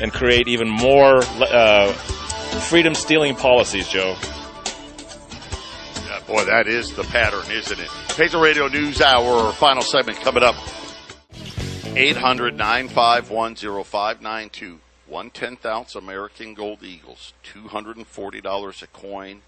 and 0.00 0.12
create 0.12 0.48
even 0.48 0.68
more 0.68 1.22
uh, 1.40 1.92
freedom 2.68 2.94
stealing 2.94 3.36
policies, 3.36 3.88
Joe. 3.88 4.16
Yeah, 6.06 6.20
boy, 6.26 6.44
that 6.44 6.66
is 6.66 6.92
the 6.94 7.04
pattern, 7.04 7.48
isn't 7.50 7.78
it? 7.78 7.88
Patriot 8.08 8.42
Radio 8.42 8.68
News 8.68 9.00
Hour, 9.00 9.52
final 9.52 9.82
segment 9.82 10.18
coming 10.20 10.42
up. 10.42 10.56
800 11.94 12.56
951 12.56 13.54
0592. 13.54 14.80
One 15.06 15.30
tenth 15.30 15.64
ounce 15.64 15.94
American 15.94 16.54
Gold 16.54 16.82
Eagles, 16.82 17.32
$240 17.54 18.82
a 18.82 18.86
coin 18.88 19.42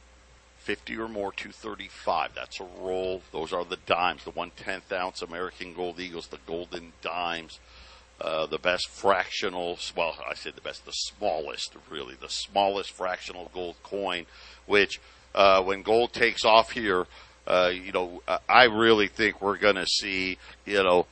50 0.68 0.98
or 0.98 1.08
more, 1.08 1.32
235. 1.32 2.32
That's 2.34 2.60
a 2.60 2.66
roll. 2.78 3.22
Those 3.32 3.54
are 3.54 3.64
the 3.64 3.78
dimes, 3.86 4.24
the 4.24 4.32
one 4.32 4.50
tenth 4.54 4.92
ounce 4.92 5.22
American 5.22 5.72
Gold 5.72 5.98
Eagles, 5.98 6.26
the 6.26 6.40
golden 6.46 6.92
dimes. 7.00 7.58
Uh, 8.20 8.44
the 8.44 8.58
best 8.58 8.86
fractional, 8.90 9.78
well, 9.96 10.18
I 10.28 10.34
said 10.34 10.56
the 10.56 10.60
best, 10.60 10.84
the 10.84 10.92
smallest, 10.92 11.74
really, 11.88 12.16
the 12.20 12.28
smallest 12.28 12.90
fractional 12.90 13.50
gold 13.54 13.76
coin, 13.82 14.26
which, 14.66 15.00
uh, 15.34 15.62
when 15.62 15.80
gold 15.80 16.12
takes 16.12 16.44
off 16.44 16.72
here, 16.72 17.06
uh, 17.46 17.70
you 17.72 17.92
know, 17.92 18.22
I 18.46 18.64
really 18.64 19.08
think 19.08 19.40
we're 19.40 19.56
going 19.56 19.76
to 19.76 19.86
see, 19.86 20.36
you 20.66 20.82
know, 20.82 21.06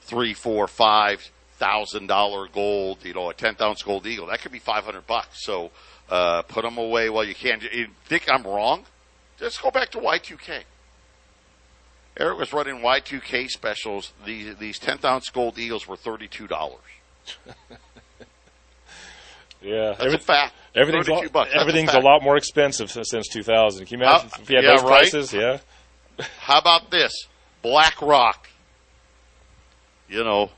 three, 0.00 0.34
four, 0.34 0.66
five 0.66 1.30
thousand 1.56 2.08
dollar 2.08 2.48
gold, 2.48 2.98
you 3.04 3.14
know, 3.14 3.30
a 3.30 3.34
10th 3.34 3.60
ounce 3.60 3.82
gold 3.82 4.06
eagle. 4.06 4.26
That 4.26 4.40
could 4.40 4.52
be 4.52 4.58
500 4.58 5.06
bucks. 5.06 5.44
So, 5.44 5.70
uh, 6.10 6.42
put 6.42 6.62
them 6.62 6.78
away 6.78 7.10
while 7.10 7.24
you 7.24 7.34
can. 7.34 7.60
You 7.72 7.88
think 8.06 8.28
I'm 8.28 8.42
wrong? 8.44 8.84
Just 9.38 9.62
go 9.62 9.70
back 9.70 9.90
to 9.90 9.98
Y2K. 9.98 10.62
Eric 12.18 12.38
was 12.38 12.52
running 12.52 12.76
Y2K 12.76 13.48
specials. 13.48 14.12
These 14.24 14.56
these 14.56 14.78
10th 14.78 15.04
ounce 15.04 15.28
gold 15.28 15.58
eagles 15.58 15.86
were 15.86 15.96
thirty 15.96 16.28
two 16.28 16.46
dollars. 16.46 16.80
yeah, 19.60 19.88
that's 19.88 20.00
Every, 20.04 20.14
a 20.14 20.18
fact. 20.18 20.54
Everything's, 20.74 21.08
a, 21.08 21.30
bucks. 21.30 21.50
everything's 21.54 21.94
a, 21.94 21.98
a, 21.98 22.00
lot 22.00 22.22
more 22.22 22.36
expensive 22.36 22.90
since 22.90 23.28
2000. 23.28 23.86
Can 23.86 23.98
you 23.98 24.04
imagine 24.04 24.28
How, 24.28 24.42
if 24.42 24.50
you 24.50 24.56
had 24.56 24.64
yeah, 24.64 24.70
those 24.76 24.82
right? 24.82 25.10
prices? 25.10 25.32
Yeah. 25.32 25.58
How 26.40 26.58
about 26.58 26.90
this? 26.90 27.12
BlackRock. 27.62 28.48
You 30.08 30.22
know, 30.22 30.50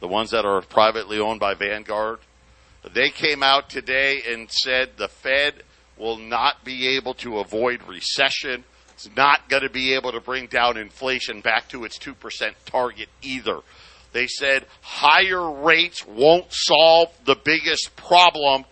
the 0.00 0.08
ones 0.08 0.30
that 0.30 0.44
are 0.44 0.60
privately 0.62 1.18
owned 1.18 1.40
by 1.40 1.54
Vanguard. 1.54 2.18
They 2.92 3.10
came 3.10 3.42
out 3.42 3.68
today 3.68 4.22
and 4.28 4.50
said 4.50 4.90
the 4.96 5.08
Fed 5.08 5.62
will 5.96 6.18
not 6.18 6.64
be 6.64 6.88
able 6.96 7.14
to 7.14 7.38
avoid 7.38 7.82
recession. 7.82 8.64
It's 8.94 9.08
not 9.16 9.48
going 9.48 9.62
to 9.62 9.70
be 9.70 9.94
able 9.94 10.12
to 10.12 10.20
bring 10.20 10.46
down 10.46 10.76
inflation 10.76 11.40
back 11.40 11.68
to 11.70 11.84
its 11.84 11.98
2% 11.98 12.14
target 12.64 13.08
either. 13.22 13.60
They 14.12 14.26
said 14.26 14.66
higher 14.80 15.50
rates 15.50 16.06
won't 16.06 16.46
solve 16.50 17.12
the 17.24 17.36
biggest 17.36 17.96
problem, 17.96 18.64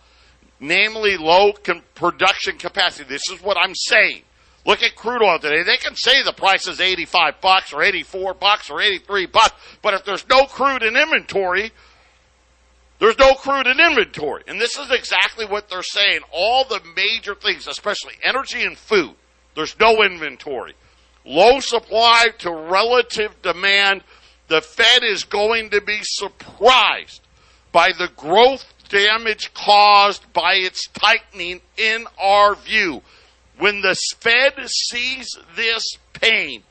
namely 0.59 1.17
low 1.17 1.53
con- 1.53 1.83
production 1.93 2.57
capacity. 2.57 3.07
This 3.07 3.29
is 3.29 3.41
what 3.43 3.57
I'm 3.57 3.75
saying. 3.75 4.23
Look 4.65 4.81
at 4.81 4.95
crude 4.95 5.21
oil 5.21 5.37
today. 5.37 5.61
They 5.61 5.77
can 5.77 5.95
say 5.95 6.23
the 6.23 6.33
price 6.33 6.67
is 6.67 6.81
85 6.81 7.39
bucks 7.39 7.71
or 7.71 7.83
84 7.83 8.33
bucks 8.33 8.71
or 8.71 8.81
83 8.81 9.27
bucks, 9.27 9.53
but 9.83 9.93
if 9.93 10.03
there's 10.03 10.27
no 10.27 10.45
crude 10.45 10.81
in 10.81 10.97
inventory, 10.97 11.71
there's 12.99 13.17
no 13.17 13.33
crude 13.33 13.67
in 13.67 13.79
inventory. 13.79 14.43
And 14.47 14.59
this 14.59 14.77
is 14.77 14.91
exactly 14.91 15.45
what 15.45 15.69
they're 15.69 15.83
saying. 15.83 16.21
All 16.31 16.65
the 16.65 16.81
major 16.95 17.35
things, 17.35 17.67
especially 17.67 18.13
energy 18.23 18.63
and 18.63 18.77
food, 18.77 19.15
there's 19.55 19.77
no 19.79 20.03
inventory. 20.03 20.73
Low 21.25 21.59
supply 21.59 22.27
to 22.39 22.51
relative 22.51 23.41
demand. 23.41 24.03
The 24.47 24.61
Fed 24.61 25.03
is 25.03 25.23
going 25.23 25.71
to 25.71 25.81
be 25.81 25.99
surprised 26.03 27.21
by 27.71 27.91
the 27.91 28.09
growth 28.15 28.65
damage 28.89 29.53
caused 29.53 30.31
by 30.31 30.53
its 30.55 30.87
tightening 30.93 31.61
in 31.77 32.05
our 32.21 32.55
view. 32.55 33.01
When 33.57 33.81
the 33.81 33.95
Fed 34.19 34.53
sees 34.67 35.37
this 35.55 35.97
pain, 36.13 36.63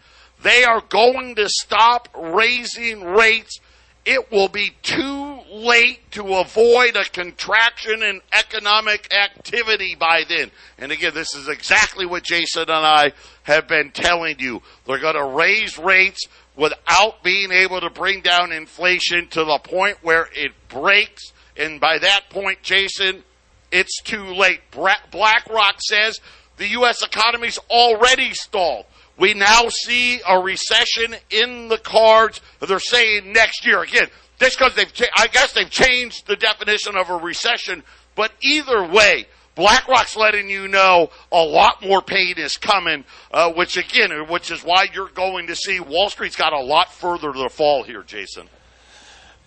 they 0.42 0.64
are 0.64 0.82
going 0.88 1.34
to 1.34 1.48
stop 1.48 2.08
raising 2.16 3.02
rates 3.02 3.60
it 4.04 4.30
will 4.30 4.48
be 4.48 4.72
too 4.82 5.33
late 5.54 6.10
to 6.10 6.34
avoid 6.34 6.96
a 6.96 7.04
contraction 7.04 8.02
in 8.02 8.20
economic 8.32 9.12
activity 9.14 9.94
by 9.94 10.24
then. 10.28 10.50
And 10.78 10.90
again, 10.90 11.14
this 11.14 11.34
is 11.34 11.48
exactly 11.48 12.06
what 12.06 12.24
Jason 12.24 12.62
and 12.62 12.72
I 12.72 13.12
have 13.44 13.68
been 13.68 13.92
telling 13.92 14.36
you. 14.40 14.62
They're 14.86 14.98
going 14.98 15.14
to 15.14 15.24
raise 15.24 15.78
rates 15.78 16.26
without 16.56 17.22
being 17.22 17.52
able 17.52 17.80
to 17.80 17.90
bring 17.90 18.20
down 18.20 18.52
inflation 18.52 19.28
to 19.28 19.44
the 19.44 19.58
point 19.62 19.98
where 20.02 20.28
it 20.34 20.52
breaks. 20.68 21.32
And 21.56 21.80
by 21.80 21.98
that 21.98 22.30
point, 22.30 22.62
Jason, 22.62 23.22
it's 23.70 24.02
too 24.02 24.34
late. 24.34 24.60
BlackRock 24.72 25.80
says 25.80 26.18
the 26.56 26.68
U.S. 26.68 27.02
economy's 27.02 27.58
already 27.70 28.34
stalled. 28.34 28.86
We 29.16 29.34
now 29.34 29.68
see 29.68 30.20
a 30.26 30.40
recession 30.40 31.14
in 31.30 31.68
the 31.68 31.78
cards. 31.78 32.40
They're 32.60 32.80
saying 32.80 33.32
next 33.32 33.64
year 33.64 33.82
again. 33.82 34.08
Just 34.38 34.58
because 34.58 34.74
they've, 34.74 34.92
cha- 34.92 35.06
I 35.16 35.28
guess 35.28 35.52
they've 35.52 35.70
changed 35.70 36.26
the 36.26 36.36
definition 36.36 36.96
of 36.96 37.10
a 37.10 37.16
recession. 37.16 37.82
But 38.14 38.32
either 38.42 38.84
way, 38.86 39.26
BlackRock's 39.54 40.16
letting 40.16 40.48
you 40.50 40.68
know 40.68 41.10
a 41.30 41.42
lot 41.42 41.82
more 41.82 42.02
pain 42.02 42.34
is 42.38 42.56
coming, 42.56 43.04
uh, 43.32 43.52
which 43.52 43.76
again, 43.76 44.10
which 44.28 44.50
is 44.50 44.62
why 44.62 44.86
you're 44.92 45.08
going 45.08 45.46
to 45.46 45.56
see 45.56 45.80
Wall 45.80 46.10
Street's 46.10 46.36
got 46.36 46.52
a 46.52 46.60
lot 46.60 46.92
further 46.92 47.32
to 47.32 47.48
fall 47.48 47.84
here, 47.84 48.02
Jason. 48.02 48.48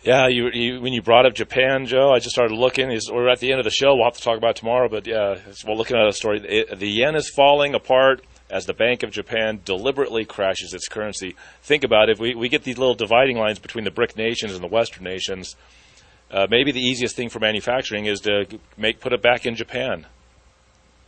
Yeah, 0.03 0.27
you, 0.27 0.49
you, 0.53 0.79
when 0.79 0.93
you 0.93 1.01
brought 1.01 1.25
up 1.25 1.33
Japan, 1.33 1.85
Joe, 1.85 2.13
I 2.13 2.19
just 2.19 2.31
started 2.31 2.55
looking. 2.55 2.87
We're 3.11 3.27
at 3.27 3.39
the 3.39 3.51
end 3.51 3.59
of 3.59 3.65
the 3.65 3.71
show. 3.71 3.95
We'll 3.95 4.05
have 4.05 4.13
to 4.13 4.21
talk 4.21 4.37
about 4.37 4.55
tomorrow, 4.55 4.87
but 4.87 5.05
yeah, 5.05 5.37
we're 5.67 5.75
looking 5.75 5.97
at 5.97 6.07
a 6.07 6.13
story. 6.13 6.39
The 6.39 6.87
yen 6.87 7.15
is 7.15 7.29
falling 7.29 7.75
apart 7.75 8.23
as 8.49 8.65
the 8.65 8.73
Bank 8.73 9.03
of 9.03 9.11
Japan 9.11 9.59
deliberately 9.65 10.25
crashes 10.25 10.73
its 10.73 10.87
currency. 10.87 11.35
Think 11.61 11.83
about 11.83 12.09
it. 12.09 12.13
If 12.13 12.19
we, 12.19 12.35
we 12.35 12.49
get 12.49 12.63
these 12.63 12.77
little 12.77 12.95
dividing 12.95 13.37
lines 13.37 13.59
between 13.59 13.83
the 13.83 13.91
BRIC 13.91 14.15
nations 14.15 14.53
and 14.53 14.63
the 14.63 14.67
Western 14.67 15.03
nations, 15.03 15.55
uh, 16.31 16.47
maybe 16.49 16.71
the 16.71 16.81
easiest 16.81 17.15
thing 17.15 17.29
for 17.29 17.39
manufacturing 17.39 18.05
is 18.05 18.21
to 18.21 18.45
make 18.77 18.99
put 18.99 19.13
it 19.13 19.21
back 19.21 19.45
in 19.45 19.55
Japan. 19.55 20.05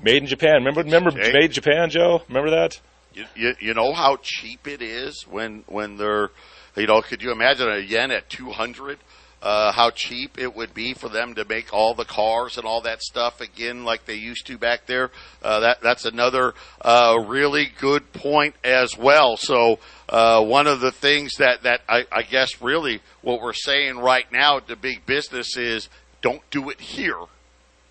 Made 0.01 0.23
in 0.23 0.27
Japan. 0.27 0.55
Remember, 0.55 0.81
remember, 0.81 1.11
made 1.11 1.35
in 1.35 1.51
Japan, 1.51 1.89
Joe. 1.89 2.21
Remember 2.29 2.51
that? 2.51 2.79
You, 3.13 3.25
you, 3.35 3.53
you 3.59 3.73
know 3.73 3.91
how 3.93 4.17
cheap 4.21 4.67
it 4.67 4.81
is 4.81 5.23
when 5.23 5.63
when 5.67 5.97
they're, 5.97 6.29
you 6.77 6.87
know, 6.87 7.01
could 7.01 7.21
you 7.21 7.31
imagine 7.31 7.69
a 7.69 7.79
yen 7.79 8.11
at 8.11 8.29
two 8.29 8.51
hundred? 8.51 8.99
Uh, 9.41 9.71
how 9.71 9.89
cheap 9.89 10.37
it 10.37 10.53
would 10.53 10.73
be 10.73 10.93
for 10.93 11.07
them 11.07 11.33
to 11.33 11.45
make 11.45 11.73
all 11.73 11.93
the 11.93 12.03
cars 12.03 12.57
and 12.57 12.65
all 12.65 12.81
that 12.81 13.01
stuff 13.01 13.39
again, 13.39 13.85
like 13.85 14.05
they 14.05 14.15
used 14.15 14.45
to 14.45 14.57
back 14.57 14.85
there. 14.85 15.11
Uh, 15.41 15.61
that 15.61 15.81
that's 15.81 16.03
another 16.03 16.53
uh, 16.81 17.15
really 17.25 17.71
good 17.79 18.11
point 18.11 18.53
as 18.65 18.97
well. 18.97 19.37
So 19.37 19.79
uh, 20.09 20.43
one 20.43 20.67
of 20.67 20.81
the 20.81 20.91
things 20.91 21.35
that 21.37 21.63
that 21.63 21.81
I, 21.87 22.05
I 22.11 22.23
guess 22.23 22.61
really 22.61 23.01
what 23.21 23.41
we're 23.41 23.53
saying 23.53 23.99
right 23.99 24.29
now 24.29 24.59
to 24.59 24.75
big 24.75 25.05
business 25.05 25.55
is 25.55 25.87
don't 26.21 26.41
do 26.49 26.69
it 26.69 26.81
here 26.81 27.19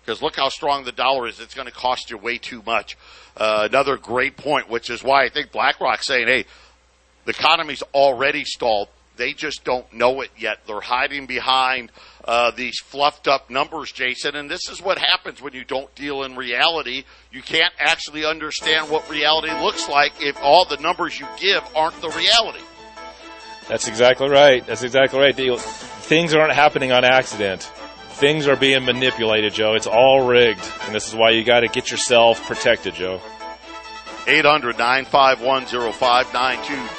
because 0.09 0.21
look 0.21 0.35
how 0.35 0.49
strong 0.49 0.85
the 0.85 0.91
dollar 0.91 1.27
is. 1.27 1.39
It's 1.39 1.53
going 1.53 1.67
to 1.67 1.73
cost 1.73 2.09
you 2.09 2.17
way 2.17 2.37
too 2.37 2.63
much. 2.65 2.97
Uh, 3.37 3.67
another 3.69 3.95
great 3.95 4.37
point, 4.37 4.67
which 4.69 4.89
is 4.89 5.03
why 5.03 5.23
I 5.23 5.29
think 5.29 5.51
BlackRock's 5.51 6.07
saying, 6.07 6.27
hey, 6.27 6.45
the 7.25 7.31
economy's 7.31 7.83
already 7.93 8.43
stalled. 8.43 8.87
They 9.19 9.33
just 9.33 9.65
don't 9.65 9.91
know 9.91 10.21
it 10.21 10.31
yet. 10.37 10.59
They're 10.65 10.79
hiding 10.79 11.25
behind 11.25 11.91
uh, 12.23 12.51
these 12.51 12.79
fluffed 12.79 13.27
up 13.27 13.49
numbers, 13.49 13.91
Jason. 13.91 14.37
And 14.37 14.49
this 14.49 14.69
is 14.69 14.81
what 14.81 14.97
happens 14.97 15.41
when 15.41 15.51
you 15.53 15.65
don't 15.65 15.93
deal 15.93 16.23
in 16.23 16.37
reality. 16.37 17.03
You 17.29 17.41
can't 17.41 17.73
actually 17.77 18.23
understand 18.23 18.89
what 18.89 19.09
reality 19.09 19.51
looks 19.61 19.89
like 19.89 20.13
if 20.21 20.37
all 20.41 20.63
the 20.63 20.77
numbers 20.77 21.19
you 21.19 21.27
give 21.37 21.61
aren't 21.75 21.99
the 22.01 22.07
reality. 22.07 22.63
That's 23.67 23.89
exactly 23.89 24.29
right. 24.29 24.65
That's 24.65 24.83
exactly 24.83 25.19
right. 25.19 25.35
The- 25.35 25.57
Things 25.57 26.33
aren't 26.33 26.53
happening 26.53 26.93
on 26.93 27.03
accident. 27.03 27.61
Things 28.13 28.47
are 28.47 28.55
being 28.55 28.85
manipulated, 28.85 29.53
Joe. 29.53 29.75
It's 29.75 29.85
all 29.85 30.25
rigged, 30.25 30.65
and 30.83 30.95
this 30.95 31.09
is 31.09 31.13
why 31.13 31.31
you 31.31 31.43
got 31.43 31.59
to 31.59 31.67
get 31.67 31.91
yourself 31.91 32.45
protected, 32.47 32.95
Joe. 32.95 33.21
800 34.27 34.77
951 34.77 35.65
0592. 35.93 36.98